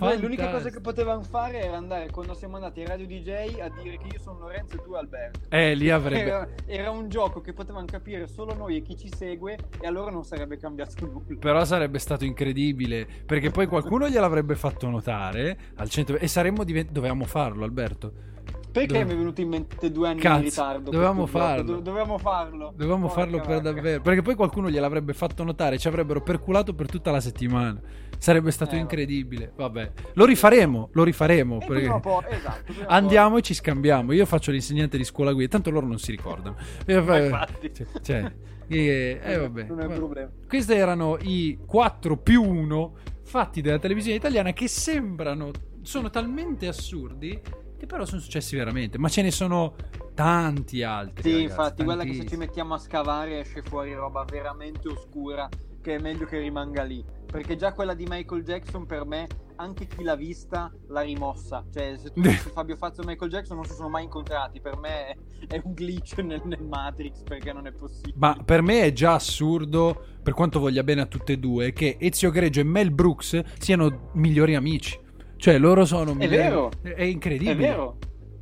Noi 0.00 0.20
l'unica 0.20 0.50
cosa 0.50 0.70
che 0.70 0.80
potevamo 0.80 1.22
fare 1.22 1.60
era 1.60 1.76
andare 1.76 2.10
quando 2.10 2.34
siamo 2.34 2.56
andati 2.56 2.80
in 2.80 2.86
Radio 2.86 3.06
DJ 3.06 3.60
a 3.60 3.70
dire 3.82 3.98
che 3.98 4.06
io 4.12 4.18
sono 4.18 4.40
Lorenzo 4.40 4.76
e 4.76 4.82
tu 4.82 4.92
Alberto. 4.94 5.40
Eh, 5.50 5.74
lì 5.74 5.90
avrebbe. 5.90 6.22
Era, 6.22 6.48
era 6.66 6.90
un 6.90 7.08
gioco 7.08 7.40
che 7.40 7.52
potevamo 7.52 7.84
capire 7.84 8.26
solo 8.26 8.54
noi 8.54 8.76
e 8.76 8.82
chi 8.82 8.96
ci 8.96 9.10
segue 9.14 9.58
e 9.80 9.86
allora 9.86 10.10
non 10.10 10.24
sarebbe 10.24 10.56
cambiato 10.56 11.04
nulla. 11.04 11.38
Però 11.38 11.64
sarebbe 11.64 11.98
stato 11.98 12.24
incredibile. 12.24 13.06
Perché 13.26 13.50
poi 13.50 13.66
qualcuno 13.66 14.08
gliel'avrebbe 14.08 14.54
fatto 14.54 14.88
notare 14.88 15.58
al 15.76 15.88
centro. 15.90 16.16
E 16.16 16.26
saremmo 16.28 16.64
diventati. 16.64 16.94
Dovevamo 16.94 17.24
farlo, 17.26 17.64
Alberto. 17.64 18.28
Perché 18.70 18.92
Dove- 18.92 19.04
mi 19.04 19.12
è 19.12 19.16
venuto 19.16 19.40
in 19.40 19.48
mente 19.48 19.90
due 19.90 20.08
anni 20.08 20.20
Cazzo, 20.20 20.38
in 20.38 20.44
ritardo? 20.44 20.90
dovevamo 20.90 21.26
farlo. 21.26 21.62
Do- 21.64 21.80
dovevamo 21.80 22.18
farlo. 22.18 22.72
Dovevamo 22.76 23.06
Porca 23.06 23.20
farlo 23.20 23.36
per 23.38 23.46
vacca. 23.56 23.60
davvero. 23.72 24.00
Perché 24.02 24.22
poi 24.22 24.34
qualcuno 24.34 24.70
gliel'avrebbe 24.70 25.12
fatto 25.12 25.42
notare. 25.44 25.78
Ci 25.78 25.88
avrebbero 25.88 26.20
perculato 26.22 26.74
per 26.74 26.88
tutta 26.88 27.10
la 27.10 27.20
settimana. 27.20 27.80
Sarebbe 28.18 28.50
stato 28.50 28.74
Eh, 28.74 28.78
incredibile. 28.78 29.52
Vabbè, 29.56 29.92
lo 30.14 30.24
rifaremo. 30.24 30.90
Lo 30.92 31.02
rifaremo. 31.04 31.58
Perché- 31.58 31.86
esatto, 32.28 32.72
Andiamo 32.86 33.38
e 33.38 33.42
ci 33.42 33.54
scambiamo. 33.54 34.12
Io 34.12 34.26
faccio 34.26 34.50
l'insegnante 34.50 34.96
di 34.96 35.04
scuola 35.04 35.32
guida, 35.32 35.48
tanto 35.48 35.70
loro 35.70 35.86
non 35.86 35.98
si 35.98 36.10
ricordano. 36.10 36.56
Eh, 36.86 36.94
Infatti. 36.94 37.72
cioè, 37.74 37.86
cioè, 38.02 38.32
eh, 38.68 39.20
eh, 39.22 39.36
vabbè. 39.38 39.64
Non 39.64 39.80
è 39.80 39.86
un 39.86 39.94
problema. 39.94 40.28
Questi 40.46 40.72
erano 40.74 41.16
i 41.22 41.58
4 41.66 42.16
più 42.18 42.42
1 42.42 42.94
fatti 43.24 43.60
della 43.62 43.78
televisione 43.78 44.16
italiana 44.16 44.52
che 44.52 44.68
sembrano, 44.68 45.50
sono 45.82 46.10
talmente 46.10 46.66
assurdi 46.68 47.40
che 47.80 47.86
però 47.86 48.04
sono 48.04 48.20
successi 48.20 48.56
veramente. 48.56 48.98
Ma 48.98 49.08
ce 49.08 49.22
ne 49.22 49.30
sono 49.30 49.74
tanti 50.12 50.82
altri. 50.82 51.22
Sì, 51.22 51.30
ragazzi, 51.30 51.50
infatti, 51.50 51.82
guarda 51.82 52.04
che 52.04 52.12
se 52.12 52.26
ci 52.26 52.36
mettiamo 52.36 52.74
a 52.74 52.78
scavare 52.78 53.40
esce 53.40 53.62
fuori 53.62 53.94
roba 53.94 54.22
veramente 54.24 54.86
oscura 54.86 55.48
che 55.80 55.96
è 55.96 55.98
meglio 55.98 56.26
che 56.26 56.38
rimanga 56.38 56.82
lì. 56.82 57.02
Perché 57.24 57.56
già 57.56 57.72
quella 57.72 57.94
di 57.94 58.04
Michael 58.06 58.42
Jackson 58.42 58.84
per 58.84 59.06
me, 59.06 59.26
anche 59.56 59.86
chi 59.86 60.02
l'ha 60.02 60.14
vista 60.14 60.70
l'ha 60.88 61.00
rimossa. 61.00 61.64
Cioè, 61.72 61.96
se 61.96 62.12
tu 62.12 62.20
Fabio 62.52 62.76
Fazio 62.76 63.02
e 63.02 63.06
Michael 63.06 63.30
Jackson 63.30 63.56
non 63.56 63.64
si 63.64 63.72
sono 63.72 63.88
mai 63.88 64.02
incontrati, 64.02 64.60
per 64.60 64.76
me 64.76 65.06
è, 65.06 65.16
è 65.46 65.60
un 65.64 65.72
glitch 65.72 66.18
nel, 66.18 66.42
nel 66.44 66.62
Matrix 66.62 67.22
perché 67.22 67.50
non 67.54 67.66
è 67.66 67.72
possibile. 67.72 68.14
Ma 68.18 68.36
per 68.44 68.60
me 68.60 68.82
è 68.82 68.92
già 68.92 69.14
assurdo, 69.14 70.04
per 70.22 70.34
quanto 70.34 70.60
voglia 70.60 70.82
bene 70.82 71.00
a 71.00 71.06
tutte 71.06 71.32
e 71.32 71.38
due, 71.38 71.72
che 71.72 71.96
Ezio 71.98 72.30
Greggio 72.30 72.60
e 72.60 72.64
Mel 72.64 72.90
Brooks 72.90 73.40
siano 73.58 74.10
migliori 74.12 74.54
amici. 74.54 75.08
Cioè, 75.40 75.58
loro 75.58 75.84
sono 75.86 76.16
È 76.18 76.28
vero. 76.28 76.70
È 76.82 77.02
incredibile. 77.02 77.52
È 77.52 77.56
vero. 77.56 77.96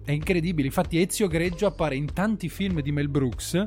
È 0.04 0.10
incredibile. 0.10 0.66
Infatti, 0.66 1.00
Ezio 1.00 1.28
Greggio 1.28 1.66
appare 1.66 1.94
in 1.94 2.12
tanti 2.12 2.48
film 2.48 2.80
di 2.80 2.90
Mel 2.92 3.08
Brooks 3.08 3.66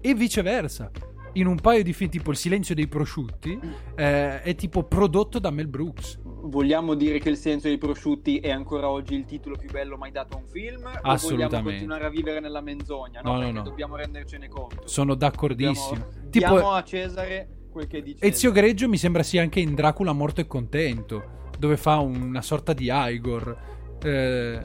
e 0.00 0.14
viceversa. 0.14 0.90
In 1.34 1.46
un 1.46 1.56
paio 1.60 1.82
di 1.82 1.92
film, 1.92 2.10
tipo 2.10 2.30
Il 2.30 2.36
silenzio 2.36 2.74
dei 2.74 2.86
prosciutti, 2.86 3.58
eh, 3.94 4.40
è 4.42 4.54
tipo 4.54 4.82
prodotto 4.84 5.38
da 5.38 5.50
Mel 5.50 5.68
Brooks. 5.68 6.18
Vogliamo 6.22 6.94
dire 6.94 7.18
che 7.18 7.28
il 7.30 7.36
senso 7.36 7.68
dei 7.68 7.76
prosciutti 7.78 8.38
è 8.38 8.50
ancora 8.50 8.88
oggi 8.88 9.14
il 9.14 9.24
titolo 9.24 9.56
più 9.56 9.70
bello 9.70 9.96
mai 9.96 10.10
dato 10.12 10.36
a 10.36 10.38
un 10.40 10.46
film? 10.46 10.80
O 10.84 10.90
vogliamo 10.90 11.00
Assolutamente. 11.02 11.70
continuare 11.70 12.04
a 12.06 12.08
vivere 12.10 12.40
nella 12.40 12.60
menzogna? 12.60 13.20
No, 13.22 13.30
No, 13.32 13.34
no, 13.34 13.40
perché 13.40 13.52
no. 13.54 13.62
dobbiamo 13.62 13.96
rendercene 13.96 14.48
conto. 14.48 14.82
Sono 14.86 15.14
d'accordissimo. 15.14 16.06
Diamo, 16.10 16.30
Tipo, 16.30 16.52
diamo 16.54 16.70
a 16.72 16.82
Cesare 16.84 17.48
quel 17.70 17.86
che 17.86 18.02
dice. 18.02 18.24
Ezio 18.24 18.50
Greggio 18.52 18.88
mi 18.88 18.96
sembra 18.96 19.22
sia 19.22 19.42
anche 19.42 19.60
in 19.60 19.74
Dracula 19.74 20.12
morto 20.12 20.40
e 20.40 20.46
contento, 20.46 21.45
dove 21.58 21.76
fa 21.76 21.98
una 21.98 22.42
sorta 22.42 22.72
di 22.72 22.88
Igor. 22.90 23.56
Eh, 24.02 24.64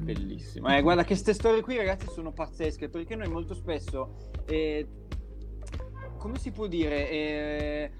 Bellissimo. 0.00 0.68
Eh, 0.68 0.82
guarda 0.82 1.02
che 1.02 1.08
queste 1.08 1.34
storie 1.34 1.62
qui, 1.62 1.76
ragazzi, 1.76 2.06
sono 2.12 2.32
pazzesche 2.32 2.88
perché 2.88 3.16
noi 3.16 3.28
molto 3.28 3.54
spesso, 3.54 4.30
eh, 4.46 4.86
come 6.16 6.38
si 6.38 6.52
può 6.52 6.66
dire, 6.66 7.10
eh, 7.10 7.90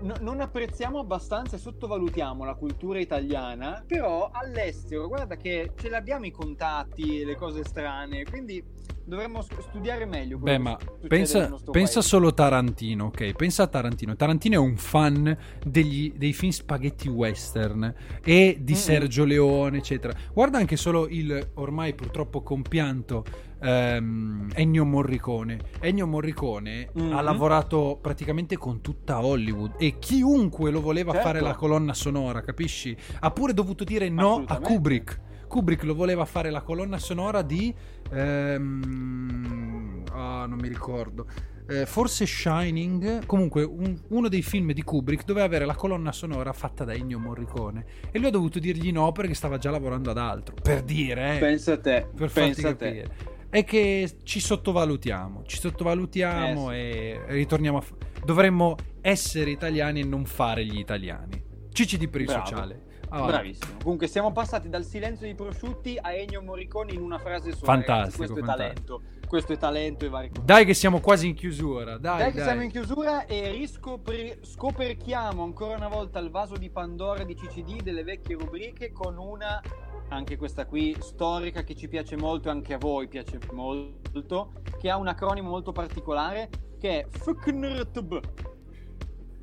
no- 0.00 0.16
non 0.20 0.40
apprezziamo 0.40 0.98
abbastanza 0.98 1.56
e 1.56 1.58
sottovalutiamo 1.58 2.44
la 2.44 2.54
cultura 2.54 2.98
italiana, 2.98 3.84
però 3.86 4.30
all'estero, 4.32 5.06
guarda 5.06 5.36
che 5.36 5.72
ce 5.76 5.88
l'abbiamo 5.88 6.26
i 6.26 6.30
contatti, 6.30 7.24
le 7.24 7.36
cose 7.36 7.64
strane, 7.64 8.24
quindi 8.24 8.64
dovremmo 9.04 9.42
studiare 9.42 10.04
meglio. 10.06 10.38
Beh, 10.38 10.58
ma 10.58 10.76
pensa, 11.08 11.54
pensa 11.70 12.00
solo 12.02 12.32
Tarantino, 12.32 13.06
ok? 13.06 13.32
Pensa 13.32 13.64
a 13.64 13.66
Tarantino. 13.66 14.14
Tarantino 14.16 14.54
è 14.54 14.58
un 14.58 14.76
fan 14.76 15.36
degli- 15.64 16.12
dei 16.16 16.32
film 16.32 16.50
spaghetti 16.52 17.08
western 17.08 17.94
e 18.24 18.58
di 18.60 18.72
Mm-mm. 18.72 18.78
Sergio 18.78 19.24
Leone, 19.24 19.78
eccetera. 19.78 20.12
Guarda 20.32 20.58
anche 20.58 20.76
solo 20.76 21.08
il 21.08 21.50
ormai 21.54 21.94
purtroppo 21.94 22.42
compianto 22.42 23.24
ehm, 23.60 24.50
Ennio 24.54 24.84
Morricone. 24.84 25.60
Ennio 25.80 26.06
Morricone 26.06 26.88
Mhm. 26.92 27.12
ha 27.12 27.20
lavorato 27.20 27.98
praticamente 28.00 28.56
con 28.56 28.80
tutta 28.80 29.24
Hollywood 29.24 29.74
e 29.78 29.98
chiunque 30.00 30.70
lo 30.70 30.80
voleva 30.80 31.12
Certo. 31.12 31.26
fare 31.26 31.40
la 31.40 31.54
colonna 31.54 31.94
sonora, 31.94 32.40
capisci? 32.42 32.96
Ha 33.20 33.30
pure 33.30 33.54
dovuto 33.54 33.84
dire 33.84 34.08
no 34.08 34.42
a. 34.46 34.58
Kubrick. 34.58 35.20
Kubrick 35.52 35.82
lo 35.82 35.94
voleva 35.94 36.24
fare 36.24 36.48
la 36.48 36.62
colonna 36.62 36.96
sonora 36.98 37.42
di 37.42 37.74
ehm, 38.10 40.04
ah, 40.12 40.46
non 40.46 40.58
mi 40.58 40.68
ricordo. 40.68 41.26
Eh, 41.68 41.84
forse 41.84 42.24
Shining 42.26 43.26
comunque 43.26 43.62
un- 43.62 43.94
uno 44.08 44.28
dei 44.28 44.40
film 44.40 44.72
di 44.72 44.82
Kubrick 44.82 45.24
doveva 45.24 45.44
avere 45.44 45.66
la 45.66 45.74
colonna 45.74 46.10
sonora 46.10 46.54
fatta 46.54 46.84
da 46.84 46.94
Ennio 46.94 47.18
Morricone. 47.18 47.84
E 48.10 48.18
lui 48.18 48.28
ha 48.28 48.30
dovuto 48.30 48.58
dirgli 48.58 48.90
no 48.92 49.12
perché 49.12 49.34
stava 49.34 49.58
già 49.58 49.70
lavorando 49.70 50.10
ad 50.10 50.16
altro. 50.16 50.54
Per 50.60 50.82
dire 50.82 51.36
eh, 51.36 51.38
Pensa 51.38 51.72
a 51.74 51.78
te, 51.78 52.06
per 52.16 52.32
pensa 52.32 52.68
a 52.70 52.74
te. 52.74 53.06
è 53.50 53.62
che 53.64 54.10
ci 54.22 54.40
sottovalutiamo 54.40 55.42
ci 55.44 55.58
sottovalutiamo 55.58 56.72
e 56.72 57.20
ritorniamo 57.26 57.76
a 57.76 57.80
f- 57.82 57.92
dovremmo 58.24 58.74
essere 59.02 59.50
italiani 59.50 60.00
e 60.00 60.04
non 60.04 60.24
fare 60.24 60.64
gli 60.64 60.78
italiani. 60.78 61.42
Cicci 61.70 62.08
per 62.08 62.20
il 62.22 62.26
Bravo. 62.26 62.46
sociale 62.46 62.82
Avanti. 63.12 63.32
Bravissimo. 63.32 63.76
Comunque 63.82 64.06
siamo 64.06 64.32
passati 64.32 64.68
dal 64.70 64.84
silenzio 64.84 65.26
dei 65.26 65.34
prosciutti 65.34 65.98
a 66.00 66.14
Ennio 66.14 66.40
Morricone 66.40 66.92
in 66.92 67.02
una 67.02 67.18
frase 67.18 67.52
sola. 67.52 67.72
Fantastico, 67.72 67.92
ragazzi. 67.92 68.16
Questo 68.16 68.38
è 68.38 68.42
fantastico. 68.42 68.96
talento. 68.96 69.02
Questo 69.28 69.52
è 69.52 69.56
talento 69.58 70.04
e 70.04 70.08
vari 70.08 70.30
Dai 70.42 70.64
che 70.64 70.74
siamo 70.74 71.00
quasi 71.00 71.28
in 71.28 71.34
chiusura. 71.34 71.96
Dai, 71.96 72.00
Dai, 72.00 72.18
dai. 72.18 72.32
che 72.32 72.42
siamo 72.42 72.62
in 72.62 72.70
chiusura 72.70 73.26
e 73.26 73.50
riscopri- 73.50 74.38
scoperchiamo 74.42 75.42
ancora 75.42 75.76
una 75.76 75.88
volta 75.88 76.18
il 76.18 76.30
vaso 76.30 76.56
di 76.56 76.70
Pandora 76.70 77.22
di 77.24 77.34
CCD 77.34 77.82
delle 77.82 78.02
vecchie 78.02 78.36
rubriche 78.36 78.92
con 78.92 79.16
una, 79.18 79.60
anche 80.08 80.36
questa 80.36 80.66
qui, 80.66 80.94
storica 81.00 81.62
che 81.64 81.74
ci 81.74 81.88
piace 81.88 82.16
molto 82.16 82.48
e 82.48 82.50
anche 82.52 82.74
a 82.74 82.78
voi 82.78 83.08
piace 83.08 83.38
molto, 83.52 84.52
che 84.78 84.90
ha 84.90 84.96
un 84.96 85.08
acronimo 85.08 85.48
molto 85.48 85.72
particolare 85.72 86.48
che 86.78 87.00
è 87.00 87.06
FKNRTB. 87.08 88.20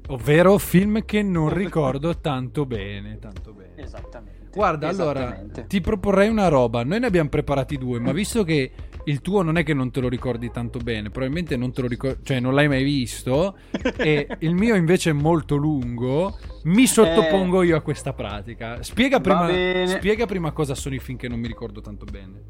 Ovvero 0.10 0.57
film 0.57 1.05
che 1.05 1.22
non 1.22 1.49
ricordo 1.53 2.18
tanto 2.20 2.66
bene, 2.66 3.20
tanto 3.20 3.53
bene. 3.53 3.74
Esattamente. 3.76 4.38
Guarda, 4.51 4.88
allora, 4.88 5.45
ti 5.68 5.80
proporrei 5.80 6.28
una 6.28 6.47
roba. 6.47 6.84
Noi 6.84 6.99
ne 6.99 7.05
abbiamo 7.05 7.30
preparati 7.30 7.78
due, 7.78 7.99
ma 7.99 8.12
visto 8.12 8.43
che 8.43 8.72
il 9.05 9.22
tuo 9.22 9.41
non 9.41 9.57
è 9.57 9.64
che 9.64 9.74
non 9.74 9.91
te 9.91 9.99
lo 9.99 10.10
ricordi 10.10 10.51
tanto 10.51 10.80
bene, 10.80 11.10
probabilmente 11.10 11.55
non 11.55 11.72
te 11.72 11.82
lo 11.82 11.88
ricordi, 11.88 12.20
cioè 12.24 12.39
non 12.39 12.53
l'hai 12.53 12.68
mai 12.68 12.84
visto, 12.84 13.57
e 13.97 14.28
il 14.39 14.55
mio 14.55 14.76
invece 14.76 15.12
è 15.12 15.14
molto 15.14 15.55
lungo, 15.55 16.38
mi 16.64 16.88
sottopongo 16.88 17.62
io 17.62 17.78
a 17.78 17.82
questa 17.82 18.14
pratica. 18.14 18.82
Spiega 18.82 19.20
prima, 19.20 19.47
spiega 19.86 20.26
prima 20.26 20.51
cosa 20.51 20.76
sono 20.76 20.95
i 20.95 20.99
film 20.99 21.18
che 21.18 21.28
non 21.28 21.39
mi 21.39 21.47
ricordo 21.47 21.82
tanto 21.82 22.05
bene. 22.05 22.41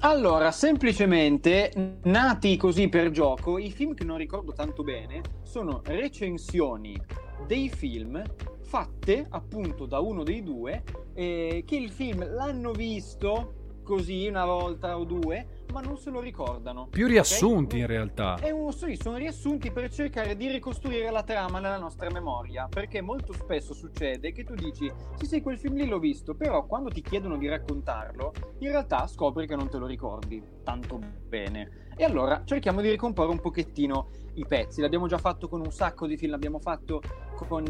Allora, 0.00 0.50
semplicemente, 0.52 1.98
nati 2.02 2.56
così 2.58 2.88
per 2.88 3.10
gioco, 3.10 3.58
i 3.58 3.70
film 3.70 3.94
che 3.94 4.04
non 4.04 4.18
ricordo 4.18 4.52
tanto 4.52 4.82
bene 4.82 5.22
sono 5.42 5.80
recensioni 5.84 7.00
dei 7.46 7.70
film 7.70 8.22
fatte 8.62 9.26
appunto 9.30 9.86
da 9.86 10.00
uno 10.00 10.22
dei 10.22 10.42
due 10.42 10.82
eh, 11.14 11.62
che 11.66 11.76
il 11.76 11.90
film 11.90 12.30
l'hanno 12.30 12.72
visto 12.72 13.80
così 13.82 14.26
una 14.26 14.44
volta 14.44 14.98
o 14.98 15.04
due, 15.04 15.64
ma 15.76 15.82
non 15.82 15.98
se 15.98 16.08
lo 16.08 16.20
ricordano. 16.20 16.86
Più 16.86 17.06
riassunti 17.06 17.76
Ok? 17.76 17.80
in 17.82 17.86
realtà. 17.86 18.36
È 18.36 18.50
un, 18.50 18.72
sì, 18.72 18.96
sono 18.98 19.18
riassunti 19.18 19.70
per 19.70 19.92
cercare 19.92 20.34
di 20.34 20.48
ricostruire 20.48 21.10
la 21.10 21.22
trama 21.22 21.58
nella 21.58 21.76
nostra 21.76 22.08
memoria, 22.10 22.66
perché 22.66 23.02
molto 23.02 23.34
spesso 23.34 23.74
succede 23.74 24.32
che 24.32 24.42
tu 24.42 24.54
dici 24.54 24.90
sì 25.16 25.26
sì 25.26 25.42
quel 25.42 25.58
film 25.58 25.74
lì 25.76 25.86
l'ho 25.86 25.98
visto, 25.98 26.34
però 26.34 26.64
quando 26.64 26.88
ti 26.88 27.02
chiedono 27.02 27.36
di 27.36 27.46
raccontarlo, 27.46 28.32
in 28.60 28.70
realtà 28.70 29.06
scopri 29.06 29.46
che 29.46 29.54
non 29.54 29.68
te 29.68 29.76
lo 29.76 29.84
ricordi 29.84 30.42
tanto 30.62 30.98
bene. 31.28 31.84
E 31.94 32.04
allora 32.04 32.42
cerchiamo 32.44 32.80
di 32.80 32.88
ricomporre 32.88 33.30
un 33.30 33.40
pochettino 33.40 34.08
i 34.34 34.46
pezzi, 34.46 34.80
l'abbiamo 34.80 35.06
già 35.06 35.18
fatto 35.18 35.46
con 35.46 35.60
un 35.60 35.72
sacco 35.72 36.06
di 36.06 36.16
film, 36.16 36.30
l'abbiamo 36.30 36.58
fatto 36.58 37.02
con 37.34 37.64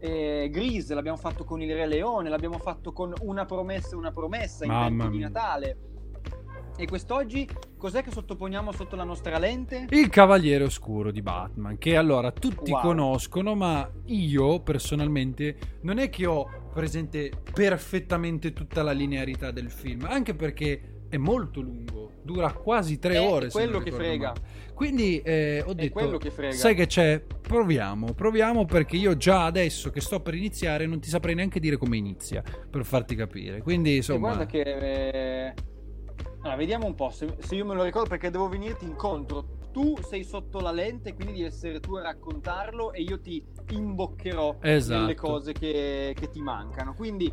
eh, 0.00 0.48
Grease, 0.50 0.94
l'abbiamo 0.94 1.16
fatto 1.16 1.44
con 1.44 1.62
Il 1.62 1.74
Re 1.74 1.86
Leone, 1.86 2.28
l'abbiamo 2.28 2.58
fatto 2.58 2.92
con 2.92 3.14
Una 3.22 3.46
promessa, 3.46 3.96
una 3.96 4.12
promessa 4.12 4.64
in 4.66 4.70
tempi 4.70 5.08
di. 5.08 5.18
Natale. 5.18 5.76
E 6.80 6.86
quest'oggi 6.86 7.44
cos'è 7.76 8.04
che 8.04 8.12
sottoponiamo 8.12 8.70
sotto 8.70 8.94
la 8.94 9.02
nostra 9.02 9.36
lente? 9.38 9.86
Il 9.90 10.08
Cavaliere 10.10 10.62
Oscuro 10.62 11.10
di 11.10 11.22
Batman, 11.22 11.76
che 11.76 11.96
allora 11.96 12.30
tutti 12.30 12.70
Wow. 12.70 12.82
conoscono, 12.82 13.56
ma 13.56 13.90
io 14.06 14.60
personalmente 14.60 15.56
non 15.82 15.98
è 15.98 16.08
che 16.08 16.26
ho 16.26 16.48
presente 16.72 17.32
perfettamente 17.52 18.52
tutta 18.52 18.84
la 18.84 18.92
linearità 18.92 19.50
del 19.50 19.72
film, 19.72 20.06
anche 20.08 20.34
perché 20.34 21.00
è 21.08 21.16
molto 21.16 21.60
lungo, 21.60 22.12
dura 22.22 22.52
quasi 22.52 23.00
tre 23.00 23.14
È 23.14 23.26
ore. 23.26 23.50
se 23.50 23.58
quello 23.58 23.80
che 23.80 23.90
frega. 23.90 24.28
male. 24.28 24.40
Quindi 24.72 25.20
eh, 25.22 25.64
ho 25.66 25.72
È 25.72 25.74
detto, 25.74 25.92
quello 25.94 26.16
che 26.18 26.30
frega. 26.30 26.54
sai 26.54 26.76
che 26.76 26.86
c'è? 26.86 27.20
Proviamo, 27.20 28.12
proviamo 28.14 28.66
perché 28.66 28.94
io 28.96 29.16
già 29.16 29.46
adesso 29.46 29.90
che 29.90 30.00
sto 30.00 30.20
per 30.20 30.34
iniziare 30.34 30.86
non 30.86 31.00
ti 31.00 31.08
saprei 31.08 31.34
neanche 31.34 31.58
dire 31.58 31.76
come 31.76 31.96
inizia, 31.96 32.40
per 32.70 32.84
farti 32.84 33.16
capire. 33.16 33.62
Quindi 33.62 33.94
E 33.94 33.96
insomma... 33.96 34.28
guarda 34.28 34.46
che... 34.46 34.60
eh, 35.48 35.54
Allora, 36.40 36.56
vediamo 36.56 36.86
un 36.86 36.94
po' 36.94 37.10
se, 37.10 37.34
se 37.38 37.56
io 37.56 37.64
me 37.64 37.74
lo 37.74 37.82
ricordo 37.82 38.08
perché 38.08 38.30
devo 38.30 38.48
venirti 38.48 38.84
incontro. 38.84 39.56
Tu 39.72 39.96
sei 40.08 40.24
sotto 40.24 40.60
la 40.60 40.70
lente, 40.70 41.14
quindi 41.14 41.34
devi 41.34 41.44
essere 41.44 41.78
tu 41.80 41.94
a 41.94 42.02
raccontarlo 42.02 42.92
e 42.92 43.02
io 43.02 43.20
ti 43.20 43.42
imboccherò 43.70 44.56
Esatto. 44.60 45.00
delle 45.00 45.14
cose 45.14 45.52
che, 45.52 46.14
che 46.18 46.30
ti 46.30 46.40
mancano. 46.40 46.94
Quindi, 46.94 47.32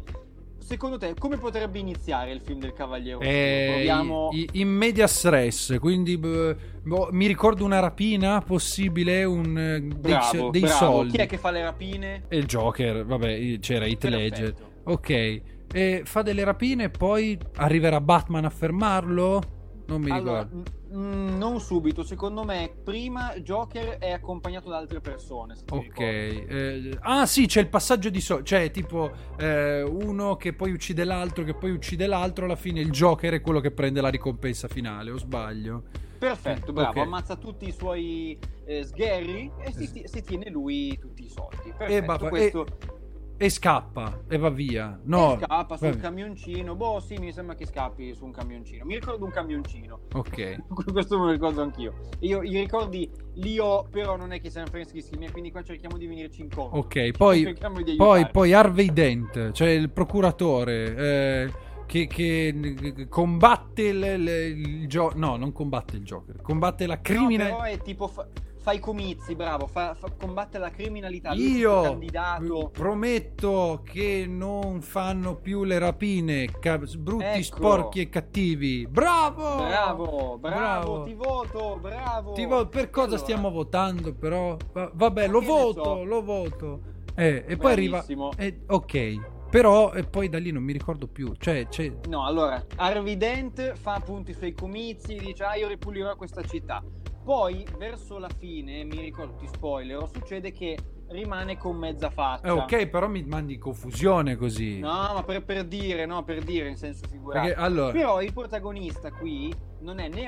secondo 0.58 0.98
te, 0.98 1.14
come 1.18 1.38
potrebbe 1.38 1.80
iniziare 1.80 2.34
il 2.34 2.42
film 2.42 2.60
del 2.60 2.74
Cavaliere? 2.74 3.24
Eh, 3.26 3.72
Proviamo... 3.72 4.30
in 4.52 4.68
media 4.68 5.08
stress, 5.08 5.78
quindi 5.80 6.18
boh, 6.18 7.08
mi 7.12 7.26
ricordo 7.26 7.64
una 7.64 7.80
rapina 7.80 8.42
possibile, 8.42 9.24
un, 9.24 9.58
eh, 9.58 9.80
dei, 9.82 9.98
Bravo, 9.98 10.50
dei 10.50 10.62
bravo. 10.62 10.76
soldi. 10.78 11.12
Chi 11.12 11.18
è 11.24 11.26
che 11.28 11.38
fa 11.38 11.52
le 11.52 11.64
rapine? 11.64 12.24
E 12.28 12.38
il 12.38 12.46
Joker, 12.46 13.06
vabbè, 13.06 13.60
c'era 13.60 13.86
Heath 13.86 14.04
Ledger. 14.04 14.54
Ok, 14.84 15.42
e 15.76 16.04
fa 16.06 16.22
delle 16.22 16.46
rapine 16.46 16.86
e 16.86 16.90
poi 16.90 17.38
arriverà 17.58 18.00
Batman 18.00 18.46
a 18.46 18.50
fermarlo? 18.50 19.42
Non 19.88 20.02
mi 20.02 20.10
Allora, 20.10 20.44
ricordo. 20.44 20.72
mm, 20.96 21.38
non 21.38 21.60
subito, 21.60 22.02
secondo 22.04 22.46
me 22.46 22.74
prima 22.82 23.34
Joker 23.40 23.98
è 23.98 24.12
accompagnato 24.14 24.70
da 24.70 24.78
altre 24.78 25.02
persone. 25.02 25.54
Ok, 25.70 26.00
eh, 26.00 26.98
ah 27.02 27.26
sì, 27.26 27.46
c'è 27.46 27.60
il 27.60 27.68
passaggio 27.68 28.10
di 28.10 28.22
soldi, 28.22 28.46
cioè 28.46 28.72
tipo 28.72 29.12
eh, 29.38 29.82
uno 29.82 30.38
che 30.38 30.54
poi 30.54 30.72
uccide 30.72 31.04
l'altro, 31.04 31.44
che 31.44 31.54
poi 31.54 31.72
uccide 31.72 32.08
l'altro, 32.08 32.46
alla 32.46 32.56
fine 32.56 32.80
il 32.80 32.90
Joker 32.90 33.34
è 33.34 33.42
quello 33.42 33.60
che 33.60 33.72
prende 33.72 34.00
la 34.00 34.10
ricompensa 34.10 34.70
finale, 34.70 35.12
o 35.12 35.18
sbaglio? 35.18 35.84
Perfetto, 36.18 36.72
bravo, 36.72 37.02
Ok. 37.02 37.06
ammazza 37.06 37.36
tutti 37.36 37.68
i 37.68 37.74
suoi 37.74 38.40
eh, 38.66 38.86
sgherri 38.86 39.52
e 39.60 39.74
si, 39.74 40.04
si 40.06 40.24
tiene 40.24 40.50
lui 40.50 40.98
tutti 40.98 41.26
i 41.26 41.30
soldi. 41.30 41.74
Perfetto, 41.78 41.92
E, 41.92 42.02
va- 42.02 42.18
questo 42.30 42.66
e 42.66 43.05
scappa 43.50 44.22
e 44.28 44.38
va 44.38 44.50
via. 44.50 45.00
No, 45.04 45.34
e 45.36 45.44
scappa 45.44 45.78
sul 45.78 45.98
camioncino. 45.98 46.76
Boh, 46.76 47.00
sì, 47.00 47.18
mi 47.18 47.32
sembra 47.32 47.56
che 47.56 47.66
scappi 47.66 48.14
su 48.14 48.26
un 48.26 48.32
camioncino. 48.32 48.86
Mi 48.86 48.96
ricordo 48.96 49.26
un 49.26 49.32
camioncino. 49.32 50.00
Ok. 50.14 50.56
Questo 50.92 51.18
me 51.20 51.26
lo 51.26 51.32
ricordo 51.32 51.62
anch'io. 51.62 51.94
Io 52.20 52.42
i 52.44 52.58
ricordi 52.58 53.10
li 53.36 53.60
ho, 53.60 53.84
però 53.90 54.16
non 54.16 54.32
è 54.32 54.40
che 54.40 54.50
siano 54.50 54.68
freschissimi, 54.68 55.30
quindi 55.32 55.52
qua 55.52 55.64
cerchiamo 55.64 55.98
di 55.98 56.08
venirci 56.08 56.42
incontro. 56.42 56.80
Ok, 56.80 57.12
poi, 57.12 57.54
poi, 57.98 58.30
poi 58.30 58.54
Harvey 58.54 58.92
Dent, 58.94 59.52
cioè 59.52 59.70
il 59.70 59.90
procuratore 59.92 60.96
eh, 60.96 61.54
che, 61.86 62.08
che 62.08 63.08
combatte 63.10 63.82
il, 63.84 64.02
il, 64.04 64.28
il 64.28 64.88
gio- 64.88 65.12
no, 65.16 65.36
non 65.36 65.52
combatte 65.52 65.98
il 65.98 66.04
Joker, 66.04 66.42
combatte 66.42 66.88
la 66.88 66.96
No, 66.96 67.02
criminalità. 67.02 67.58
però 67.58 67.68
è 67.68 67.82
tipo 67.82 68.08
fa, 68.08 68.28
fa 68.66 68.72
i 68.72 68.80
comizi, 68.80 69.36
bravo, 69.36 69.68
fa, 69.68 69.94
fa- 69.94 70.10
combatte 70.20 70.58
la 70.58 70.72
criminalità. 70.72 71.34
Io 71.34 71.82
candidato. 71.82 72.70
prometto 72.74 73.82
che 73.86 74.26
non 74.28 74.82
fanno 74.82 75.36
più 75.36 75.64
le 75.64 75.78
rapine, 75.78 76.48
ca- 76.60 76.80
brutti, 76.98 77.24
Ecco. 77.26 77.44
sporchi 77.44 78.00
e 78.00 78.10
cattivi. 78.10 78.88
Bravo! 78.90 79.58
Bravo, 79.58 80.38
bravo, 80.40 80.40
Bravo. 80.40 81.04
ti 81.04 81.14
voto, 81.14 81.78
bravo. 81.80 82.32
Ti 82.34 82.46
vo- 82.46 82.68
per 82.68 82.90
cosa 82.90 83.06
Allora, 83.10 83.22
stiamo 83.22 83.52
votando, 83.52 84.14
però? 84.16 84.58
Va- 84.74 84.90
vabbè, 84.92 85.28
Ma 85.28 85.32
lo 85.32 85.42
voto, 85.42 85.84
so? 85.84 86.04
lo 86.04 86.24
voto. 86.24 86.80
Eh, 87.14 87.46
e 87.48 87.58
poi 87.58 87.72
arriva. 87.72 87.98
Bravissimo. 88.00 88.32
eh, 88.36 88.62
ok, 88.66 89.48
però 89.52 89.94
e 89.94 90.06
poi 90.06 90.28
da 90.28 90.40
lì 90.40 90.50
non 90.52 90.64
mi 90.64 90.74
ricordo 90.74 91.06
più. 91.06 91.34
Cioè, 91.38 91.68
c'è. 91.68 91.94
No, 92.10 92.26
allora, 92.26 92.66
Harvey 92.78 93.16
Dent 93.16 93.74
fa 93.76 93.94
appunto 93.94 94.32
i 94.32 94.34
suoi 94.34 94.54
comizi, 94.54 95.18
dice 95.20 95.44
ah 95.44 95.56
io 95.56 95.68
ripulirò 95.68 96.16
questa 96.16 96.42
città. 96.42 96.84
Poi, 97.26 97.66
verso 97.80 98.20
la 98.20 98.30
fine, 98.30 98.84
mi 98.84 99.00
ricordo, 99.02 99.34
ti 99.34 99.48
spoilerò, 99.48 100.06
succede 100.06 100.52
che 100.52 100.78
rimane 101.08 101.58
con 101.58 101.76
mezza 101.76 102.12
faccia. 102.12 102.46
Eh, 102.46 102.52
ok, 102.52 102.86
però 102.88 103.08
mi 103.08 103.24
mandi 103.24 103.58
confusione 103.58 104.36
così. 104.36 104.78
No, 104.78 105.12
ma 105.14 105.24
per, 105.24 105.44
per 105.44 105.64
dire, 105.64 106.06
no, 106.06 106.24
per 106.24 106.44
dire 106.44 106.70
in 106.70 106.78
senso 106.78 107.08
figurato. 107.10 107.48
Perché 107.48 107.60
allora 107.60 107.92
Però 107.92 108.22
il 108.22 108.32
protagonista 108.32 109.12
qui 109.12 109.52
non 109.80 109.98
è 109.98 110.08
né 110.08 110.28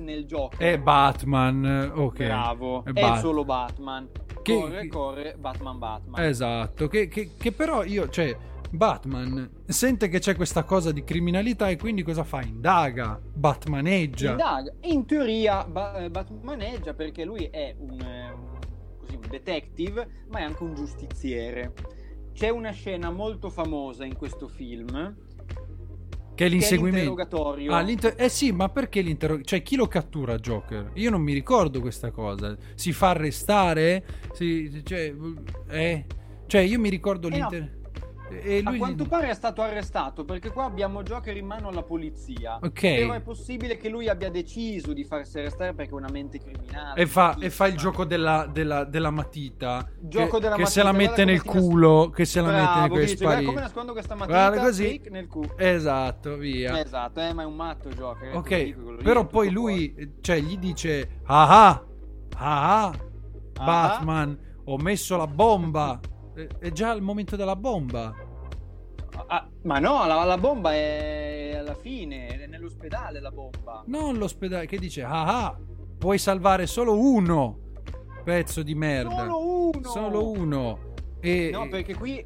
né 0.00 0.12
il 0.14 0.24
Joker. 0.24 0.58
è 0.58 0.78
Batman, 0.78 1.92
ok. 1.94 2.24
Bravo, 2.24 2.84
È 2.84 2.88
è, 2.88 3.00
Bat- 3.00 3.20
solo 3.20 3.44
Batman. 3.44 4.08
Che- 4.42 4.54
corre, 4.54 4.86
corre, 4.88 5.36
Batman, 5.38 5.78
Batman. 5.78 6.24
Esatto, 6.24 6.88
che, 6.88 7.08
che- 7.08 7.32
che 7.38 7.52
però 7.52 7.84
io, 7.84 8.08
cioè, 8.08 8.34
Batman 8.70 9.50
sente 9.66 10.08
che 10.08 10.20
c'è 10.20 10.36
questa 10.36 10.62
cosa 10.64 10.92
di 10.92 11.02
criminalità 11.02 11.68
e 11.68 11.76
quindi 11.76 12.02
cosa 12.02 12.24
fa? 12.24 12.40
Indaga, 12.42 13.20
Batmaneggia. 13.20 14.30
Indaga. 14.30 14.72
In 14.82 15.06
teoria 15.06 15.64
ba- 15.64 15.98
eh, 15.98 16.10
Batmaneggia 16.10 16.94
perché 16.94 17.24
lui 17.24 17.44
è 17.46 17.74
un, 17.78 18.00
eh, 18.00 18.34
così, 18.98 19.14
un 19.16 19.28
detective, 19.28 20.24
ma 20.30 20.38
è 20.38 20.42
anche 20.42 20.62
un 20.62 20.74
giustiziere. 20.74 21.72
C'è 22.32 22.48
una 22.48 22.70
scena 22.70 23.10
molto 23.10 23.50
famosa 23.50 24.04
in 24.04 24.16
questo 24.16 24.46
film 24.48 25.16
che 26.40 26.46
è 26.46 26.46
che 26.46 26.46
è 26.46 26.48
l'inseguimento. 26.48 27.10
l'interrogatorio. 27.10 27.72
Ah, 27.74 27.80
l'inter- 27.80 28.14
eh 28.16 28.28
sì, 28.30 28.50
ma 28.52 28.68
perché 28.70 29.02
l'interrogatorio? 29.02 29.44
Cioè, 29.44 29.62
chi 29.62 29.76
lo 29.76 29.88
cattura 29.88 30.38
Joker? 30.38 30.92
Io 30.94 31.10
non 31.10 31.20
mi 31.20 31.34
ricordo 31.34 31.80
questa 31.80 32.10
cosa. 32.10 32.56
Si 32.74 32.92
fa 32.92 33.10
arrestare? 33.10 34.04
Si, 34.32 34.80
cioè, 34.84 35.12
eh? 35.68 36.06
Cioè, 36.46 36.60
io 36.62 36.78
mi 36.80 36.88
ricordo 36.88 37.28
Eh 37.28 37.36
no. 37.36 37.48
E 38.30 38.62
A 38.64 38.70
lui... 38.70 38.78
quanto 38.78 39.04
pare 39.06 39.28
è 39.30 39.34
stato 39.34 39.62
arrestato 39.62 40.24
perché 40.24 40.50
qua 40.50 40.64
abbiamo 40.64 41.02
Joker 41.02 41.36
in 41.36 41.46
mano 41.46 41.68
alla 41.68 41.82
polizia. 41.82 42.58
Ok. 42.62 42.80
Però 42.80 43.12
è 43.12 43.20
possibile 43.20 43.76
che 43.76 43.88
lui 43.88 44.08
abbia 44.08 44.30
deciso 44.30 44.92
di 44.92 45.04
farsi 45.04 45.38
arrestare 45.38 45.74
perché 45.74 45.90
è 45.90 45.94
una 45.94 46.08
mente 46.10 46.38
criminale. 46.38 47.00
E 47.00 47.06
fa, 47.06 47.36
e 47.40 47.50
fa 47.50 47.66
il 47.66 47.76
gioco 47.76 48.04
della, 48.04 48.48
della- 48.50 48.84
della 48.84 49.10
matita. 49.10 49.88
Gioco 49.98 50.36
che, 50.36 50.42
della 50.42 50.54
che 50.56 50.62
matita, 50.62 50.68
se 50.80 50.82
la 50.82 50.92
mette 50.92 51.24
nel 51.24 51.40
si 51.40 51.46
nas- 51.46 51.56
culo. 51.56 52.10
Che 52.10 52.24
se 52.24 52.40
la 52.40 52.46
mette 52.48 52.62
Bravo, 52.62 52.80
nel 52.80 52.88
culo 52.90 53.00
dice, 53.04 53.24
guarda 53.24 53.44
come 53.44 53.60
nascondo 53.60 53.92
questa 53.92 54.14
matita 54.14 54.38
Guarda 54.48 54.60
così. 54.62 55.02
nel 55.10 55.26
culo. 55.26 55.56
Esatto, 55.56 56.36
via. 56.36 56.80
Esatto, 56.84 57.20
eh, 57.20 57.32
ma 57.32 57.42
è 57.42 57.46
un 57.46 57.56
matto 57.56 57.88
Joker. 57.90 58.28
eh, 58.32 58.36
ok, 58.36 58.62
dico, 58.62 58.94
però 59.02 59.26
poi 59.26 59.50
lui, 59.50 60.14
cioè, 60.20 60.38
gli 60.40 60.56
dice: 60.58 61.20
Ah 61.24 61.68
ah, 61.68 61.84
ah, 62.36 62.84
ah, 62.84 62.94
Ah, 63.62 63.64
Batman, 63.64 64.38
ho 64.64 64.76
messo 64.78 65.16
la 65.18 65.26
bomba. 65.26 66.00
È- 66.58 66.70
già 66.70 66.92
il 66.92 67.02
momento 67.02 67.36
della 67.36 67.56
bomba. 67.56 68.12
fuori. 68.12 68.28
Ah, 69.26 69.48
ma 69.62 69.78
no, 69.78 70.06
la, 70.06 70.24
la 70.24 70.38
bomba 70.38 70.72
è 70.72 71.56
alla 71.58 71.74
fine, 71.74 72.26
è 72.28 72.46
nell'ospedale 72.46 73.20
la 73.20 73.30
bomba. 73.30 73.82
Non 73.86 74.16
l'ospedale 74.16 74.66
che 74.66 74.78
dice: 74.78 75.02
Ah 75.02 75.46
ah, 75.46 75.58
puoi 75.98 76.18
salvare 76.18 76.66
solo 76.66 76.98
uno. 76.98 77.58
pezzo 78.24 78.62
di 78.62 78.74
merda. 78.74 79.10
Solo 79.16 79.68
uno! 79.74 79.88
Solo 79.88 80.30
uno. 80.30 80.78
E... 81.20 81.50
No, 81.52 81.68
perché 81.68 81.94
qui... 81.94 82.24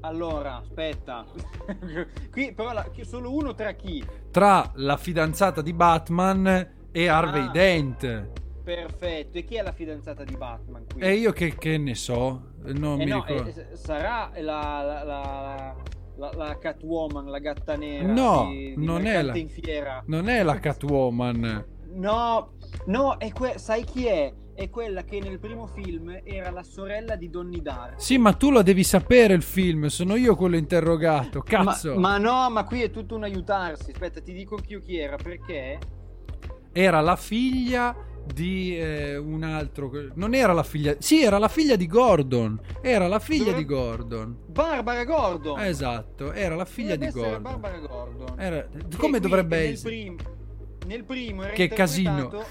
Allora, 0.00 0.56
aspetta. 0.56 1.24
qui 2.30 2.52
però 2.54 2.72
la... 2.72 2.86
solo 3.02 3.32
uno 3.34 3.54
tra 3.54 3.72
chi? 3.72 4.04
Tra 4.30 4.70
la 4.76 4.96
fidanzata 4.96 5.62
di 5.62 5.72
Batman 5.72 6.70
e 6.90 7.08
Harvey 7.08 7.46
Ah. 7.46 7.50
Dent. 7.50 8.30
Perfetto. 8.62 9.38
E 9.38 9.44
chi 9.44 9.56
è 9.56 9.62
la 9.62 9.72
fidanzata 9.72 10.24
di 10.24 10.36
Batman 10.36 10.84
qui? 10.92 11.02
E 11.02 11.14
io 11.14 11.32
che, 11.32 11.56
che 11.56 11.78
ne 11.78 11.94
so, 11.94 12.52
non 12.64 13.00
Eh 13.00 13.04
mi 13.04 13.10
no, 13.10 13.24
ricordo. 13.26 13.48
eh, 13.60 13.76
sarà 13.76 14.30
la, 14.36 14.82
la, 14.82 15.02
la, 15.04 15.76
la, 16.16 16.30
la 16.34 16.58
Catwoman, 16.58 17.26
la 17.26 17.38
gatta 17.38 17.76
nera 17.76 18.06
No, 18.12 18.48
di, 18.50 18.74
di 18.76 18.84
non 18.84 19.06
è 19.06 19.20
la- 19.22 19.36
in 19.36 19.48
fiera. 19.48 20.02
Non 20.06 20.28
è 20.28 20.42
la 20.42 20.58
Catwoman. 20.58 21.66
No, 21.94 22.52
no, 22.86 23.18
è 23.18 23.30
que- 23.32 23.58
sai 23.58 23.84
chi 23.84 24.06
è? 24.06 24.32
È 24.54 24.68
quella 24.68 25.02
che 25.02 25.18
nel 25.18 25.38
primo 25.38 25.66
film 25.66 26.20
era 26.24 26.50
la 26.50 26.62
sorella 26.62 27.16
di 27.16 27.30
Donnie 27.30 27.62
Darko. 27.62 27.98
Sì, 28.00 28.18
ma 28.18 28.34
tu 28.34 28.50
lo 28.50 28.62
devi 28.62 28.84
sapere 28.84 29.32
il 29.34 29.42
film, 29.42 29.86
sono 29.86 30.14
io 30.14 30.36
quello 30.36 30.56
interrogato. 30.56 31.40
Cazzo. 31.40 31.94
Ma, 31.94 32.10
ma 32.10 32.18
no, 32.18 32.50
ma 32.50 32.64
qui 32.64 32.82
è 32.82 32.90
tutto 32.90 33.16
un 33.16 33.24
aiutarsi. 33.24 33.90
Aspetta, 33.92 34.20
ti 34.20 34.32
dico 34.34 34.56
anch'io 34.56 34.78
chi 34.80 34.98
era, 34.98 35.16
perché 35.16 35.78
Era 36.74 37.00
la 37.00 37.16
figlia 37.16 37.94
di 38.24 38.76
eh, 38.78 39.16
un 39.16 39.42
altro. 39.42 39.90
Non 40.14 40.34
era 40.34 40.52
la 40.52 40.62
figlia. 40.62 40.94
Sì, 40.98 41.22
era 41.22 41.38
la 41.38 41.48
figlia 41.48 41.76
di 41.76 41.86
Gordon. 41.86 42.58
Era 42.80 43.08
la 43.08 43.18
figlia 43.18 43.52
di 43.52 43.64
Gordon. 43.64 44.36
Barbara 44.46 45.04
Gordon. 45.04 45.60
Esatto, 45.60 46.32
era 46.32 46.54
la 46.54 46.64
figlia 46.64 46.96
di 46.96 47.08
Gordon. 47.10 47.42
Barbara 47.42 47.78
Gordon. 47.78 48.40
Era- 48.40 48.68
Come 48.96 49.20
dovrebbe 49.20 49.56
nel 49.58 49.72
essere? 49.72 49.90
prim- 49.94 50.20
nel 50.86 51.04
primo 51.04 51.42
era 51.44 51.52
Che 51.52 51.68
casino. 51.68 52.44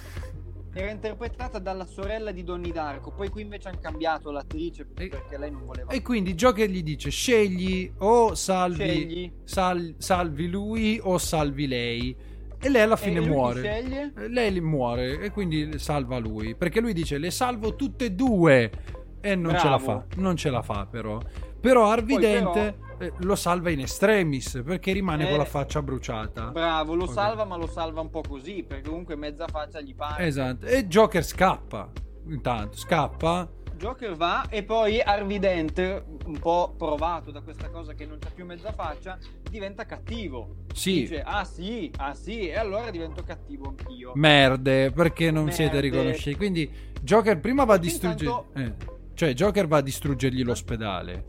Era 0.73 0.89
interpretata 0.89 1.59
dalla 1.59 1.83
sorella 1.85 2.31
di 2.31 2.45
Donnie 2.45 2.71
Darko. 2.71 3.11
Poi 3.11 3.27
qui 3.27 3.41
invece 3.41 3.67
hanno 3.67 3.79
cambiato 3.81 4.31
l'attrice 4.31 4.83
E- 4.95 5.09
perché 5.09 5.37
lei 5.37 5.51
non 5.51 5.65
voleva. 5.65 5.91
E 5.91 6.01
quindi 6.01 6.33
Joker 6.33 6.69
gli 6.69 6.81
dice: 6.81 7.09
scegli 7.09 7.91
o 7.97 8.35
salvi, 8.35 8.77
Scegli. 8.85 9.31
sal- 9.43 9.95
salvi 9.97 10.47
lui 10.47 10.97
o 11.03 11.17
salvi 11.17 11.67
lei. 11.67 12.15
E 12.63 12.69
lei 12.69 12.81
alla 12.83 12.95
fine 12.95 13.19
muore. 13.19 13.79
Eh, 14.15 14.27
Lei 14.29 14.59
muore 14.61 15.19
e 15.19 15.31
quindi 15.31 15.79
salva 15.79 16.17
lui. 16.19 16.55
Perché 16.55 16.79
lui 16.79 16.93
dice: 16.93 17.17
Le 17.17 17.31
salvo 17.31 17.75
tutte 17.75 18.05
e 18.05 18.11
due. 18.11 18.71
E 19.19 19.35
non 19.35 19.57
ce 19.57 19.67
la 19.69 19.77
fa. 19.79 19.93
Bravo. 19.95 20.21
Non 20.21 20.35
ce 20.35 20.49
la 20.49 20.61
fa, 20.61 20.87
però. 20.89 21.19
Però 21.59 21.93
Dent 21.95 22.51
però- 22.51 22.73
eh, 22.99 23.13
lo 23.19 23.35
salva 23.35 23.69
in 23.69 23.79
extremis 23.81 24.61
perché 24.65 24.91
rimane 24.93 25.25
Eh, 25.25 25.29
con 25.29 25.37
la 25.37 25.45
faccia 25.45 25.81
bruciata. 25.81 26.45
Bravo, 26.51 26.95
lo 26.95 27.03
Ok. 27.05 27.11
salva, 27.13 27.45
ma 27.45 27.55
lo 27.55 27.67
salva 27.67 28.01
un 28.01 28.09
po' 28.09 28.21
così. 28.27 28.63
Perché 28.67 28.87
comunque 28.89 29.15
mezza 29.15 29.47
faccia 29.47 29.79
gli 29.81 29.93
pare. 29.95 30.25
Esatto. 30.25 30.65
E 30.65 30.87
Joker 30.87 31.23
scappa. 31.23 31.89
Intanto 32.27 32.77
scappa. 32.77 33.49
Joker 33.81 34.15
va 34.15 34.47
e 34.47 34.61
poi 34.63 35.01
Harvey 35.01 35.39
Dent, 35.39 35.79
un 36.25 36.37
po' 36.39 36.75
provato 36.77 37.31
da 37.31 37.41
questa 37.41 37.67
cosa 37.69 37.93
che 37.93 38.05
non 38.05 38.19
c'ha 38.19 38.29
più 38.29 38.45
mezza 38.45 38.71
faccia, 38.71 39.17
diventa 39.49 39.87
cattivo. 39.87 40.57
Sì. 40.71 40.99
Dice, 41.01 41.23
ah 41.23 41.43
sì, 41.43 41.91
ah 41.97 42.13
sì, 42.13 42.47
e 42.47 42.57
allora 42.57 42.91
divento 42.91 43.23
cattivo 43.23 43.69
anch'io. 43.69 44.11
Merde, 44.13 44.91
perché 44.91 45.31
non 45.31 45.45
Merde. 45.45 45.55
siete 45.55 45.79
riconosciuti? 45.79 46.35
Quindi 46.35 46.71
Joker 47.01 47.39
prima 47.39 47.63
va 47.63 47.73
a 47.73 47.77
distruggere. 47.77 48.29
Intanto- 48.29 48.59
eh, 48.59 48.99
Cioè, 49.15 49.33
Joker 49.33 49.67
va 49.67 49.77
a 49.77 49.81
distruggergli 49.81 50.43
l'ospedale. 50.43 51.25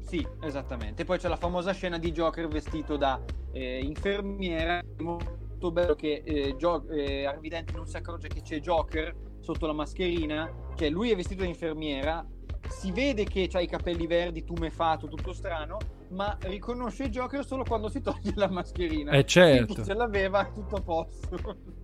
Sì, 0.00 0.26
esattamente. 0.42 1.04
Poi 1.04 1.18
c'è 1.18 1.28
la 1.28 1.36
famosa 1.36 1.72
scena 1.72 1.96
di 1.98 2.10
Joker 2.10 2.48
vestito 2.48 2.96
da 2.96 3.20
eh, 3.52 3.78
infermiera. 3.84 4.80
È 4.80 5.02
molto 5.02 5.70
bello 5.70 5.94
che 5.94 6.22
eh, 6.24 6.56
Jo- 6.56 6.88
eh, 6.90 7.24
Harvey 7.24 7.48
Dent 7.50 7.72
non 7.72 7.86
si 7.86 7.96
accorge 7.96 8.26
che 8.26 8.42
c'è 8.42 8.58
Joker 8.58 9.14
sotto 9.52 9.66
la 9.66 9.72
mascherina. 9.72 10.50
Cioè, 10.74 10.90
lui 10.90 11.10
è 11.10 11.16
vestito 11.16 11.42
da 11.42 11.48
infermiera. 11.48 12.26
Si 12.68 12.90
vede 12.90 13.22
che 13.24 13.48
ha 13.52 13.60
i 13.60 13.68
capelli 13.68 14.06
verdi, 14.08 14.42
tumefato, 14.44 15.06
tutto 15.06 15.32
strano. 15.32 15.76
Ma 16.08 16.36
riconosce 16.42 17.10
Joker 17.10 17.44
solo 17.44 17.62
quando 17.64 17.88
si 17.88 18.00
toglie 18.00 18.32
la 18.34 18.48
mascherina. 18.50 19.12
Eh, 19.12 19.24
certo. 19.24 19.66
Quindi 19.72 19.84
Ce 19.84 19.94
l'aveva 19.94 20.44
tutto 20.52 20.76
a 20.76 20.80
posto. 20.80 21.36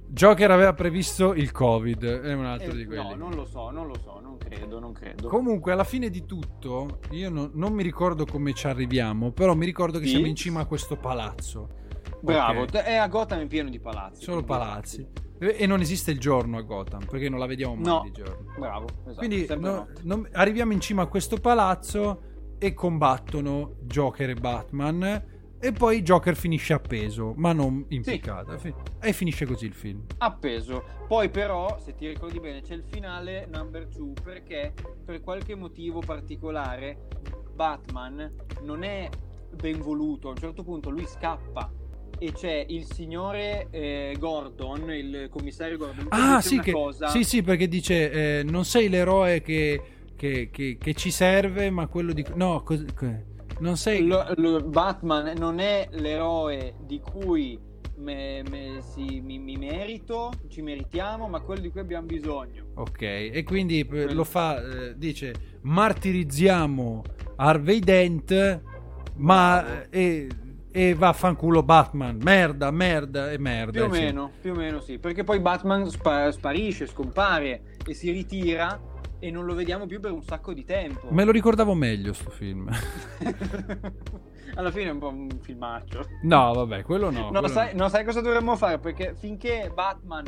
Joker 0.08 0.50
aveva 0.50 0.74
previsto 0.74 1.32
il 1.34 1.50
Covid, 1.52 2.04
è 2.04 2.32
un 2.34 2.44
altro 2.44 2.72
Eh, 2.72 2.76
di 2.76 2.84
quelli. 2.84 3.02
no, 3.02 3.14
non 3.14 3.30
lo 3.34 3.46
so, 3.46 3.70
non 3.70 3.86
lo 3.86 3.94
so, 3.98 4.20
non 4.20 4.36
credo, 4.36 4.78
non 4.78 4.92
credo. 4.92 5.28
Comunque, 5.28 5.72
alla 5.72 5.84
fine 5.84 6.10
di 6.10 6.26
tutto, 6.26 6.98
io 7.10 7.30
no- 7.30 7.50
non 7.54 7.72
mi 7.72 7.82
ricordo 7.82 8.26
come 8.26 8.52
ci 8.52 8.66
arriviamo, 8.66 9.30
però 9.32 9.54
mi 9.54 9.64
ricordo 9.64 9.98
che 9.98 10.04
Sì? 10.04 10.10
siamo 10.12 10.26
in 10.26 10.36
cima 10.36 10.60
a 10.60 10.66
questo 10.66 10.96
palazzo. 10.96 11.80
Bravo, 12.22 12.60
Ok. 12.62 12.70
te- 12.70 12.84
è 12.84 12.94
a 12.94 13.08
Gotham 13.08 13.40
è 13.40 13.46
pieno 13.46 13.68
di 13.68 13.78
palazzi. 13.80 14.22
Solo 14.22 14.42
quindi- 14.44 14.64
palazzi. 14.64 15.06
E 15.38 15.66
non 15.66 15.80
esiste 15.80 16.12
il 16.12 16.20
giorno 16.20 16.56
a 16.56 16.60
Gotham, 16.62 17.04
perché 17.04 17.28
non 17.28 17.40
la 17.40 17.46
vediamo 17.46 17.74
mai 17.74 17.84
No. 17.84 18.00
di 18.04 18.12
giorno. 18.12 18.52
Bravo, 18.56 18.86
esatto, 19.06 19.14
Quindi 19.16 19.46
no- 19.58 19.88
non- 20.02 20.28
arriviamo 20.32 20.72
in 20.72 20.80
cima 20.80 21.02
a 21.02 21.06
questo 21.06 21.36
palazzo 21.38 22.22
e 22.58 22.74
combattono 22.74 23.74
Joker 23.80 24.30
e 24.30 24.34
Batman. 24.34 25.24
E 25.64 25.70
poi 25.72 26.02
Joker 26.02 26.34
finisce 26.36 26.72
appeso, 26.72 27.34
ma 27.36 27.52
non 27.52 27.84
impiccato. 27.88 28.56
Fi- 28.58 28.74
E 29.00 29.12
finisce 29.12 29.46
così 29.46 29.66
il 29.66 29.72
film. 29.74 30.04
appeso. 30.18 30.82
Poi 31.08 31.28
però, 31.28 31.78
se 31.80 31.94
ti 31.94 32.06
ricordi 32.08 32.38
bene, 32.40 32.62
c'è 32.62 32.74
il 32.74 32.82
finale 32.84 33.46
number 33.52 33.86
2 33.86 34.12
perché 34.22 34.72
per 35.04 35.20
qualche 35.22 35.54
motivo 35.56 36.00
particolare 36.00 36.98
Batman 37.54 38.32
non 38.62 38.82
è 38.82 39.08
ben 39.54 39.80
voluto. 39.80 40.28
A 40.28 40.30
un 40.30 40.36
certo 40.36 40.62
punto 40.64 40.90
lui 40.90 41.06
scappa 41.06 41.70
e 42.22 42.32
c'è 42.32 42.64
il 42.68 42.84
signore 42.84 43.66
eh, 43.70 44.14
Gordon, 44.18 44.90
il 44.92 45.28
commissario 45.30 45.76
Gordon, 45.76 46.06
Ah, 46.10 46.40
sì, 46.40 46.60
che- 46.60 46.72
cosa. 46.72 47.08
sì, 47.08 47.24
sì, 47.24 47.42
perché 47.42 47.66
dice: 47.68 48.10
eh, 48.38 48.42
Non 48.44 48.64
sei 48.64 48.88
l'eroe 48.88 49.42
che, 49.42 49.80
che- 50.16 50.48
che- 50.52 50.76
che 50.78 50.94
ci 50.94 51.10
serve, 51.10 51.68
ma 51.70 51.86
quello 51.88 52.12
di. 52.12 52.24
No, 52.34 52.62
que- 52.62 52.84
non 53.58 53.76
sei. 53.76 54.06
Lo- 54.06 54.24
lo- 54.36 54.62
Batman 54.62 55.34
non 55.36 55.58
è 55.58 55.88
l'eroe 55.92 56.74
di 56.86 57.00
cui 57.00 57.58
me- 57.96 58.42
me- 58.48 58.80
si- 58.80 59.20
mi, 59.20 59.38
mi 59.38 59.56
merito, 59.56 60.30
ci 60.48 60.62
meritiamo, 60.62 61.28
ma 61.28 61.40
quello 61.40 61.60
di 61.60 61.70
cui 61.70 61.80
abbiamo 61.80 62.06
bisogno. 62.06 62.66
Ok, 62.74 63.02
e 63.02 63.42
quindi 63.44 63.80
eh, 63.80 64.12
lo 64.12 64.24
fa, 64.24 64.60
eh, 64.62 64.96
dice, 64.96 65.32
martirizziamo 65.62 67.02
Harvey 67.36 67.78
Dent, 67.80 68.60
ma 69.16 69.88
e, 69.90 70.28
e 70.72 70.94
vaffanculo 70.94 71.62
Batman, 71.62 72.18
merda, 72.22 72.70
merda 72.70 73.30
e 73.30 73.38
merda. 73.38 73.72
Più 73.72 73.90
o 73.90 73.94
sì. 73.94 74.00
meno, 74.00 74.32
più 74.40 74.52
o 74.52 74.54
meno 74.54 74.80
sì, 74.80 74.98
perché 74.98 75.22
poi 75.22 75.38
Batman 75.38 75.88
spa- 75.90 76.32
sparisce, 76.32 76.86
scompare 76.86 77.76
e 77.86 77.92
si 77.92 78.10
ritira 78.10 78.80
e 79.18 79.30
non 79.30 79.44
lo 79.44 79.54
vediamo 79.54 79.86
più 79.86 80.00
per 80.00 80.10
un 80.10 80.22
sacco 80.22 80.54
di 80.54 80.64
tempo. 80.64 81.08
Me 81.10 81.24
lo 81.24 81.30
ricordavo 81.30 81.74
meglio 81.74 82.14
sto 82.14 82.30
film. 82.30 82.68
Alla 84.54 84.70
fine 84.70 84.88
è 84.88 84.92
un 84.92 84.98
po' 84.98 85.08
un 85.08 85.28
filmaccio. 85.40 86.06
no, 86.22 86.52
vabbè, 86.52 86.82
quello 86.82 87.10
no. 87.10 87.20
No, 87.20 87.28
quello 87.28 87.48
sai, 87.48 87.74
no. 87.74 87.82
no, 87.82 87.88
sai 87.88 88.04
cosa 88.04 88.20
dovremmo 88.20 88.56
fare? 88.56 88.78
Perché 88.78 89.14
finché 89.14 89.70
Batman, 89.72 90.24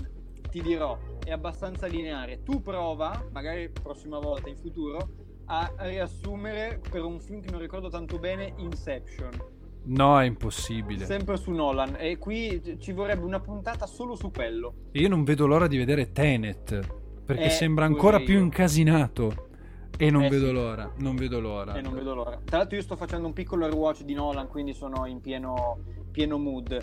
ti 0.50 0.60
dirò, 0.62 0.98
è 1.24 1.32
abbastanza 1.32 1.86
lineare, 1.86 2.42
tu 2.42 2.60
prova, 2.60 3.26
magari 3.32 3.70
prossima 3.70 4.18
volta 4.18 4.48
in 4.48 4.56
futuro, 4.56 5.08
a 5.46 5.72
riassumere 5.78 6.80
per 6.88 7.02
un 7.02 7.18
film 7.20 7.40
che 7.40 7.50
non 7.50 7.60
ricordo 7.60 7.88
tanto 7.88 8.18
bene, 8.18 8.52
Inception. 8.58 9.53
No, 9.86 10.20
è 10.20 10.24
impossibile. 10.24 11.04
Sempre 11.04 11.36
su 11.36 11.50
Nolan. 11.50 11.96
E 11.98 12.18
qui 12.18 12.78
ci 12.80 12.92
vorrebbe 12.92 13.24
una 13.24 13.40
puntata 13.40 13.86
solo 13.86 14.14
su 14.14 14.30
quello. 14.30 14.74
Io 14.92 15.08
non 15.08 15.24
vedo 15.24 15.46
l'ora 15.46 15.66
di 15.66 15.76
vedere 15.76 16.12
Tenet, 16.12 16.80
perché 17.24 17.44
Eh, 17.44 17.50
sembra 17.50 17.84
ancora 17.84 18.20
più 18.20 18.38
incasinato. 18.38 19.48
E 19.96 20.10
non 20.10 20.24
Eh, 20.24 20.28
vedo 20.28 20.46
sì. 20.46 20.52
l'ora, 20.52 20.90
non 20.98 21.14
vedo 21.14 21.38
l'ora. 21.38 21.74
E 21.74 21.80
non 21.80 21.94
vedo 21.94 22.14
l'ora. 22.14 22.40
Tra 22.44 22.58
l'altro, 22.58 22.76
io 22.76 22.82
sto 22.82 22.96
facendo 22.96 23.26
un 23.28 23.32
piccolo 23.32 23.66
rewatch 23.68 24.02
di 24.02 24.14
Nolan, 24.14 24.48
quindi 24.48 24.74
sono 24.74 25.06
in 25.06 25.20
pieno, 25.20 25.78
pieno 26.10 26.36
mood. 26.36 26.76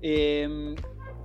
E, 0.00 0.74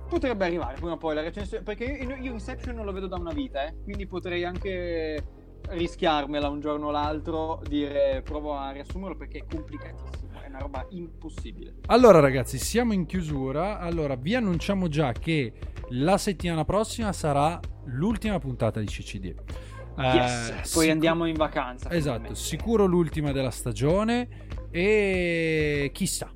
potrebbe 0.08 0.44
arrivare 0.44 0.74
prima 0.74 0.92
o 0.92 0.96
poi 0.98 1.14
la 1.14 1.22
recensione. 1.22 1.64
Perché 1.64 1.84
io, 1.84 2.14
io 2.16 2.32
Inception 2.32 2.76
non 2.76 2.84
lo 2.84 2.92
vedo 2.92 3.08
da 3.08 3.16
una 3.16 3.32
vita, 3.32 3.66
eh, 3.66 3.74
quindi 3.82 4.06
potrei 4.06 4.44
anche 4.44 5.24
rischiarmela 5.70 6.48
un 6.48 6.60
giorno 6.60 6.88
o 6.88 6.90
l'altro, 6.90 7.60
dire 7.66 8.20
provo 8.24 8.54
a 8.54 8.70
riassumerlo 8.72 9.16
perché 9.16 9.38
è 9.38 9.44
complicatissimo, 9.48 10.31
una 10.52 10.60
roba 10.60 10.86
impossibile. 10.90 11.76
Allora 11.86 12.20
ragazzi, 12.20 12.58
siamo 12.58 12.92
in 12.92 13.06
chiusura. 13.06 13.78
Allora 13.78 14.14
vi 14.16 14.34
annunciamo 14.34 14.88
già 14.88 15.12
che 15.12 15.52
la 15.90 16.18
settimana 16.18 16.64
prossima 16.64 17.12
sarà 17.12 17.58
l'ultima 17.86 18.38
puntata 18.38 18.78
di 18.78 18.86
CCD. 18.86 19.24
Eh, 19.24 20.02
Yes, 20.02 20.50
poi 20.50 20.64
sicu- 20.64 20.88
andiamo 20.90 21.24
in 21.26 21.34
vacanza. 21.34 21.90
Esatto, 21.90 22.34
sicuro 22.34 22.84
l'ultima 22.86 23.32
della 23.32 23.50
stagione 23.50 24.28
e 24.70 25.90
chissà, 25.92 26.30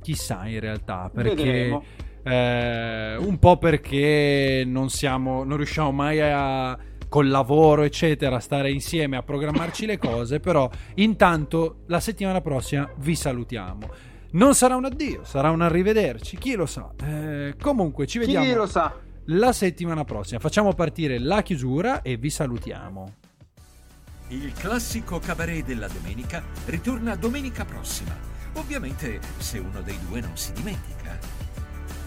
chissà 0.00 0.46
in 0.46 0.60
realtà, 0.60 1.10
perché 1.12 1.80
eh, 2.24 3.16
un 3.16 3.38
po' 3.38 3.58
perché 3.58 4.64
non 4.66 4.88
siamo 4.90 5.44
non 5.44 5.56
riusciamo 5.56 5.92
mai 5.92 6.20
a 6.20 6.76
col 7.08 7.28
lavoro 7.28 7.82
eccetera 7.82 8.38
stare 8.40 8.70
insieme 8.70 9.16
a 9.16 9.22
programmarci 9.22 9.86
le 9.86 9.98
cose, 9.98 10.40
però 10.40 10.68
intanto 10.94 11.82
la 11.86 12.00
settimana 12.00 12.40
prossima 12.40 12.88
vi 12.98 13.14
salutiamo. 13.14 13.88
Non 14.32 14.54
sarà 14.54 14.76
un 14.76 14.84
addio, 14.84 15.24
sarà 15.24 15.50
un 15.50 15.62
arrivederci, 15.62 16.36
chi 16.36 16.54
lo 16.54 16.66
sa. 16.66 16.90
Eh, 17.02 17.54
comunque 17.60 18.06
ci 18.06 18.18
vediamo 18.18 18.44
Chi 18.44 18.52
lo 18.52 18.66
sa? 18.66 18.94
la 19.26 19.52
settimana 19.52 20.04
prossima. 20.04 20.40
Facciamo 20.40 20.72
partire 20.74 21.18
la 21.18 21.42
chiusura 21.42 22.02
e 22.02 22.16
vi 22.16 22.28
salutiamo. 22.30 23.14
Il 24.28 24.52
classico 24.52 25.18
cabaret 25.20 25.64
della 25.64 25.88
domenica 25.88 26.42
ritorna 26.66 27.14
domenica 27.14 27.64
prossima. 27.64 28.14
Ovviamente 28.54 29.20
se 29.38 29.58
uno 29.58 29.80
dei 29.82 29.98
due 30.08 30.20
non 30.20 30.36
si 30.36 30.52
dimentica. 30.52 31.16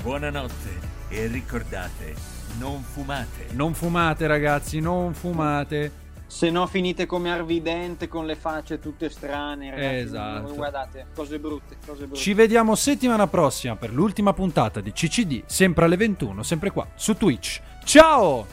Buonanotte 0.02 0.80
e 1.10 1.28
ricordate, 1.28 2.14
non 2.60 2.84
fumate. 2.84 3.48
Non 3.52 3.74
fumate 3.74 4.28
ragazzi, 4.28 4.80
non 4.80 5.14
fumate. 5.14 6.08
Se 6.28 6.52
no 6.52 6.68
finite 6.68 7.08
come 7.08 7.32
Arvidente 7.32 8.08
con 8.08 8.28
le 8.28 8.36
facce 8.36 8.78
tutte 8.78 9.10
strane, 9.10 9.72
ragazzi. 9.72 9.96
Esatto. 9.96 10.54
Guardate, 10.54 11.08
cose 11.16 11.40
brutte, 11.40 11.78
cose 11.84 12.04
brutte. 12.06 12.20
Ci 12.20 12.34
vediamo 12.36 12.76
settimana 12.76 13.26
prossima 13.26 13.76
per 13.76 13.92
l'ultima 13.92 14.34
puntata 14.34 14.80
di 14.80 14.92
CCD, 14.92 15.44
sempre 15.48 15.86
alle 15.86 15.98
21, 15.98 16.44
sempre 16.44 16.70
qua 16.70 16.86
su 16.94 17.16
Twitch. 17.16 17.62
Ciao! 17.84 18.46